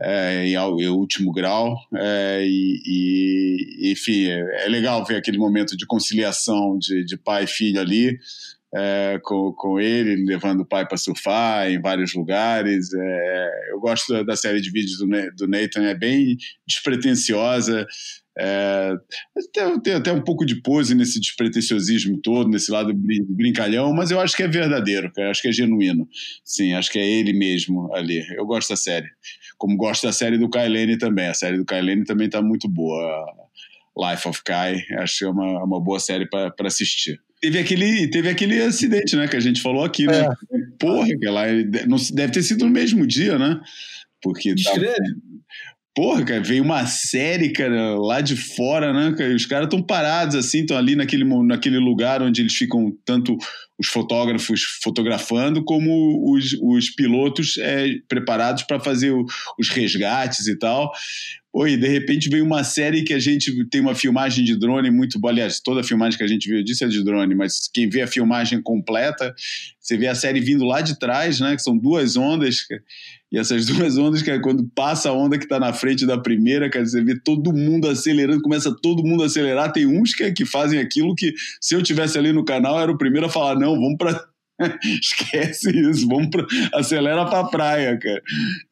[0.00, 1.76] é, em, em, último grau.
[1.96, 7.44] É, e, e, enfim, é, é legal ver aquele momento de conciliação de, de pai
[7.44, 8.16] e filho ali
[8.74, 12.92] é, com, com ele, levando o pai para surfar em vários lugares.
[12.94, 16.36] É, eu gosto da, série de vídeos do, do Nathan, é bem
[16.66, 17.86] despretensiosa.
[18.38, 18.92] É,
[19.52, 22.94] tem, tem, até um pouco de pose nesse despretensiosismo todo, nesse lado
[23.28, 26.08] brincalhão, mas eu acho que é verdadeiro, cara, acho que é genuíno.
[26.42, 28.24] Sim, acho que é ele mesmo ali.
[28.34, 29.08] Eu gosto da série.
[29.58, 31.28] Como gosto da série do Kailene também.
[31.28, 33.26] A série do Kailene também está muito boa.
[33.94, 37.20] Life of Kai, acho que é uma, uma boa série para assistir.
[37.42, 40.20] Teve aquele, teve aquele acidente, né, que a gente falou aqui, né?
[40.20, 40.28] É.
[40.78, 41.42] Porra, lá,
[41.88, 43.60] não, deve ter sido no mesmo dia, né?
[44.22, 44.54] Porque.
[44.54, 44.70] Tá,
[45.94, 49.12] porra, cara, veio uma série, cara, lá de fora, né?
[49.16, 53.36] Cara, os caras estão parados, assim, estão ali naquele, naquele lugar onde eles ficam, tanto
[53.76, 59.24] os fotógrafos fotografando, como os, os pilotos é, preparados para fazer o,
[59.58, 60.92] os resgates e tal.
[61.54, 65.20] Oi, de repente veio uma série que a gente tem uma filmagem de drone muito
[65.20, 65.30] boa.
[65.30, 68.00] Aliás, toda a filmagem que a gente viu disso é de drone, mas quem vê
[68.00, 69.34] a filmagem completa,
[69.78, 71.54] você vê a série vindo lá de trás, né?
[71.54, 72.66] Que são duas ondas.
[73.30, 76.70] E essas duas ondas, cara, quando passa a onda que está na frente da primeira,
[76.70, 79.72] cara, você vê todo mundo acelerando, começa todo mundo a acelerar.
[79.72, 82.96] Tem uns que, que fazem aquilo que, se eu tivesse ali no canal, era o
[82.96, 84.31] primeiro a falar: não, vamos para
[85.00, 88.22] Esquece isso, vamos pra, acelera pra praia, cara.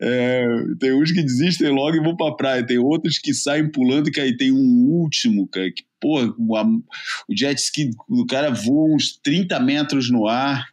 [0.00, 0.46] É,
[0.78, 4.36] tem uns que desistem logo e vão pra praia, tem outros que saem pulando e
[4.36, 10.10] tem um último, cara, que, porra, o jet ski do cara voa uns 30 metros
[10.10, 10.66] no ar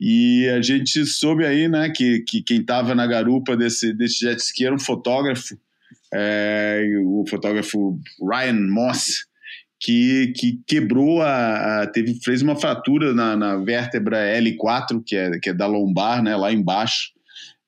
[0.00, 4.40] e a gente soube aí, né, que, que quem tava na garupa desse, desse jet
[4.40, 5.58] ski era um fotógrafo,
[6.12, 9.29] é, o fotógrafo Ryan Moss,
[9.80, 15.38] que, que quebrou a, a, teve fez uma fratura na, na, vértebra L4 que é,
[15.40, 17.12] que é da lombar né lá embaixo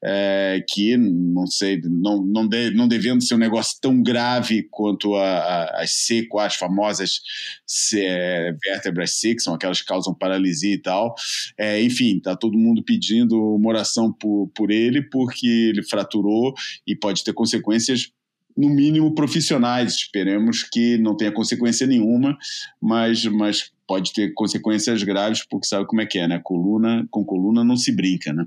[0.05, 5.15] é, que não sei não não, de, não devendo ser um negócio tão grave quanto
[5.15, 7.21] a, a, as C as famosas
[7.67, 11.15] C, é, vértebras C que são aquelas que causam paralisia e tal.
[11.57, 16.53] É, enfim tá todo mundo pedindo uma oração por, por ele porque ele fraturou
[16.87, 18.13] e pode ter consequências
[18.57, 19.95] no mínimo profissionais.
[19.95, 22.37] Esperemos que não tenha consequência nenhuma,
[22.81, 26.41] mas, mas pode ter consequências graves, porque sabe como é que é, né?
[26.43, 28.47] Coluna, com coluna não se brinca, né?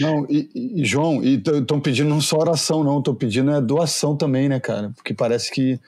[0.00, 4.48] Não, e, e João, estão pedindo não só oração, não, estão pedindo é doação também,
[4.48, 4.90] né, cara?
[4.96, 5.78] Porque parece que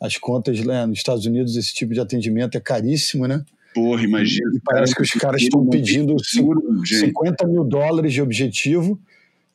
[0.00, 3.42] as contas né, nos Estados Unidos, esse tipo de atendimento é caríssimo, né?
[3.74, 4.50] Porra, imagina.
[4.54, 9.00] E parece que os caras estão pedindo 50 mil dólares de objetivo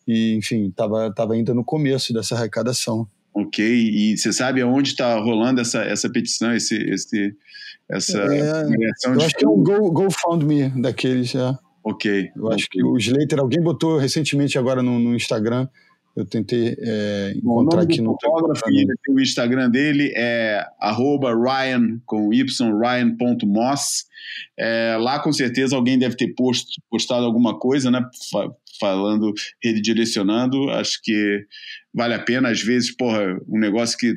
[0.07, 3.07] e enfim, estava tava ainda no começo dessa arrecadação.
[3.33, 7.35] Ok, e você sabe aonde está rolando essa, essa petição, esse, esse,
[7.89, 8.65] essa é,
[9.05, 11.57] Eu acho que é um Go, GoFundMe daqueles, já.
[11.83, 12.29] Ok.
[12.35, 15.67] Eu acho que o Slater, alguém botou recentemente agora no, no Instagram,
[16.15, 18.63] eu tentei é, encontrar aqui no fotógrafo,
[19.09, 22.43] o Instagram dele é Ryan com y
[22.79, 24.05] Ryan.moss.
[24.57, 28.07] É, lá com certeza alguém deve ter posto, postado alguma coisa, né?
[28.83, 29.33] Falando,
[29.63, 30.69] redirecionando.
[30.71, 31.45] Acho que
[31.93, 32.49] vale a pena.
[32.49, 34.13] Às vezes, porra, um negócio que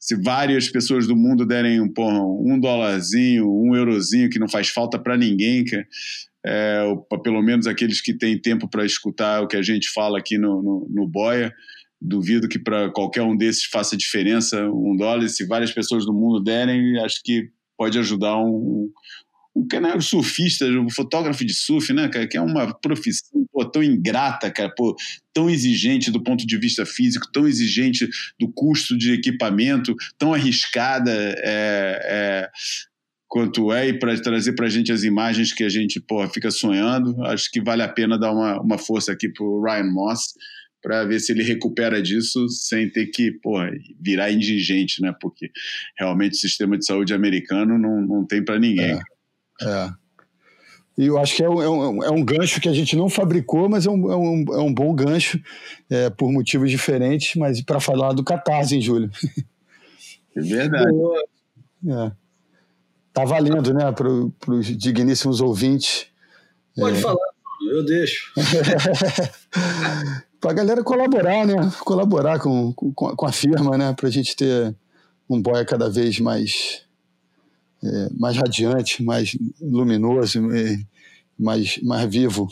[0.00, 4.98] se várias pessoas do mundo derem porra, um dólarzinho, um eurozinho, que não faz falta
[4.98, 5.86] para ninguém, cara
[6.44, 6.82] é,
[7.22, 10.62] pelo menos aqueles que têm tempo para escutar o que a gente fala aqui no,
[10.62, 11.52] no, no Boia.
[12.00, 15.28] Duvido que para qualquer um desses faça diferença um dólar.
[15.28, 18.90] Se várias pessoas do mundo derem, acho que pode ajudar um,
[19.58, 23.82] um canal surfista, um fotógrafo de surf, né, cara, que é uma profissão pô, tão
[23.82, 24.94] ingrata, cara, pô,
[25.34, 28.08] tão exigente do ponto de vista físico, tão exigente
[28.38, 32.48] do custo de equipamento, tão arriscada, é, é,
[33.26, 36.50] quanto é e para trazer para a gente as imagens que a gente porra, fica
[36.50, 37.20] sonhando.
[37.26, 40.34] Acho que vale a pena dar uma, uma força aqui para o Ryan Moss
[40.80, 43.70] para ver se ele recupera disso sem ter que porra,
[44.00, 45.12] virar indigente, né?
[45.20, 45.50] Porque
[45.98, 48.92] realmente o sistema de saúde americano não, não tem para ninguém.
[48.92, 49.00] É,
[49.62, 49.90] é.
[50.96, 53.08] E eu acho que é um, é, um, é um gancho que a gente não
[53.08, 55.40] fabricou, mas é um, é um, é um bom gancho
[55.88, 59.10] é, por motivos diferentes, mas para falar do Catarse em julho.
[60.34, 60.96] É verdade.
[61.86, 62.12] É.
[63.12, 64.08] Tá valendo, né, para
[64.52, 66.06] os digníssimos ouvintes.
[66.76, 67.00] Pode é.
[67.00, 67.28] falar,
[67.70, 68.32] eu deixo.
[70.40, 71.54] para a galera colaborar, né?
[71.80, 73.92] Colaborar com, com, com a firma, né?
[73.92, 74.74] Para a gente ter
[75.28, 76.82] um boia cada vez mais,
[77.82, 80.40] é, mais radiante, mais luminoso,
[81.38, 82.48] mais, mais vivo.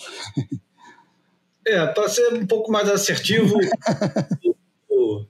[1.66, 3.58] É, para ser um pouco mais assertivo,
[4.88, 5.26] o,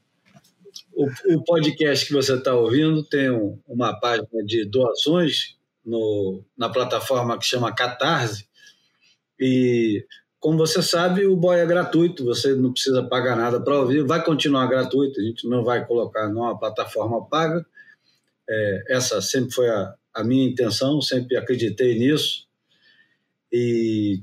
[1.34, 7.38] o podcast que você está ouvindo tem um, uma página de doações no, na plataforma
[7.38, 8.46] que chama Catarse.
[9.38, 10.04] E,
[10.40, 14.24] como você sabe, o boy é gratuito, você não precisa pagar nada para ouvir, vai
[14.24, 17.64] continuar gratuito, a gente não vai colocar numa plataforma paga.
[18.48, 22.46] É, essa sempre foi a, a minha intenção, sempre acreditei nisso.
[23.52, 24.20] E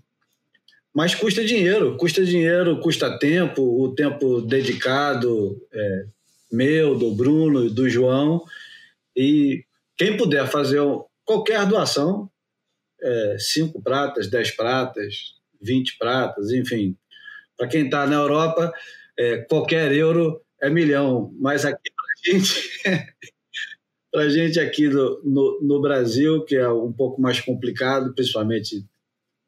[0.93, 6.05] mas custa dinheiro, custa dinheiro, custa tempo, o tempo dedicado, é,
[6.51, 8.43] meu, do Bruno, do João.
[9.15, 9.65] E
[9.97, 10.81] quem puder fazer
[11.25, 12.29] qualquer doação,
[13.01, 16.95] é, cinco pratas, dez pratas, vinte pratas, enfim.
[17.57, 18.71] Para quem está na Europa,
[19.17, 21.33] é, qualquer euro é milhão.
[21.39, 22.69] Mas aqui para gente,
[24.13, 28.85] para gente aqui do, no, no Brasil, que é um pouco mais complicado, principalmente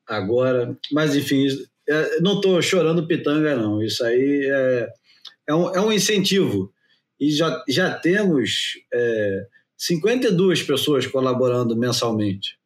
[0.07, 0.75] agora.
[0.91, 1.45] Mas enfim,
[1.87, 3.83] é, não estou chorando pitanga, não.
[3.83, 4.89] Isso aí é,
[5.49, 6.73] é, um, é um incentivo
[7.19, 9.45] e já, já temos é,
[9.77, 12.57] 52 pessoas colaborando mensalmente.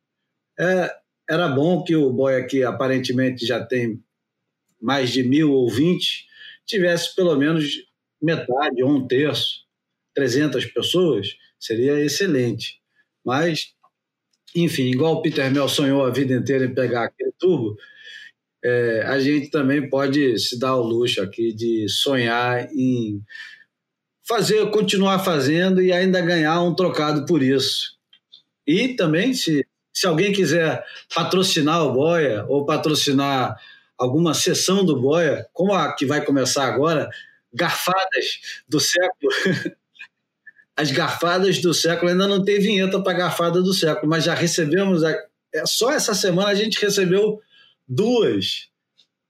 [0.58, 0.96] É,
[1.30, 4.02] era bom que o Boia, que aparentemente já tem
[4.82, 6.26] mais de mil ouvintes,
[6.66, 7.74] tivesse pelo menos
[8.22, 9.66] metade ou um terço,
[10.16, 12.80] 300 pessoas, seria excelente.
[13.26, 13.74] Mas,
[14.56, 17.76] enfim, igual o Peter Mel sonhou a vida inteira em pegar aquele tubo,
[18.64, 23.22] é, a gente também pode se dar o luxo aqui de sonhar em
[24.28, 27.98] fazer, continuar fazendo e ainda ganhar um trocado por isso.
[28.68, 33.56] E também, se, se alguém quiser patrocinar o Boia ou patrocinar
[33.98, 37.10] alguma sessão do Boia, como a que vai começar agora,
[37.54, 39.32] garfadas do século.
[40.80, 45.04] As garfadas do século ainda não tem vinheta para garfada do século, mas já recebemos.
[45.04, 45.12] A,
[45.54, 47.42] é, só essa semana a gente recebeu
[47.86, 48.70] duas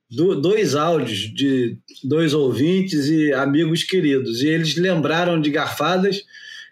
[0.08, 4.44] do, dois áudios de dois ouvintes e amigos queridos.
[4.44, 6.24] E eles lembraram de garfadas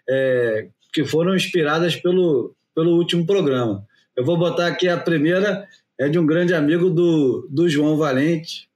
[0.08, 3.84] é, que foram inspiradas pelo, pelo último programa.
[4.16, 5.68] Eu vou botar aqui a primeira,
[5.98, 8.68] é de um grande amigo do, do João Valente,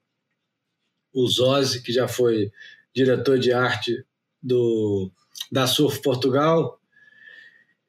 [1.15, 2.51] o Zozzi, que já foi
[2.93, 4.05] diretor de arte
[4.43, 5.13] do,
[5.53, 6.81] da Surf Portugal,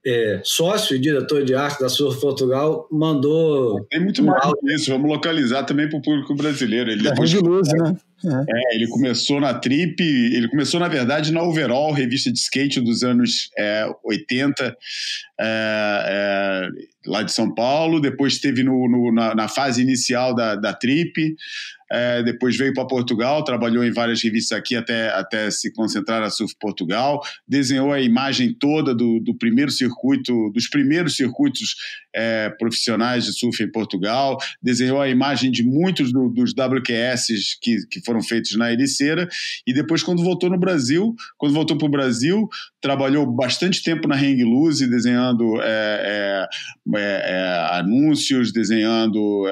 [0.05, 3.85] é, sócio e diretor de arte da Surf Portugal, mandou.
[3.89, 6.91] Tem muito mais um isso, vamos localizar também para o público brasileiro.
[6.91, 7.95] Ele é depois, Luz, né?
[8.25, 8.73] É.
[8.73, 8.75] é.
[8.75, 13.49] ele começou na Trip, ele começou, na verdade, na Overall, revista de skate dos anos
[13.57, 14.75] é, 80, é,
[15.39, 16.69] é,
[17.05, 18.01] lá de São Paulo.
[18.01, 21.35] Depois esteve no, no na, na, fase inicial da, da Trip.
[21.93, 26.31] É, depois veio para Portugal, trabalhou em várias revistas aqui até, até se concentrar na
[26.31, 31.75] Surf Portugal, desenhou a imagem toda do, do primeiro circuito, dos primeiros circuitos
[32.15, 37.85] é, profissionais de surf em Portugal, desenhou a imagem de muitos do, dos WQS que,
[37.87, 39.27] que foram feitos na Ericeira,
[39.67, 42.49] e depois, quando voltou no Brasil, quando voltou para o Brasil,
[42.81, 46.47] trabalhou bastante tempo na Hang Loose, desenhando é, é,
[46.95, 49.45] é, é anúncios, desenhando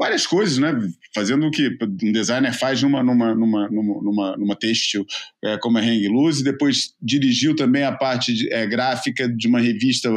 [0.00, 0.74] várias coisas, né?
[1.14, 5.04] Fazendo o que um designer faz numa, numa, numa, numa, numa textil
[5.44, 9.60] é, como a Hang Loose, depois dirigiu também a parte de, é, gráfica de uma
[9.60, 10.08] revista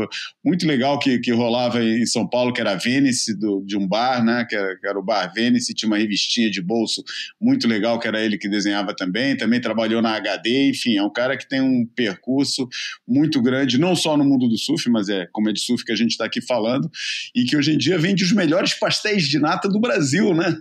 [0.41, 3.85] muito legal que, que rolava em São Paulo, que era a Venice, do, de um
[3.85, 4.45] bar, né?
[4.49, 7.03] Que era, que era o Bar Venice, tinha uma revistinha de bolso
[7.41, 11.11] muito legal, que era ele que desenhava também, também trabalhou na HD, enfim, é um
[11.11, 12.69] cara que tem um percurso
[13.05, 15.91] muito grande, não só no mundo do surf, mas é como é de surf que
[15.91, 16.89] a gente está aqui falando,
[17.35, 20.56] e que hoje em dia vende os melhores pastéis de nata do Brasil, né?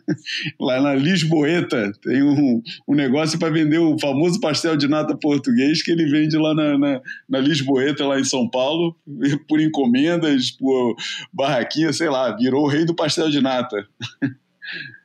[0.58, 5.82] Lá na Lisboeta tem um, um negócio para vender o famoso pastel de nata português
[5.82, 8.96] que ele vende lá na, na, na Lisboeta, lá em São Paulo,
[9.48, 10.96] por encomendas, por
[11.32, 13.86] barraquinha, sei lá, virou o rei do pastel de nata.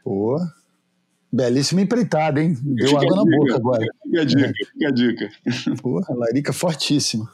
[0.04, 0.40] Pô,
[1.32, 2.58] belíssima empreitada, hein?
[2.62, 3.86] Deu fica água na boca agora.
[4.04, 5.30] Fica a dica, fica a dica.
[5.82, 7.30] Pô, larica fortíssima.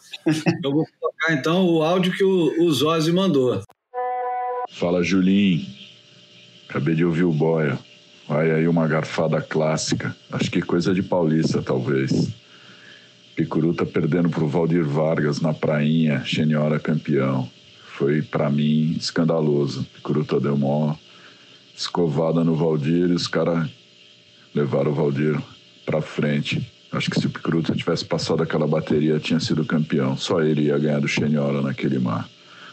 [0.63, 3.61] Eu vou colocar então o áudio que o, o Zozzi mandou.
[4.71, 5.82] Fala, Julinho.
[6.73, 7.77] Acabei de ouvir o Boia.
[8.27, 10.15] Vai aí uma garfada clássica.
[10.31, 12.29] Acho que coisa de paulista, talvez.
[13.35, 17.47] Picuru tá perdendo pro Valdir Vargas na prainha, Xeniora campeão.
[17.95, 19.85] Foi, para mim, escandaloso.
[19.93, 20.97] Picuruta deu uma
[21.77, 23.69] escovada no Valdir e os caras
[24.55, 25.39] levaram o Valdir
[25.85, 26.67] pra frente.
[26.91, 30.17] Acho que se o Picuruta tivesse passado aquela bateria, tinha sido campeão.
[30.17, 32.27] Só ele ia ganhar do Xeniora naquele mar.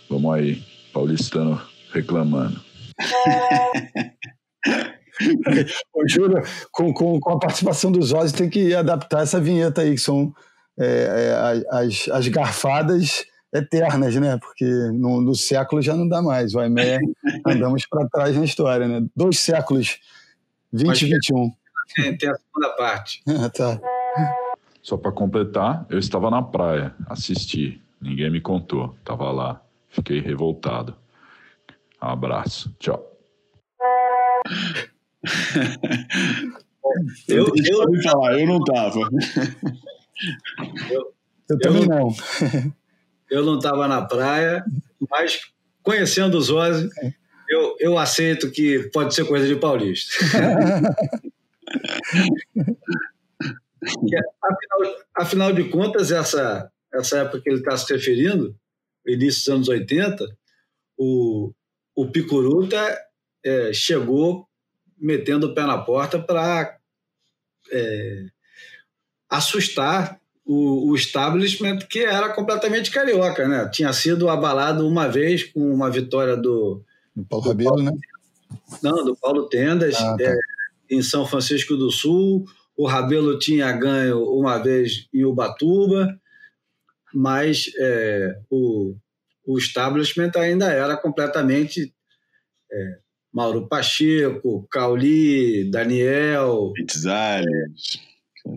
[0.09, 1.61] Vamos aí, paulistano
[1.93, 2.70] reclamando.
[5.93, 9.93] Ô, Júlio, com, com, com, a participação dos Ozzy, tem que adaptar essa vinheta aí,
[9.93, 10.35] que são
[10.79, 14.39] é, é, as, as garfadas eternas, né?
[14.39, 16.55] Porque no, no, século já não dá mais.
[16.55, 16.99] O Aimé
[17.47, 19.07] andamos para trás na história, né?
[19.15, 19.99] Dois séculos,
[20.73, 21.53] 20 e 21.
[21.95, 23.23] Tem, tem a segunda parte.
[23.29, 23.81] Ah, tá.
[24.83, 27.81] Só para completar, eu estava na praia, assisti.
[28.01, 29.61] Ninguém me contou, estava lá.
[29.89, 30.97] Fiquei revoltado.
[32.03, 32.75] Um abraço.
[32.79, 33.07] Tchau.
[37.29, 39.01] eu, eu, eu, falar, eu não tava.
[40.91, 41.15] Eu,
[41.49, 42.15] eu também não.
[43.31, 44.65] Eu não estava na praia,
[45.11, 45.41] mas
[45.83, 46.91] conhecendo os Ozzy,
[47.49, 50.13] eu, eu aceito que pode ser coisa de paulista.
[54.43, 58.57] afinal, afinal de contas, essa, essa época que ele está se referindo,
[59.07, 60.27] início dos anos 80,
[60.99, 61.53] o,
[61.95, 62.99] o Picuruta
[63.45, 64.47] é, chegou
[64.99, 66.77] metendo o pé na porta para
[67.73, 68.27] é,
[69.29, 73.69] assustar o, o, establishment que era completamente carioca, né?
[73.73, 76.83] Tinha sido abalado uma vez com uma vitória do,
[77.15, 77.93] do Paulo Rabelo, né?
[78.83, 80.25] Não, do Paulo Tendas, ah, tá.
[80.25, 80.37] é,
[80.91, 82.45] em São Francisco do Sul.
[82.77, 86.19] O Rabelo tinha ganho uma vez em Ubatuba,
[87.15, 88.97] mas é, o,
[89.53, 91.93] o establishment ainda era completamente
[92.73, 92.99] é,
[93.33, 96.73] Mauro Pacheco, Cauli, Daniel.
[96.75, 97.99] Pizzales.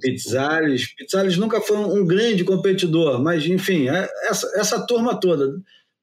[0.02, 0.96] Pizzales.
[0.96, 5.52] Pizzales nunca foi um grande competidor, mas, enfim, é, essa, essa turma toda,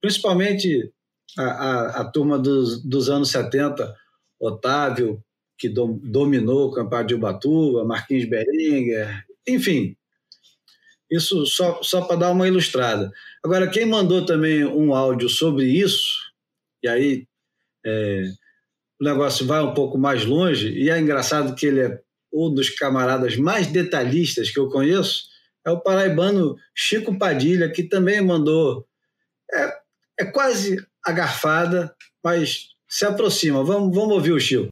[0.01, 0.93] principalmente
[1.39, 3.95] a, a, a turma dos, dos anos 70,
[4.41, 5.23] Otávio,
[5.59, 9.97] que dom, dominou o Campeonato de Ubatuba, Marquinhos Beringer, enfim,
[11.11, 13.11] isso só, só para dar uma ilustrada.
[13.45, 16.19] Agora, quem mandou também um áudio sobre isso,
[16.83, 17.27] e aí
[17.85, 18.25] é,
[19.01, 22.01] o negócio vai um pouco mais longe, e é engraçado que ele é
[22.33, 25.25] um dos camaradas mais detalhistas que eu conheço,
[25.67, 28.87] é o paraibano Chico Padilha, que também mandou.
[29.53, 29.79] É,
[30.21, 33.65] é quase a garfada, mas se aproxima.
[33.65, 34.69] Vamos, vamos ouvir o Chico.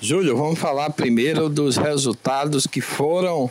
[0.00, 3.50] Júlio, vamos falar primeiro dos resultados que foram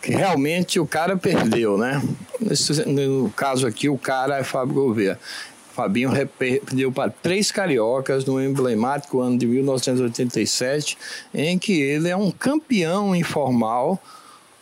[0.00, 2.02] que realmente o cara perdeu, né?
[2.86, 5.18] No caso aqui, o cara é Fábio Gouveia.
[5.72, 10.98] Fabinho perdeu para três cariocas no emblemático ano de 1987,
[11.32, 13.98] em que ele é um campeão informal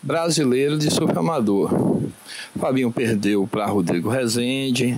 [0.02, 2.00] brasileiro de surf amador.
[2.58, 4.96] Fabinho perdeu para Rodrigo Rezende,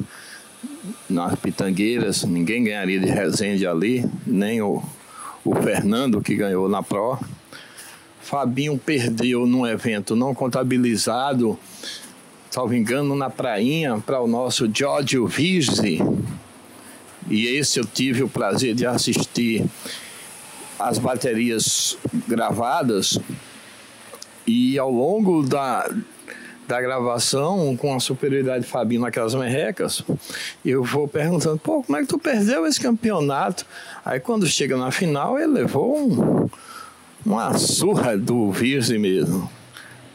[1.08, 4.82] nas Pitangueiras, ninguém ganharia de Rezende ali, nem o,
[5.44, 7.18] o Fernando que ganhou na Pro.
[8.30, 11.58] Fabinho perdeu num evento não contabilizado,
[12.48, 15.98] salvo engano, na prainha, para o nosso Giorgio Vizzi,
[17.28, 19.64] e esse eu tive o prazer de assistir
[20.78, 21.98] as baterias
[22.28, 23.18] gravadas,
[24.46, 25.90] e ao longo da,
[26.68, 30.04] da gravação, com a superioridade de Fabinho naquelas merrecas,
[30.64, 33.66] eu vou perguntando, pô, como é que tu perdeu esse campeonato?
[34.04, 36.48] Aí quando chega na final, ele levou um,
[37.24, 39.50] uma surra do Virse mesmo.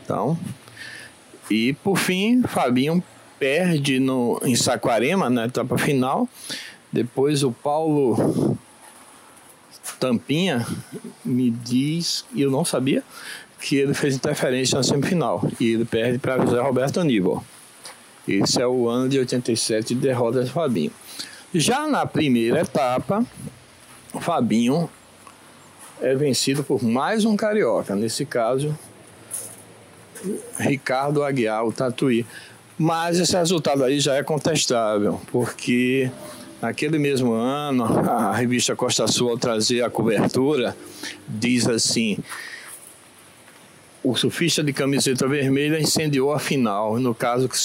[0.03, 0.37] Então,
[1.49, 3.03] e por fim, Fabinho
[3.39, 6.27] perde no, em Saquarema, na etapa final.
[6.91, 8.57] Depois o Paulo
[9.99, 10.65] Tampinha
[11.23, 13.03] me diz, e eu não sabia,
[13.59, 15.47] que ele fez interferência na semifinal.
[15.59, 17.43] E ele perde para José Roberto Aníbal.
[18.27, 20.91] Esse é o ano de 87 de derrota de Fabinho.
[21.53, 23.23] Já na primeira etapa,
[24.19, 24.89] Fabinho
[26.01, 27.95] é vencido por mais um carioca.
[27.95, 28.77] Nesse caso,
[30.57, 32.25] Ricardo Aguiar, o Tatuí.
[32.77, 36.11] Mas esse resultado aí já é contestável, porque
[36.61, 40.75] naquele mesmo ano, a revista Costa Sul, ao trazer a cobertura,
[41.25, 42.17] diz assim:
[44.03, 46.99] o surfista de camiseta vermelha incendiou a final.
[46.99, 47.57] No caso, que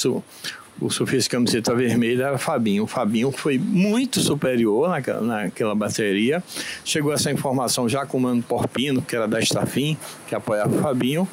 [0.80, 2.84] o surfista camiseta vermelha era Fabinho.
[2.84, 6.42] O Fabinho foi muito superior naquela, naquela bateria.
[6.84, 9.96] Chegou essa informação já com o Mano Porpino, que era da Estafim,
[10.26, 11.28] que apoiava o Fabinho.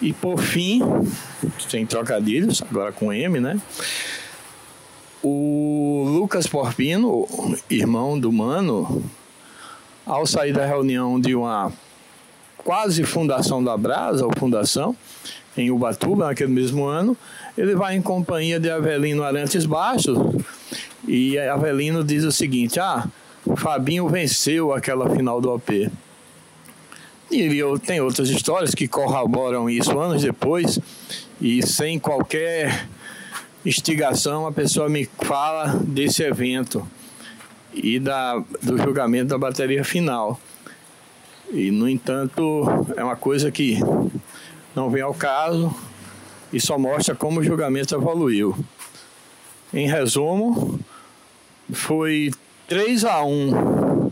[0.00, 0.82] E por fim,
[1.68, 3.58] sem trocadilhos, agora com M, né?
[5.22, 7.26] O Lucas Porpino,
[7.70, 9.02] irmão do Mano,
[10.04, 11.72] ao sair da reunião de uma
[12.58, 14.96] quase fundação da Brasa, ou fundação,
[15.56, 17.16] em Ubatuba, naquele mesmo ano,
[17.56, 20.18] ele vai em companhia de Avelino Arantes Baixos,
[21.06, 23.06] e Avelino diz o seguinte, ah,
[23.56, 25.90] Fabinho venceu aquela final do OP.
[27.30, 27.48] E
[27.84, 30.78] tem outras histórias que corroboram isso anos depois,
[31.40, 32.86] e sem qualquer
[33.64, 36.86] instigação, a pessoa me fala desse evento
[37.72, 40.38] e da, do julgamento da bateria final.
[41.50, 42.64] E, no entanto,
[42.96, 43.78] é uma coisa que
[44.74, 45.74] não vem ao caso
[46.52, 48.54] e só mostra como o julgamento evoluiu.
[49.72, 50.78] Em resumo,
[51.72, 52.30] foi
[52.68, 54.10] 3 a 1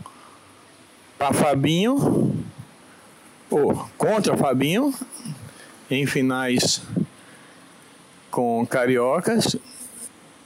[1.17, 2.35] para Fabinho,
[3.49, 4.93] ou contra Fabinho,
[5.89, 6.81] em finais
[8.31, 9.55] com cariocas,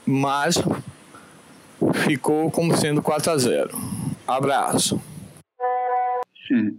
[0.04, 0.56] mas
[2.04, 3.78] ficou como sendo 4 a 0.
[4.26, 5.00] Abraço.
[6.50, 6.78] Hum.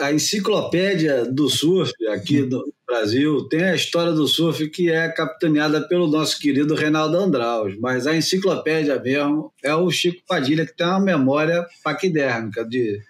[0.00, 5.86] A enciclopédia do surf aqui do Brasil tem a história do surf que é capitaneada
[5.86, 10.86] pelo nosso querido Reinaldo Andraus, mas a enciclopédia mesmo é o Chico Padilha, que tem
[10.86, 13.00] uma memória paquidérmica de,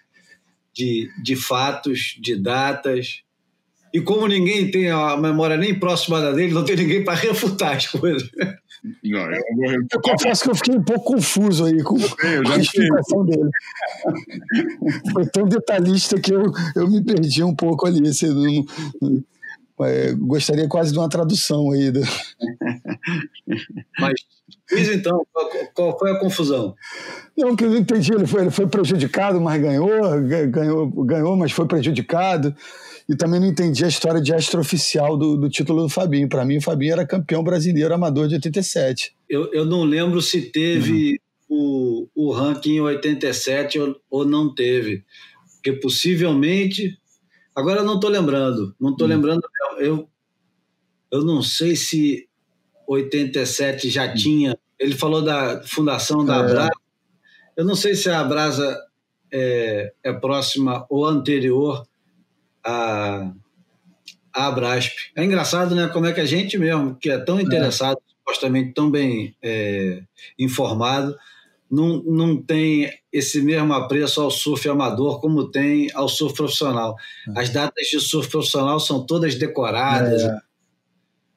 [0.73, 3.23] de, de fatos, de datas.
[3.93, 7.77] E como ninguém tem a memória nem próxima da dele, não tem ninguém para refutar
[7.77, 8.29] as coisas.
[9.03, 12.59] Não, eu, eu, eu, confesso que eu fiquei um pouco confuso aí com, com a
[12.59, 13.51] explicação dele.
[15.11, 16.43] Foi tão detalhista que eu,
[16.77, 18.07] eu me perdi um pouco ali.
[18.07, 18.29] Assim,
[19.01, 19.25] não,
[19.87, 21.91] é, gostaria quase de uma tradução aí.
[21.91, 22.01] Do...
[23.99, 24.15] Mas,
[24.71, 26.75] diz então, qual, qual, foi a confusão?
[27.37, 29.89] Não, que eu entendi, ele foi, ele foi prejudicado, mas ganhou,
[30.51, 32.55] ganhou, ganhou, mas foi prejudicado
[33.09, 36.29] e também não entendi a história de extraoficial do, do título do Fabinho.
[36.29, 39.15] Para mim, o Fabinho era campeão brasileiro amador de 87.
[39.29, 41.21] Eu, eu não lembro se teve
[41.51, 42.09] uhum.
[42.15, 45.05] o, o ranking em 87 ou, ou não teve.
[45.55, 46.99] Porque possivelmente.
[47.55, 48.75] Agora eu não estou lembrando.
[48.81, 49.15] Não estou uhum.
[49.15, 49.43] lembrando.
[49.79, 50.09] Eu,
[51.13, 52.27] eu não sei se
[52.89, 54.15] 87 já uhum.
[54.15, 54.59] tinha.
[54.79, 56.39] Ele falou da fundação da é.
[56.39, 56.71] Abrasa.
[57.55, 58.81] Eu não sei se a Abrasa
[59.31, 61.87] é, é próxima ou anterior
[62.65, 63.31] a,
[64.33, 64.93] a Abrasp.
[65.17, 65.89] É engraçado, né?
[65.89, 68.11] Como é que a gente mesmo, que é tão interessado, é.
[68.19, 70.03] supostamente tão bem é,
[70.39, 71.17] informado,
[71.71, 76.97] não, não tem esse mesmo apreço ao surf amador como tem ao surf profissional.
[77.37, 77.41] É.
[77.41, 80.23] As datas de surf profissional são todas decoradas.
[80.23, 80.39] É.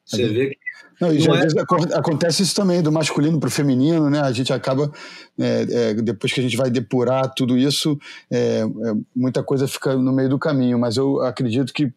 [0.04, 0.67] Você vê que
[1.00, 1.40] não, e às é...
[1.42, 1.56] vezes
[1.94, 4.20] acontece isso também, do masculino para o feminino, né?
[4.20, 4.90] A gente acaba,
[5.38, 7.98] é, é, depois que a gente vai depurar tudo isso,
[8.30, 8.66] é, é,
[9.14, 10.78] muita coisa fica no meio do caminho.
[10.78, 11.92] Mas eu acredito que,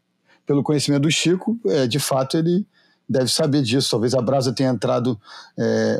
[0.46, 2.66] pelo conhecimento do Chico, é, de fato ele
[3.10, 3.90] deve saber disso.
[3.90, 5.20] Talvez a Brasa tenha entrado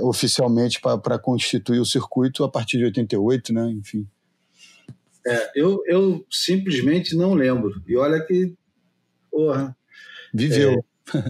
[0.04, 3.70] oficialmente para constituir o circuito a partir de 88, né?
[3.72, 4.08] Enfim.
[5.54, 7.82] eu, eu simplesmente não lembro.
[7.86, 8.54] E olha que.
[9.30, 9.76] Porra.
[10.34, 10.86] Viveu.
[11.14, 11.22] É,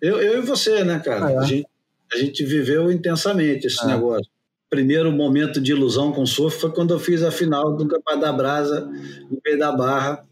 [0.00, 1.32] eu, eu e você, né, cara?
[1.32, 1.38] É.
[1.38, 1.66] a, gente,
[2.12, 3.86] a gente viveu intensamente esse é.
[3.86, 4.30] negócio.
[4.70, 8.32] Primeiro momento de ilusão com surf foi quando eu fiz a final do Campeonato da
[8.32, 10.26] Brasa, no meio da Barra.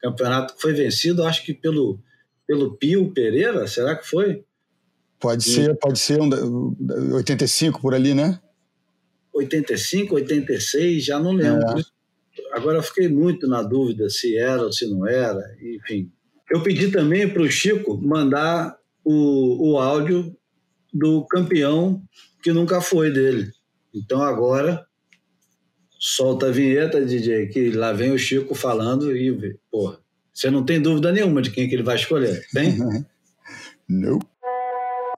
[0.00, 2.00] Campeonato que foi vencido, acho que pelo,
[2.46, 4.44] pelo Pio Pereira, será que foi?
[5.20, 5.52] Pode e...
[5.52, 6.74] ser, pode ser um,
[7.14, 8.40] 85 por ali, né?
[9.32, 11.78] 85, 86, já não lembro.
[11.78, 11.82] É.
[12.52, 16.10] Agora eu fiquei muito na dúvida se era ou se não era, enfim.
[16.52, 20.36] Eu pedi também para o Chico mandar o, o áudio
[20.92, 22.04] do campeão
[22.42, 23.50] que nunca foi dele.
[23.94, 24.86] Então agora
[25.98, 29.98] solta a vinheta, DJ, que lá vem o Chico falando e, porra,
[30.30, 32.76] você não tem dúvida nenhuma de quem que ele vai escolher, tem?
[33.88, 34.18] não.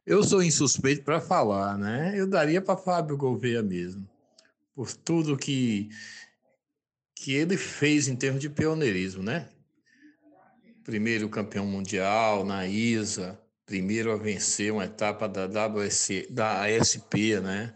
[0.07, 2.13] Eu sou insuspeito para falar, né?
[2.15, 4.09] Eu daria para Fábio Gouveia mesmo,
[4.73, 5.89] por tudo que
[7.17, 9.49] que ele fez em termos de pioneirismo, né?
[10.85, 17.75] Primeiro campeão mundial na ISA, primeiro a vencer uma etapa da WSC, da ASP, né?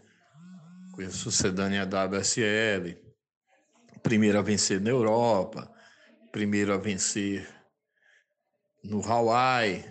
[1.09, 2.97] sucedânea à WSL,
[4.03, 5.71] primeiro a vencer na Europa,
[6.31, 7.47] primeiro a vencer
[8.83, 9.85] no Hawaii.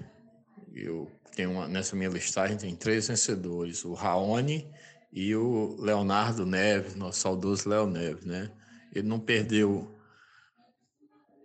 [0.74, 4.70] Eu tenho uma, nessa minha listagem tem três vencedores, o Raoni
[5.12, 8.51] e o Leonardo Neves, nosso saudoso Léo Neves, né?
[8.95, 9.98] Ele não perdeu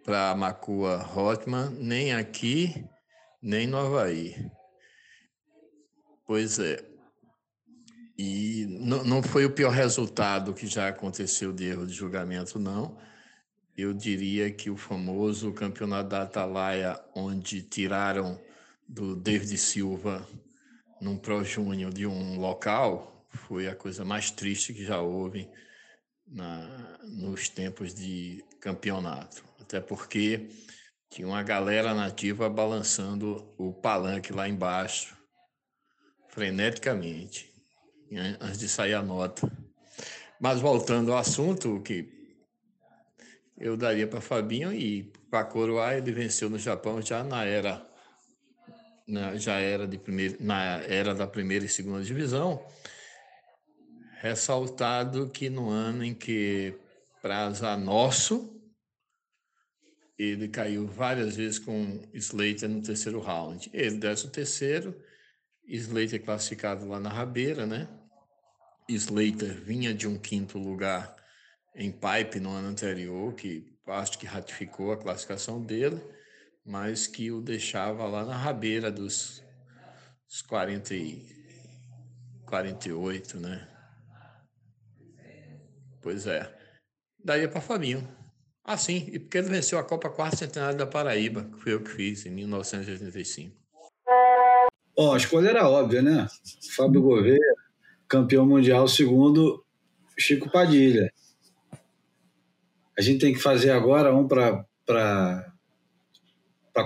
[0.03, 2.85] para Macua Rotman nem aqui,
[3.41, 4.51] nem no Havaí.
[6.25, 6.83] Pois é.
[8.17, 12.97] E não, não foi o pior resultado que já aconteceu de erro de julgamento, não.
[13.75, 18.39] Eu diria que o famoso campeonato da Atalaia, onde tiraram
[18.87, 20.27] do David Silva
[21.01, 25.49] num Pro Júnior de um local, foi a coisa mais triste que já houve
[26.27, 29.43] na, nos tempos de campeonato.
[29.73, 30.49] Até porque
[31.09, 35.17] tinha uma galera nativa balançando o palanque lá embaixo,
[36.29, 37.51] freneticamente
[38.39, 39.51] antes de sair a nota.
[40.39, 42.07] Mas voltando ao assunto, que
[43.57, 47.83] eu daria para Fabinho e para coroar, ele venceu no Japão já na era
[49.07, 52.63] na, já era de primeiro, na era da primeira e segunda divisão.
[54.21, 56.75] Ressaltado que no ano em que
[57.23, 58.52] praza nosso,
[60.17, 63.69] ele caiu várias vezes com Slater no terceiro round.
[63.73, 64.95] Ele desce o terceiro,
[65.65, 67.87] Slater classificado lá na rabeira, né?
[68.87, 71.15] Slater vinha de um quinto lugar
[71.75, 76.01] em pipe no ano anterior, que acho que ratificou a classificação dele,
[76.65, 79.43] mas que o deixava lá na rabeira dos,
[80.27, 81.25] dos 40 e
[82.45, 83.67] 48, né?
[86.01, 86.53] Pois é.
[87.23, 88.22] Daria para Fabinho.
[88.65, 91.81] Ah, sim, e porque ele venceu a Copa Quarto Centenário da Paraíba, que foi eu
[91.81, 93.53] que fiz, em 1985.
[94.95, 96.27] Ó, oh, a escolha era óbvia, né?
[96.75, 97.55] Fábio Gouveia,
[98.07, 99.65] campeão mundial, segundo
[100.17, 101.11] Chico Padilha.
[102.97, 104.65] A gente tem que fazer agora um para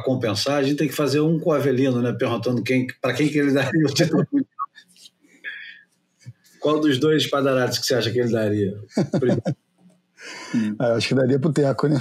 [0.03, 2.11] compensar, a gente tem que fazer um com o Avelino, né?
[2.13, 4.49] Perguntando quem, para quem que ele daria o título mundial.
[6.59, 8.81] Qual dos dois espadarates que você acha que ele daria?
[10.79, 11.97] Ah, acho que daria para o Teco, né?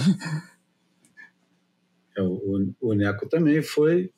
[2.16, 4.10] É, o, o, Neco também foi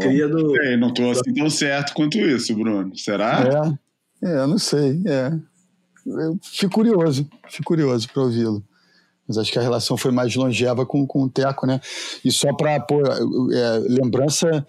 [0.00, 0.60] cria do.
[0.62, 2.94] É, não estou assim tão certo quanto isso, Bruno.
[2.96, 3.78] Será?
[4.22, 4.28] É.
[4.28, 5.00] É, eu não sei.
[5.06, 5.32] É.
[6.06, 8.62] Eu fico curioso, fico curioso para ouvi-lo.
[9.26, 11.80] Mas acho que a relação foi mais longeva com, com o Teco, né?
[12.24, 14.66] E só para pôr é, lembrança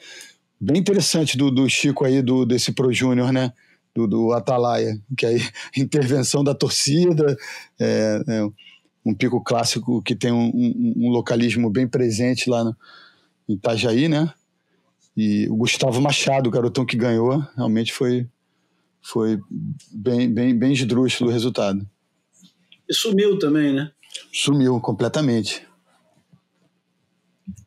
[0.60, 3.54] bem interessante do, do Chico aí, do, desse Pro Júnior, né?
[3.96, 5.42] Do, do Atalaia, que aí
[5.76, 7.36] intervenção da torcida,
[7.80, 8.50] é, é,
[9.06, 12.76] um pico clássico que tem um, um, um localismo bem presente lá no,
[13.48, 14.32] em Itajaí, né?
[15.18, 18.28] E o Gustavo Machado, o garotão que ganhou, realmente foi,
[19.02, 19.40] foi
[19.92, 21.86] bem, bem, bem esdrúxulo o resultado.
[22.88, 23.92] E sumiu também, né?
[24.32, 25.68] Sumiu completamente.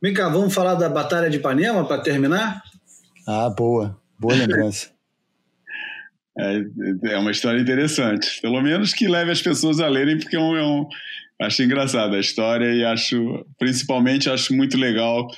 [0.00, 2.62] Vem cá, vamos falar da Batalha de Ipanema para terminar?
[3.26, 4.00] Ah, boa.
[4.18, 4.90] Boa lembrança.
[6.38, 8.40] É, é uma história interessante.
[8.40, 10.88] Pelo menos que leve as pessoas a lerem, porque é um, é um,
[11.40, 15.28] acho engraçada a história e acho, principalmente, acho muito legal.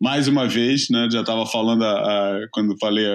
[0.00, 3.06] Mais uma vez, né, já estava falando a, a, quando falei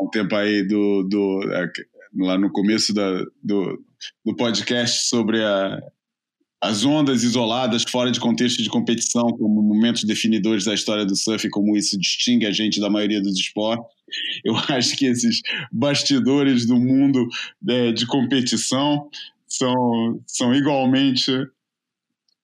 [0.00, 1.70] um tempo aí do, do é,
[2.16, 3.84] lá no começo da, do,
[4.24, 5.78] do podcast sobre a,
[6.62, 11.48] as ondas isoladas fora de contexto de competição como momentos definidores da história do surf,
[11.50, 13.86] como isso distingue a gente da maioria dos esportes.
[14.44, 15.40] Eu acho que esses
[15.72, 17.28] bastidores do mundo
[17.68, 19.08] é, de competição
[19.46, 21.32] são, são igualmente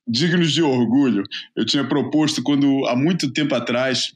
[0.06, 1.22] dignos de orgulho.
[1.56, 4.14] Eu tinha proposto quando há muito tempo atrás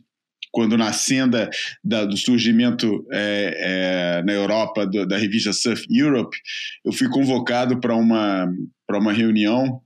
[0.53, 1.49] quando na senda
[1.83, 6.37] da, do surgimento é, é, na Europa do, da revista Surf Europe,
[6.85, 8.53] eu fui convocado para uma
[8.87, 9.81] para uma reunião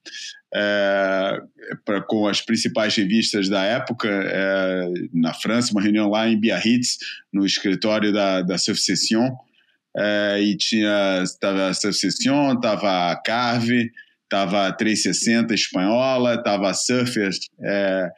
[0.55, 1.41] é,
[1.85, 6.99] pra, com as principais revistas da época é, na França, uma reunião lá em Biarritz,
[7.33, 9.31] no escritório da, da Succession,
[9.97, 13.91] é, e tinha estava a Succession, estava a Carve,
[14.23, 17.31] estava a 360 espanhola, estava a Surfer
[17.63, 18.09] é,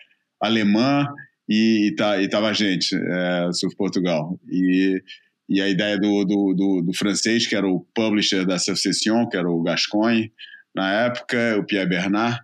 [0.40, 1.06] alemã
[1.48, 4.38] e estava a gente, é, Surf Portugal.
[4.50, 5.02] E,
[5.48, 9.36] e a ideia do, do, do, do, francês, que era o publisher da Succession, que
[9.36, 10.32] era o Gascoigne,
[10.76, 12.38] na época, o Pierre Bernard,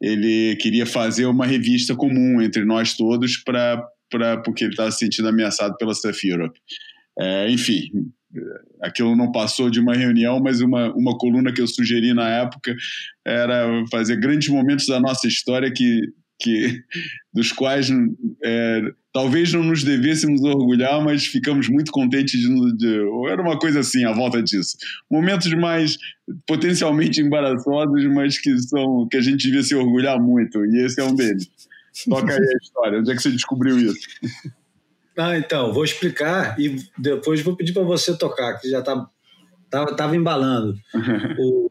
[0.00, 3.82] ele queria fazer uma revista comum entre nós todos para
[4.44, 6.58] porque ele estava se sentindo ameaçado pela Surf Europe.
[7.18, 7.90] É, enfim,
[8.80, 12.74] aquilo não passou de uma reunião, mas uma, uma coluna que eu sugeri na época
[13.26, 16.00] era fazer grandes momentos da nossa história que,
[16.40, 16.80] que
[17.34, 17.90] dos quais
[18.42, 18.82] é,
[19.18, 24.04] talvez não nos devêssemos orgulhar, mas ficamos muito contentes de, de, Era uma coisa assim,
[24.04, 24.76] à volta disso.
[25.10, 25.98] Momentos mais
[26.46, 31.04] potencialmente embaraçosos, mas que, são, que a gente devia se orgulhar muito, e esse é
[31.04, 31.50] um deles.
[32.08, 33.98] Toca aí a história, onde é que você descobriu isso?
[35.18, 39.04] Ah, então, vou explicar e depois vou pedir para você tocar, que já tá,
[39.68, 40.78] tava, tava embalando.
[41.40, 41.68] o,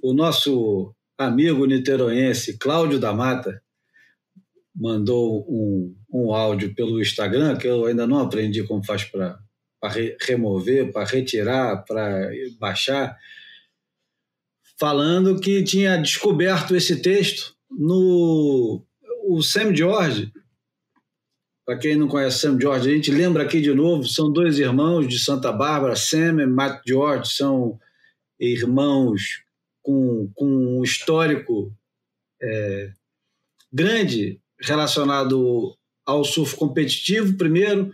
[0.00, 3.60] o nosso amigo niteroense, Cláudio da Mata,
[4.74, 9.38] mandou um, um áudio pelo Instagram, que eu ainda não aprendi como faz para
[9.84, 13.16] re, remover, para retirar, para baixar,
[14.78, 18.84] falando que tinha descoberto esse texto no.
[19.26, 20.30] O Sam George,
[21.64, 25.08] para quem não conhece Sam George, a gente lembra aqui de novo, são dois irmãos
[25.08, 27.78] de Santa Bárbara, Sam e Matt George, são
[28.38, 29.42] irmãos
[29.82, 31.74] com, com um histórico
[32.42, 32.92] é,
[33.72, 35.76] grande relacionado
[36.06, 37.92] ao surf competitivo, primeiro,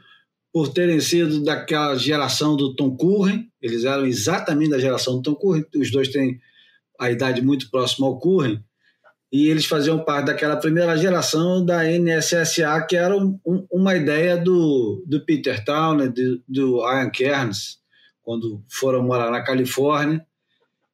[0.52, 5.34] por terem sido daquela geração do Tom Curren, eles eram exatamente da geração do Tom
[5.34, 6.40] Curren, os dois têm
[6.98, 8.62] a idade muito próxima ao Curren,
[9.32, 13.38] e eles faziam parte daquela primeira geração da NSSA, que era um,
[13.70, 17.78] uma ideia do, do Peter Townley, do, do Ian Kearns,
[18.22, 20.26] quando foram morar na Califórnia,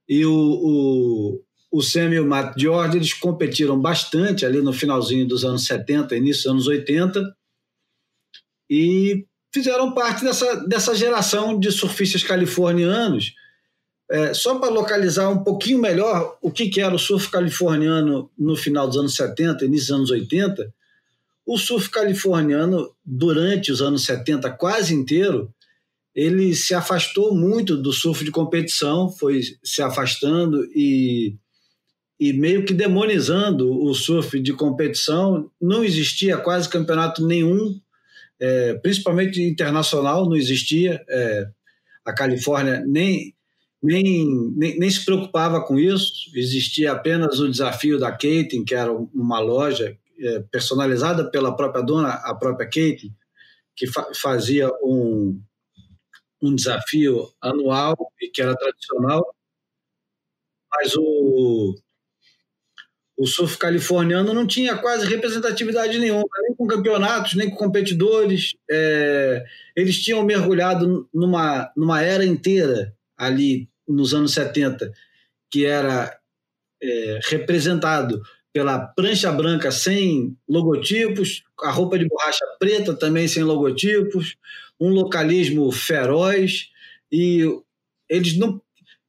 [0.07, 1.43] e o, o,
[1.77, 6.17] o Sam e o Matt George, eles competiram bastante ali no finalzinho dos anos 70,
[6.17, 7.37] início dos anos 80,
[8.71, 13.35] e fizeram parte dessa, dessa geração de surfistas californianos.
[14.11, 18.57] É, só para localizar um pouquinho melhor o que, que era o surf californiano no
[18.57, 20.73] final dos anos 70, início dos anos 80,
[21.45, 25.53] o surf californiano, durante os anos 70 quase inteiro,
[26.15, 31.37] ele se afastou muito do surf de competição, foi se afastando e
[32.19, 35.51] e meio que demonizando o surf de competição.
[35.61, 37.79] Não existia quase campeonato nenhum,
[38.41, 41.05] é, principalmente internacional, não existia.
[41.09, 41.49] É,
[42.05, 43.35] a Califórnia nem,
[43.83, 48.93] nem, nem, nem, se preocupava com isso, existia apenas o desafio da Katie, que era
[48.93, 53.13] uma loja é, personalizada pela própria dona, a própria Katie,
[53.75, 55.41] que fa fazia um,
[56.41, 59.27] um desafio anual e que era tradicional.
[60.73, 61.75] Mas o,
[63.17, 68.55] o surf californiano não tinha quase representatividade nenhuma, nem com campeonatos, nem com competidores.
[68.71, 69.45] É,
[69.75, 74.93] eles tinham mergulhado numa, numa era inteira ali nos anos 70,
[75.51, 76.15] que era
[76.83, 78.21] é, representado
[78.53, 84.37] pela prancha branca sem logotipos, a roupa de borracha preta também sem logotipos,
[84.79, 86.71] um localismo feroz
[87.11, 87.45] e
[88.09, 88.61] eles não,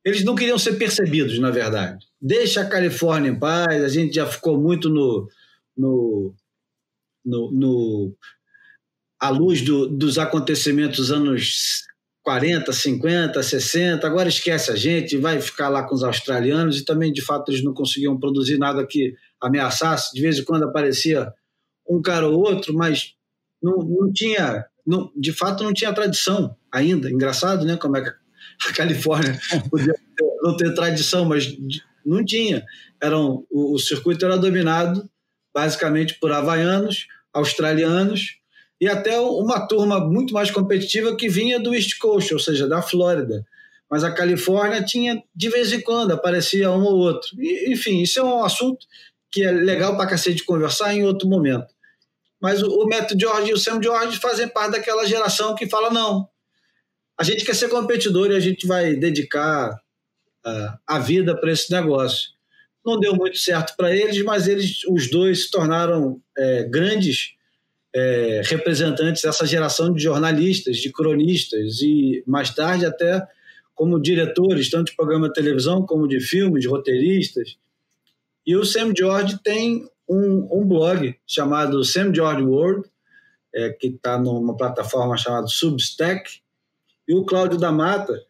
[0.07, 2.05] eles não queriam ser percebidos, na verdade.
[2.21, 5.27] Deixa a Califórnia em paz, a gente já ficou muito no,
[5.75, 6.34] no,
[7.25, 8.15] no, no
[9.19, 11.84] à luz do, dos acontecimentos dos anos
[12.23, 17.11] 40, 50, 60, agora esquece a gente, vai ficar lá com os australianos e também,
[17.11, 21.34] de fato, eles não conseguiam produzir nada que ameaçasse, de vez em quando aparecia
[21.89, 23.13] um cara ou outro, mas
[23.61, 28.26] não, não tinha, não, de fato não tinha tradição ainda, engraçado, né, como é que
[28.65, 29.39] a Califórnia
[29.69, 29.93] podia
[30.41, 31.55] não ter tradição, mas
[32.05, 32.65] não tinha.
[33.01, 35.07] Eram, o, o circuito era dominado
[35.53, 38.38] basicamente por havaianos, australianos
[38.79, 42.81] e até uma turma muito mais competitiva que vinha do East Coast, ou seja, da
[42.81, 43.45] Flórida.
[43.89, 47.29] Mas a Califórnia tinha, de vez em quando, aparecia um ou outro.
[47.39, 48.85] E, enfim, isso é um assunto
[49.31, 51.67] que é legal para cacete conversar em outro momento.
[52.39, 55.89] Mas o, o Matt George e o Sam George fazem parte daquela geração que fala:
[55.89, 56.27] não,
[57.19, 59.80] a gente quer ser competidor e a gente vai dedicar
[60.85, 62.30] a vida para esse negócio.
[62.85, 67.34] Não deu muito certo para eles, mas eles, os dois, se tornaram é, grandes
[67.94, 73.27] é, representantes dessa geração de jornalistas, de cronistas e mais tarde até
[73.76, 77.57] como diretores, tanto de programa de televisão como de filme, de roteiristas.
[78.45, 82.88] E o Sam George tem um, um blog chamado Sam George World,
[83.53, 86.39] é, que está numa plataforma chamada Substack.
[87.07, 88.21] E o Cláudio da Mata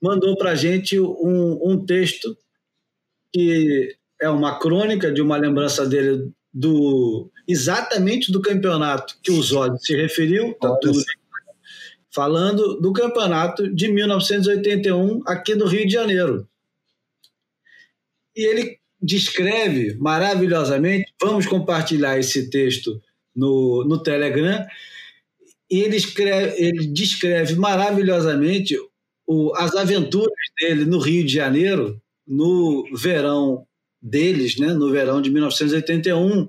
[0.00, 2.36] mandou para a gente um, um texto
[3.32, 9.76] que é uma crônica de uma lembrança dele do exatamente do campeonato que o Zóio
[9.78, 11.02] se referiu, tá tudo
[12.14, 16.46] falando do campeonato de 1981 aqui no Rio de Janeiro.
[18.36, 23.02] E ele descreve maravilhosamente, vamos compartilhar esse texto
[23.34, 24.64] no, no Telegram,
[25.72, 28.76] e ele, escreve, ele descreve maravilhosamente
[29.26, 30.28] o, as aventuras
[30.60, 33.66] dele no Rio de Janeiro, no verão
[34.00, 36.46] deles, né, no verão de 1981,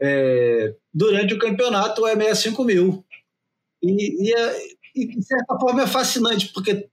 [0.00, 3.04] é, durante o campeonato MS 5000.
[3.82, 4.58] E, e, é,
[4.96, 6.88] e, de certa forma, é fascinante, porque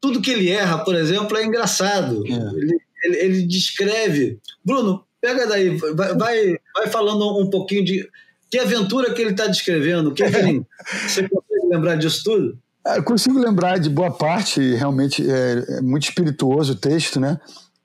[0.00, 2.24] tudo que ele erra, por exemplo, é engraçado.
[2.28, 2.30] É.
[2.30, 4.38] Ele, ele, ele, descreve.
[4.64, 8.08] Bruno, pega daí, vai, vai, vai, falando um pouquinho de
[8.50, 10.12] que aventura que ele está descrevendo.
[10.12, 10.66] Que, que ele,
[11.06, 12.58] você consegue lembrar disso tudo?
[12.86, 17.38] É, eu consigo lembrar de boa parte, realmente é, é muito espirituoso o texto, né?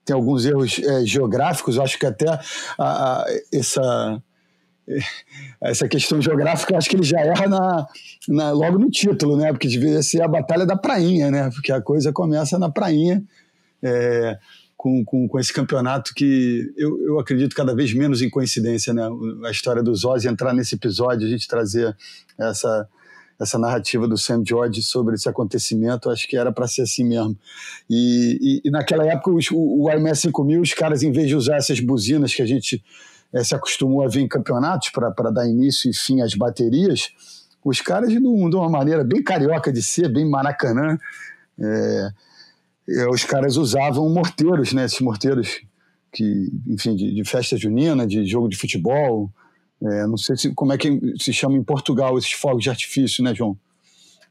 [0.05, 2.39] Tem alguns erros é, geográficos, acho que até a,
[2.77, 4.21] a, essa,
[5.61, 7.87] essa questão geográfica, acho que ele já erra na,
[8.27, 9.51] na, logo no título, né?
[9.51, 11.49] Porque devia ser a Batalha da Prainha, né?
[11.49, 13.21] Porque a coisa começa na Prainha,
[13.83, 14.37] é,
[14.85, 19.01] com, com, com, esse campeonato que eu, eu acredito cada vez menos em coincidência, né?
[19.43, 21.97] A história dos Ozzy entrar nesse episódio, a gente trazer
[22.37, 22.87] essa
[23.37, 27.35] essa narrativa do Sam George sobre esse acontecimento, acho que era para ser assim mesmo.
[27.89, 31.35] E, e, e naquela época, os, o, o IMS 5000, os caras, em vez de
[31.35, 32.81] usar essas buzinas que a gente
[33.33, 37.09] é, se acostumou a ver em campeonatos para dar início e fim às baterias,
[37.61, 40.97] os caras, de, uma maneira bem carioca de ser, bem maracanã,
[41.59, 42.09] é,
[43.11, 44.85] os caras usavam morteiros, né?
[44.85, 45.61] Esses morteiros
[46.11, 49.29] que, enfim, de, de festa junina, de jogo de futebol,
[49.83, 53.23] é, não sei se, como é que se chama em Portugal esses fogos de artifício,
[53.23, 53.57] né, João?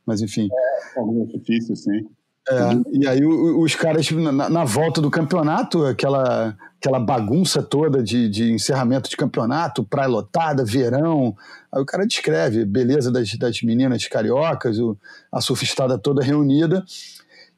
[0.07, 0.49] Mas enfim.
[0.51, 2.07] É, fogos de artifício, sim.
[2.47, 2.55] É,
[2.93, 8.53] e aí os caras, na, na, volta do campeonato, aquela, aquela bagunça toda de, de
[8.53, 11.35] encerramento de campeonato, praia lotada, verão,
[11.73, 14.95] aí o cara descreve beleza das, das meninas cariocas, o,
[15.33, 16.85] a surfistada toda reunida,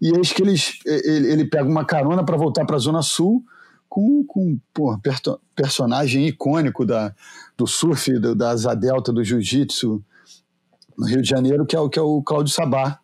[0.01, 3.44] e eis que eles, ele, ele pega uma carona para voltar para a Zona Sul,
[3.89, 4.98] com, com pô,
[5.55, 7.14] personagem icônico da,
[7.56, 10.02] do surf, do, da asa delta, do jiu-jitsu
[10.98, 12.98] no Rio de Janeiro, que é o, que é o Cláudio Sabá.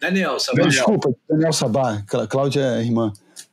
[0.00, 0.62] Daniel Sabá.
[0.62, 2.02] Desculpa, Daniel Sabá.
[2.28, 3.12] Cláudia é irmã.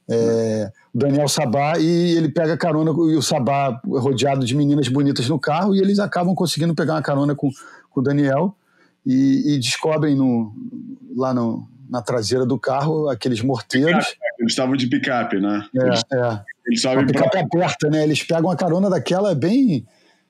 [0.09, 5.37] É, Daniel Sabá e ele pega carona e o Sabá rodeado de meninas bonitas no
[5.37, 7.49] carro e eles acabam conseguindo pegar uma carona com,
[7.89, 8.55] com o Daniel
[9.05, 10.53] e, e descobrem no,
[11.15, 14.15] lá no, na traseira do carro aqueles morteiros.
[14.39, 15.67] Eles estavam de picape, né?
[15.75, 16.41] É, é.
[16.67, 17.41] Eles sabem a picape pra...
[17.41, 18.03] aperta, né?
[18.03, 19.85] Eles pegam a carona daquela bem,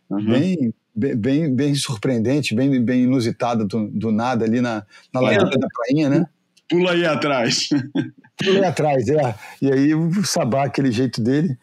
[0.10, 0.26] uhum.
[0.26, 0.74] bem,
[1.16, 6.10] bem, bem surpreendente, bem, bem inusitada do, do nada ali na, na ladeira da prainha,
[6.10, 6.26] né?
[6.70, 7.70] Pula aí atrás.
[8.38, 9.36] Pula aí atrás, é.
[9.62, 11.58] E aí o Sabá, aquele jeito dele,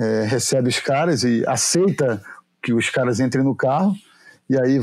[0.00, 2.22] é, recebe os caras e aceita
[2.62, 3.94] que os caras entrem no carro
[4.48, 4.78] e aí,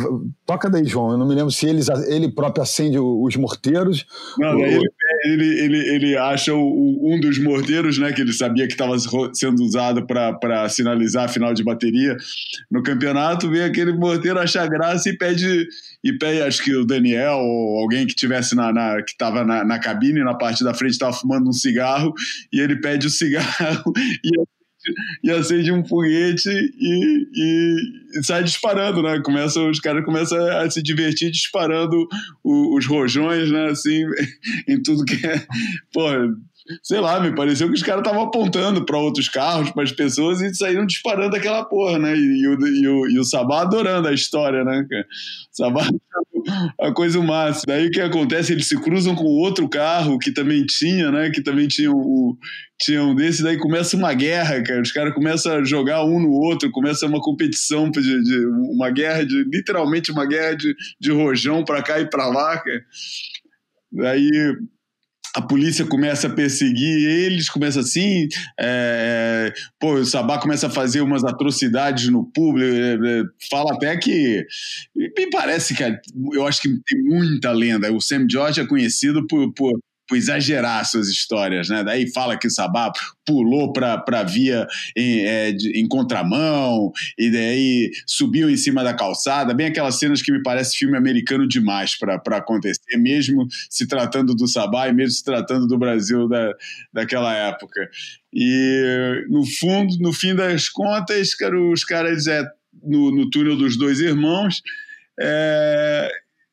[0.45, 1.11] toca daí, João.
[1.11, 4.05] Eu não me lembro se eles, ele próprio acende os morteiros.
[4.39, 4.89] Não, daí ele,
[5.23, 8.95] ele, ele, ele acha o, um dos morteiros, né, que ele sabia que estava
[9.33, 12.17] sendo usado para sinalizar a final de bateria
[12.71, 15.67] no campeonato, vê aquele morteiro achar graça e pede,
[16.03, 19.63] e pede, acho que o Daniel ou alguém que tivesse na, na que estava na,
[19.63, 22.13] na cabine, na parte da frente, estava fumando um cigarro,
[22.51, 23.93] e ele pede o cigarro
[24.23, 24.39] e
[25.23, 29.19] e acende um foguete e, e, e, sai disparando, né?
[29.23, 32.07] Começa, os caras começam a se divertir disparando
[32.43, 33.67] o, os rojões, né?
[33.67, 34.03] Assim,
[34.67, 35.45] em tudo que é.
[35.93, 36.07] Pô,
[36.83, 40.41] sei lá, me pareceu que os caras estavam apontando para outros carros, para as pessoas
[40.41, 42.15] e saíram disparando aquela porra, né?
[42.15, 44.85] E, e, o, e, o, e o Sabá adorando a história, né?
[45.51, 45.87] Sabá
[46.79, 47.73] a coisa máxima.
[47.73, 48.53] Daí o que acontece?
[48.53, 51.29] Eles se cruzam com outro carro que também tinha, né?
[51.29, 52.37] Que também tinha o.
[52.79, 54.81] Tinha um desse, daí começa uma guerra, cara.
[54.81, 59.23] Os caras começam a jogar um no outro, começa uma competição de, de uma guerra
[59.23, 59.43] de.
[59.43, 62.81] literalmente uma guerra de, de rojão para cá e para lá, cara.
[63.91, 64.31] Daí
[65.35, 68.27] a polícia começa a perseguir eles, começa assim,
[68.59, 73.95] é, pô, o Sabá começa a fazer umas atrocidades no público, é, é, fala até
[73.97, 74.45] que,
[74.95, 75.83] me parece que,
[76.33, 79.79] eu acho que tem muita lenda, o Sam George é conhecido por, por,
[80.15, 81.83] exagerar suas histórias, né?
[81.83, 82.91] Daí fala que Sabá
[83.25, 89.53] pulou para via em, é, de, em, contramão e daí subiu em cima da calçada,
[89.53, 94.47] bem aquelas cenas que me parece filme americano demais para acontecer, mesmo se tratando do
[94.47, 96.53] Sabá e mesmo se tratando do Brasil da,
[96.91, 97.89] daquela época.
[98.33, 102.45] E no fundo, no fim das contas, cara, os caras é
[102.83, 104.61] no, no túnel dos dois irmãos,
[105.19, 106.09] é,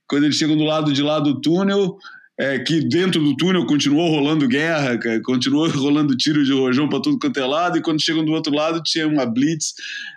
[0.09, 1.97] quando eles chegam do lado de lá do túnel,
[2.39, 7.03] é, que dentro do túnel continuou rolando guerra, cara, continuou rolando tiro de rojão para
[7.03, 9.75] tudo quanto é lado, e quando chegam do outro lado tinha uma blitz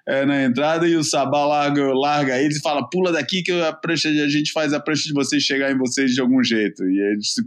[0.07, 3.73] é, na entrada e o Sabá larga, larga eles e fala: pula daqui que a,
[3.73, 6.83] prancha, a gente faz a prancha de vocês chegar em vocês de algum jeito.
[6.83, 7.41] E eles se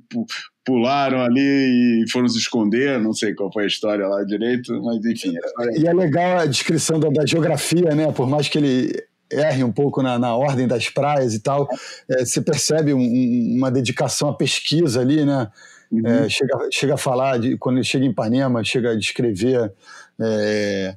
[0.64, 5.04] pularam ali e foram se esconder, não sei qual foi a história lá direito, mas
[5.04, 5.34] enfim.
[5.76, 8.10] E é legal a descrição da, da geografia, né?
[8.10, 11.68] Por mais que ele erre um pouco na, na ordem das praias e tal,
[12.08, 15.50] é, você percebe um, uma dedicação à pesquisa ali, né?
[15.90, 16.06] Uhum.
[16.06, 19.72] É, chega, chega a falar, de, quando ele chega em Ipanema, chega a descrever
[20.20, 20.96] é,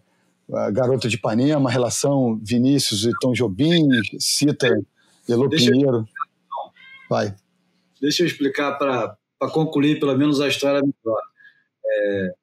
[0.54, 3.88] a garota de Ipanema, a relação Vinícius e Tom Jobim,
[4.20, 4.68] cita
[5.28, 6.06] Elô Pinheiro.
[7.10, 7.36] Vai.
[8.02, 9.18] Deixa eu explicar para
[9.52, 11.22] concluir pelo menos a história melhor.
[11.86, 12.34] É,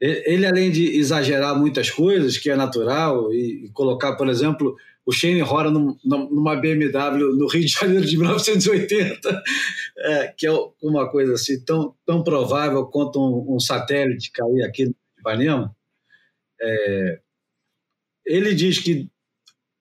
[0.00, 5.12] ele, além de exagerar muitas coisas, que é natural, e, e colocar, por exemplo, o
[5.12, 9.42] Shane Rora numa BMW no Rio de Janeiro de 1980,
[9.98, 10.52] é, que é
[10.82, 15.74] uma coisa assim tão, tão provável quanto um, um satélite cair aqui no Ipanema.
[16.60, 17.20] É,
[18.24, 19.10] ele diz que,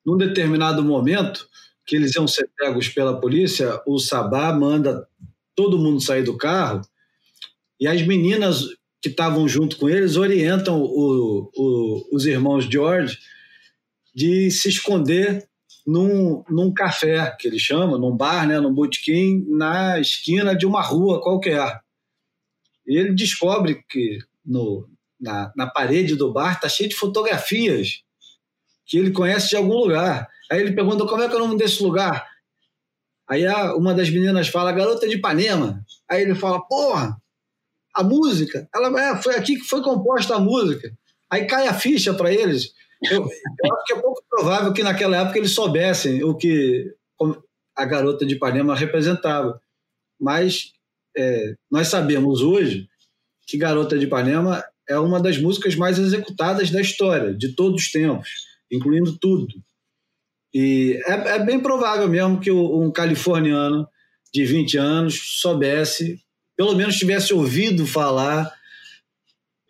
[0.03, 1.47] num determinado momento,
[1.85, 5.07] que eles iam ser pegos pela polícia, o Sabá manda
[5.55, 6.81] todo mundo sair do carro
[7.79, 8.65] e as meninas
[9.01, 13.17] que estavam junto com eles orientam o, o, os irmãos George
[14.13, 15.47] de se esconder
[15.85, 20.81] num, num café, que ele chama, num bar, né, num botequim, na esquina de uma
[20.81, 21.81] rua qualquer.
[22.87, 24.87] E ele descobre que no,
[25.19, 28.03] na, na parede do bar está cheio de fotografias
[28.85, 30.27] que ele conhece de algum lugar.
[30.51, 32.27] Aí ele pergunta como é que é o nome desse lugar.
[33.29, 35.81] Aí uma das meninas fala, Garota de Ipanema.
[36.09, 37.15] Aí ele fala, porra,
[37.95, 40.91] a música, ela é, foi aqui que foi composta a música.
[41.29, 42.73] Aí cai a ficha para eles.
[43.09, 46.93] Eu, eu, acho que é pouco provável que naquela época eles soubessem o que
[47.75, 49.59] a garota de Ipanema representava.
[50.19, 50.71] Mas
[51.17, 52.87] é, nós sabemos hoje
[53.47, 57.91] que Garota de Ipanema é uma das músicas mais executadas da história, de todos os
[57.91, 58.29] tempos,
[58.71, 59.47] incluindo tudo.
[60.53, 63.87] E é, é bem provável mesmo que um californiano
[64.33, 66.21] de 20 anos soubesse,
[66.55, 68.53] pelo menos tivesse ouvido falar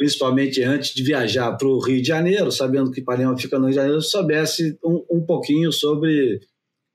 [0.02, 3.73] principalmente antes de viajar para o Rio de Janeiro, sabendo que Ipanema fica no Rio
[3.73, 6.40] de Janeiro, soubesse um, um pouquinho sobre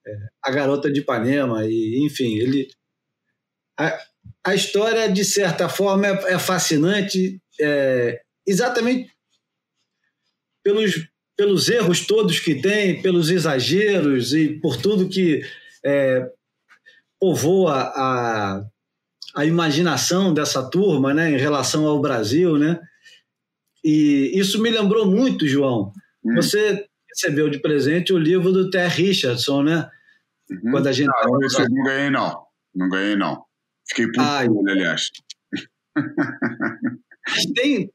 [0.04, 2.68] é, a garota de Ipanema e, enfim, ele
[3.78, 3.96] a,
[4.44, 9.08] a história de certa forma é, é fascinante, é, exatamente
[10.64, 15.42] pelos pelos erros todos que tem, pelos exageros e por tudo que
[15.84, 16.28] é,
[17.20, 18.64] povoa a,
[19.36, 22.80] a imaginação dessa turma, né, em relação ao Brasil, né?
[23.86, 25.92] E isso me lembrou muito, João.
[26.24, 26.34] Hum.
[26.34, 29.88] Você recebeu de presente o livro do Ter Richardson, né?
[30.50, 30.72] Uhum.
[30.72, 32.42] Quando a gente não, não, recebi, não ganhei, não.
[32.74, 33.44] Não ganhei, não.
[33.88, 35.08] Fiquei puto ah, ele, aliás.
[37.54, 37.88] Tem,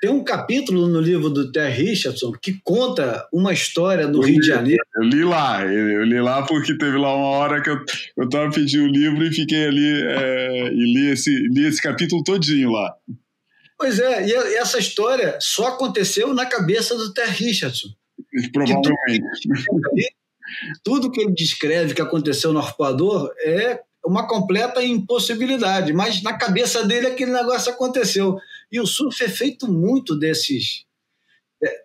[0.00, 4.34] tem um capítulo no livro do Ter Richardson que conta uma história do eu Rio
[4.36, 4.84] li, de Janeiro.
[4.96, 7.78] Eu li lá, eu li lá porque teve lá uma hora que eu,
[8.16, 12.24] eu tava pedindo o livro e fiquei ali é, e li esse, li esse capítulo
[12.24, 12.94] todinho lá.
[13.78, 17.88] Pois é, e essa história só aconteceu na cabeça do Ter Richardson.
[18.52, 19.22] Provavelmente.
[20.82, 26.84] Tudo que ele descreve que aconteceu no arpoador é uma completa impossibilidade, mas na cabeça
[26.84, 28.38] dele aquele negócio aconteceu.
[28.70, 30.86] E o surf é feito muito desses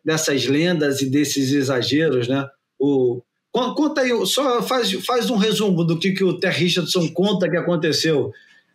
[0.03, 2.45] dessas lendas e desses exageros, né?
[2.80, 7.49] O, conta aí, só faz, faz um resumo do que, que o Ter Richardson conta
[7.49, 8.31] que aconteceu.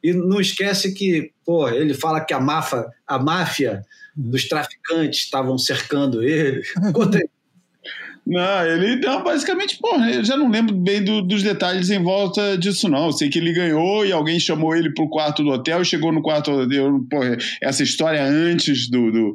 [0.06, 3.82] E não esquece que, pô, ele fala que a máfia, a máfia
[4.14, 6.62] dos traficantes estavam cercando ele.
[6.94, 7.28] Conta aí.
[8.24, 12.56] Não, ele não, basicamente, porra, eu já não lembro bem do, dos detalhes em volta
[12.56, 13.06] disso, não.
[13.06, 16.12] Eu sei que ele ganhou e alguém chamou ele pro quarto do hotel e chegou
[16.12, 17.04] no quarto do hotel.
[17.10, 19.34] Porra, essa história antes do, do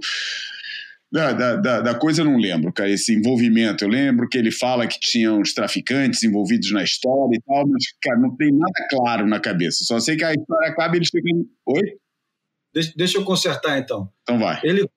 [1.12, 3.84] da, da, da, coisa eu não lembro, cara, esse envolvimento.
[3.84, 7.84] Eu lembro que ele fala que tinha uns traficantes envolvidos na história e tal, mas,
[8.02, 9.84] cara, não tem nada claro na cabeça.
[9.84, 11.30] Só sei que a história acaba e ele fica.
[11.66, 11.82] Oi?
[12.74, 14.10] Deixa, deixa eu consertar então.
[14.22, 14.62] Então vai.
[14.64, 14.88] Ele,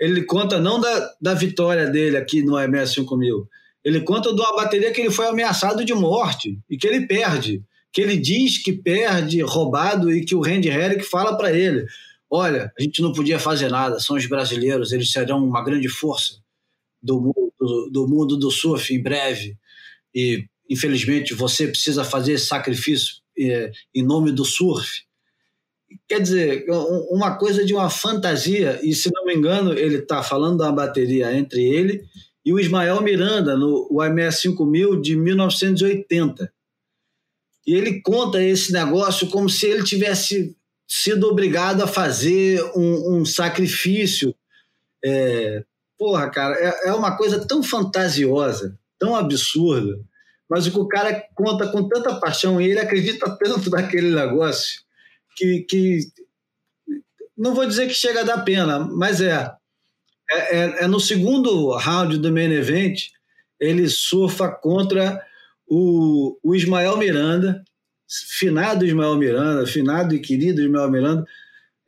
[0.00, 3.46] ele conta não da, da vitória dele aqui no MS 5000.
[3.84, 7.62] Ele conta de uma bateria que ele foi ameaçado de morte e que ele perde.
[7.92, 11.84] que ele diz que perde roubado e que o Randy Herrick fala para ele:
[12.32, 16.40] olha, a gente não podia fazer nada, são os brasileiros, eles serão uma grande força
[17.02, 17.52] do mundo
[17.90, 19.56] do, mundo do surf em breve
[20.14, 25.04] e infelizmente você precisa fazer esse sacrifício é, em nome do surf.
[26.08, 26.64] Quer dizer,
[27.10, 31.36] uma coisa de uma fantasia, e se não me engano, ele está falando da bateria
[31.36, 32.02] entre ele
[32.44, 36.52] e o Ismael Miranda, no MS 5000 de 1980.
[37.66, 40.56] E ele conta esse negócio como se ele tivesse
[40.94, 44.34] sido obrigado a fazer um, um sacrifício.
[45.02, 45.64] É,
[45.98, 49.98] porra, cara, é, é uma coisa tão fantasiosa, tão absurda,
[50.50, 54.82] mas o que o cara conta com tanta paixão e ele acredita tanto naquele negócio
[55.34, 56.00] que, que
[57.38, 59.50] não vou dizer que chega a dar pena, mas é.
[60.30, 63.00] É, é, é no segundo round do main event,
[63.58, 65.24] ele surfa contra
[65.66, 67.64] o, o Ismael Miranda,
[68.38, 71.26] finado Ismael Miranda, finado e querido Ismael Miranda,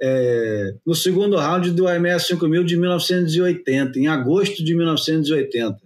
[0.01, 5.78] é, no segundo round do AMS 5000 de 1980, em agosto de 1980.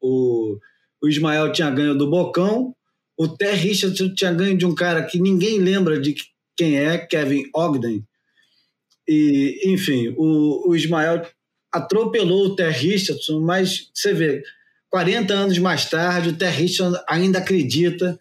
[0.00, 0.58] O,
[1.02, 2.74] o Ismael tinha ganho do Bocão,
[3.16, 6.14] o Ter Richardson tinha ganho de um cara que ninguém lembra de
[6.56, 8.04] quem é, Kevin Ogden.
[9.06, 11.26] E, enfim, o, o Ismael
[11.72, 14.42] atropelou o Ter Richardson, mas você vê,
[14.90, 18.18] 40 anos mais tarde, o Ter Richardson ainda acredita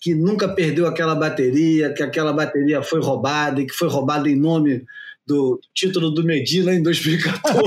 [0.00, 4.36] que nunca perdeu aquela bateria, que aquela bateria foi roubada e que foi roubada em
[4.36, 4.86] nome
[5.26, 7.60] do título do Medina em 2014.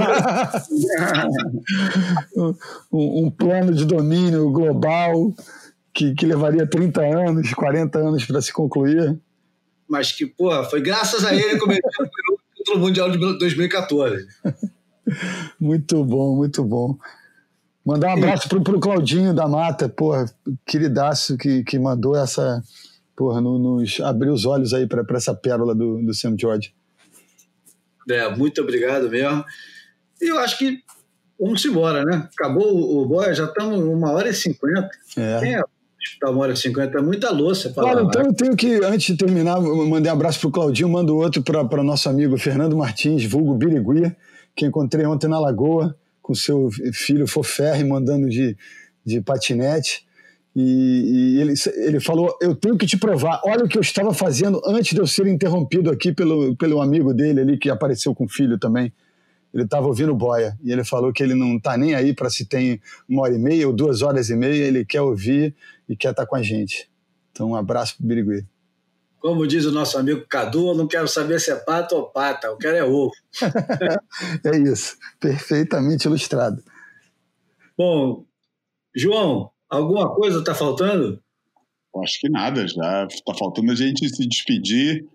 [2.92, 5.34] um, um, plano de domínio global
[5.94, 9.18] que, que levaria 30 anos, 40 anos para se concluir.
[9.88, 13.18] Mas que, pô, foi graças a ele que o Medina ganhou o título mundial de
[13.38, 14.28] 2014.
[15.60, 16.98] muito bom, muito bom.
[17.86, 20.26] Mandar um abraço pro, pro Claudinho da Mata, porra,
[20.66, 22.64] queridaço que, que mandou essa,
[23.16, 26.74] porra, no, nos abriu os olhos aí para essa pérola do, do Sam George.
[28.10, 29.44] É, muito obrigado mesmo.
[30.22, 30.80] E eu acho que
[31.38, 32.30] vamos embora, né?
[32.34, 34.90] Acabou o, o boy, já estamos uma hora e cinquenta.
[35.18, 35.56] É.
[35.56, 35.62] É
[36.22, 36.98] tá uma hora e cinquenta?
[36.98, 37.70] É muita louça.
[37.74, 41.44] Claro, então eu tenho que, antes de terminar, mandei um abraço pro Claudinho, mando outro
[41.44, 44.16] para nosso amigo Fernando Martins, vulgo Birigui,
[44.56, 48.58] que encontrei ontem na Lagoa com seu filho Foferre mandando de,
[49.06, 50.08] de patinete.
[50.56, 53.42] E, e, ele, ele falou: Eu tenho que te provar.
[53.46, 57.14] Olha o que eu estava fazendo antes de eu ser interrompido aqui pelo, pelo amigo
[57.14, 58.92] dele ali, que apareceu com o filho também.
[59.54, 60.58] Ele estava ouvindo boia.
[60.64, 63.40] E ele falou que ele não está nem aí para se tem uma hora e
[63.40, 64.64] meia ou duas horas e meia.
[64.64, 65.54] Ele quer ouvir
[65.88, 66.90] e quer estar tá com a gente.
[67.32, 68.46] Então, um abraço para o Birigui.
[69.24, 72.48] Como diz o nosso amigo Cadu, eu não quero saber se é pato ou pata,
[72.48, 73.14] eu quero é ovo.
[74.44, 76.62] é isso, perfeitamente ilustrado.
[77.78, 78.26] Bom,
[78.94, 81.24] João, alguma coisa está faltando?
[82.04, 85.08] Acho que nada, já está faltando a gente se despedir,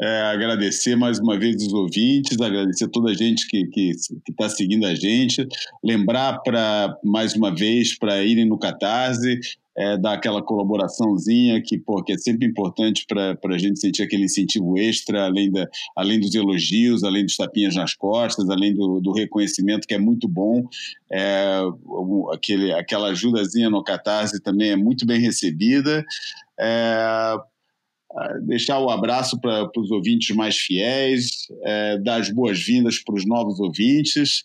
[0.00, 4.86] é, agradecer mais uma vez os ouvintes, agradecer toda a gente que está tá seguindo
[4.86, 5.46] a gente,
[5.82, 9.38] lembrar para mais uma vez para irem no Catarse,
[9.76, 14.24] é, dar aquela colaboraçãozinha que, pô, que é sempre importante para a gente sentir aquele
[14.24, 19.12] incentivo extra, além, da, além dos elogios, além dos tapinhas nas costas, além do, do
[19.12, 20.64] reconhecimento, que é muito bom.
[21.10, 21.60] É,
[22.32, 26.04] aquele, aquela ajudazinha no Catarse também é muito bem recebida.
[26.58, 27.36] É,
[28.42, 33.58] deixar o abraço para os ouvintes mais fiéis, é, dar as boas-vindas para os novos
[33.58, 34.44] ouvintes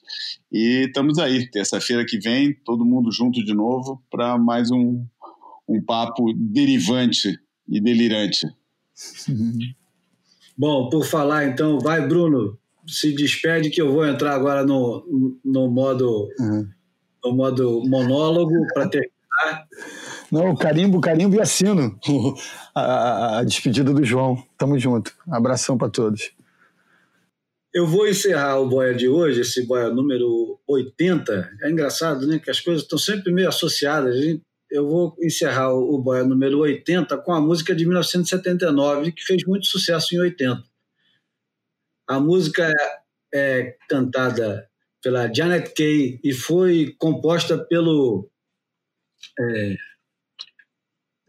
[0.52, 5.06] e estamos aí, terça-feira que vem, todo mundo junto de novo para mais um,
[5.68, 8.48] um papo derivante e delirante.
[10.58, 15.70] Bom, por falar então, vai Bruno, se despede que eu vou entrar agora no, no
[15.70, 16.68] modo uhum.
[17.24, 19.68] no modo monólogo para terminar.
[20.32, 22.00] Não, carimbo, carimbo e assino
[22.76, 24.44] a, a, a despedida do João.
[24.58, 25.14] Tamo junto.
[25.28, 26.32] abração para todos.
[27.74, 31.58] Eu vou encerrar o Boia de hoje, esse Boia número 80.
[31.62, 32.40] É engraçado, né?
[32.40, 34.16] Que as coisas estão sempre meio associadas.
[34.72, 39.68] Eu vou encerrar o Boia número 80 com a música de 1979, que fez muito
[39.68, 40.64] sucesso em 80.
[42.08, 42.74] A música
[43.32, 44.68] é, é cantada
[45.02, 48.30] pela Janet Kay e foi composta pelo
[49.40, 49.76] é,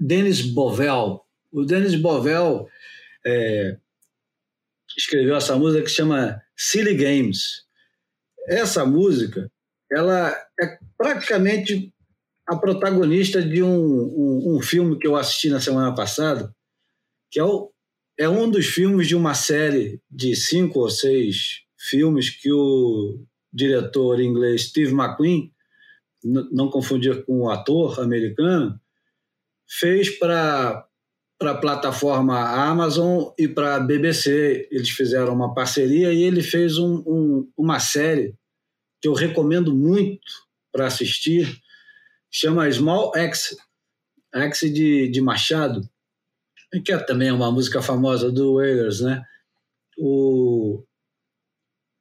[0.01, 1.21] Dennis Bovel.
[1.53, 2.67] O Dennis Bovel
[3.27, 3.77] é,
[4.97, 7.65] escreveu essa música que chama Silly Games.
[8.49, 9.51] Essa música
[9.93, 11.93] ela é praticamente
[12.47, 16.55] a protagonista de um, um, um, filme que eu assisti na semana passada,
[17.31, 17.73] que é, o,
[18.19, 24.21] é um dos filmes de uma série de cinco ou seis filmes que o diretor
[24.21, 25.53] inglês Steve McQueen,
[26.25, 28.79] não confundir com o ator americano,
[29.71, 30.87] fez para
[31.39, 34.69] para a plataforma Amazon e para a BBC.
[34.71, 38.35] Eles fizeram uma parceria e ele fez um, um, uma série
[39.01, 40.21] que eu recomendo muito
[40.71, 41.59] para assistir,
[42.31, 43.57] chama Small Axe,
[44.31, 45.81] Axe de, de Machado,
[46.85, 49.25] que é também uma música famosa do Wailers, né?
[49.97, 50.85] O,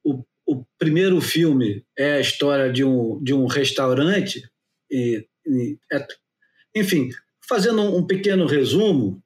[0.04, 4.46] o, o primeiro filme é a história de um, de um restaurante,
[4.90, 6.06] e, e é,
[6.76, 7.08] enfim,
[7.50, 9.20] fazendo um pequeno resumo,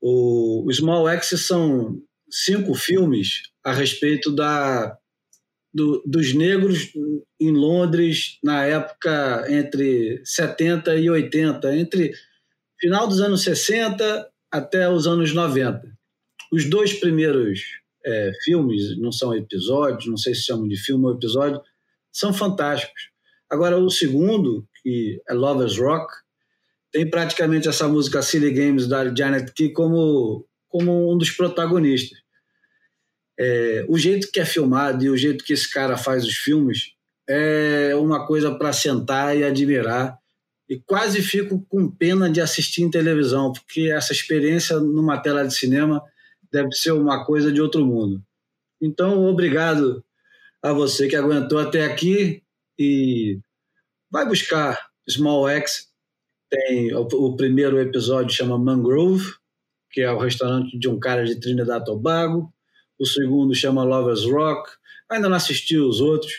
[0.00, 4.96] o, Small Axe são cinco filmes a respeito da,
[5.72, 6.90] do, dos negros
[7.38, 12.14] em Londres na época entre 70 e 80, entre
[12.80, 15.82] final dos anos 60 até os anos 90.
[16.50, 17.60] Os dois primeiros
[18.02, 21.60] é, filmes, não são episódios, não sei se chamam de filme ou episódio,
[22.10, 23.10] são fantásticos.
[23.50, 26.10] Agora, o segundo, que é Lover's Rock,
[26.92, 32.18] tem praticamente essa música Silly Games da Janet Key como, como um dos protagonistas.
[33.38, 36.92] É, o jeito que é filmado e o jeito que esse cara faz os filmes
[37.28, 40.18] é uma coisa para sentar e admirar.
[40.68, 45.54] E quase fico com pena de assistir em televisão, porque essa experiência numa tela de
[45.54, 46.02] cinema
[46.52, 48.22] deve ser uma coisa de outro mundo.
[48.80, 50.04] Então, obrigado
[50.62, 52.42] a você que aguentou até aqui
[52.78, 53.38] e
[54.10, 55.89] vai buscar Small X
[56.50, 59.34] tem o, o, primeiro episódio chama Mangrove,
[59.90, 62.52] que é o restaurante de um cara de Trinidad e Tobago.
[62.98, 64.70] O segundo chama Lovers Rock.
[65.10, 66.32] Ainda não assisti os outros,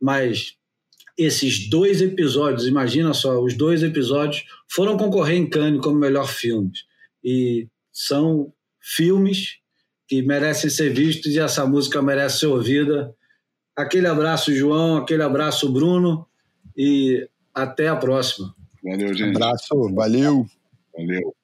[0.00, 0.56] mas
[1.16, 6.84] esses dois episódios, imagina só, os dois episódios foram concorrer em Cannes como melhor filmes.
[7.22, 9.58] E são filmes
[10.08, 13.14] que merecem ser vistos e essa música merece ser ouvida.
[13.76, 16.26] Aquele abraço, João, aquele abraço, Bruno,
[16.76, 18.54] e até a próxima.
[18.82, 19.36] Valeu, gente.
[19.36, 20.46] Abraço, valeu.
[20.94, 21.34] Valeu.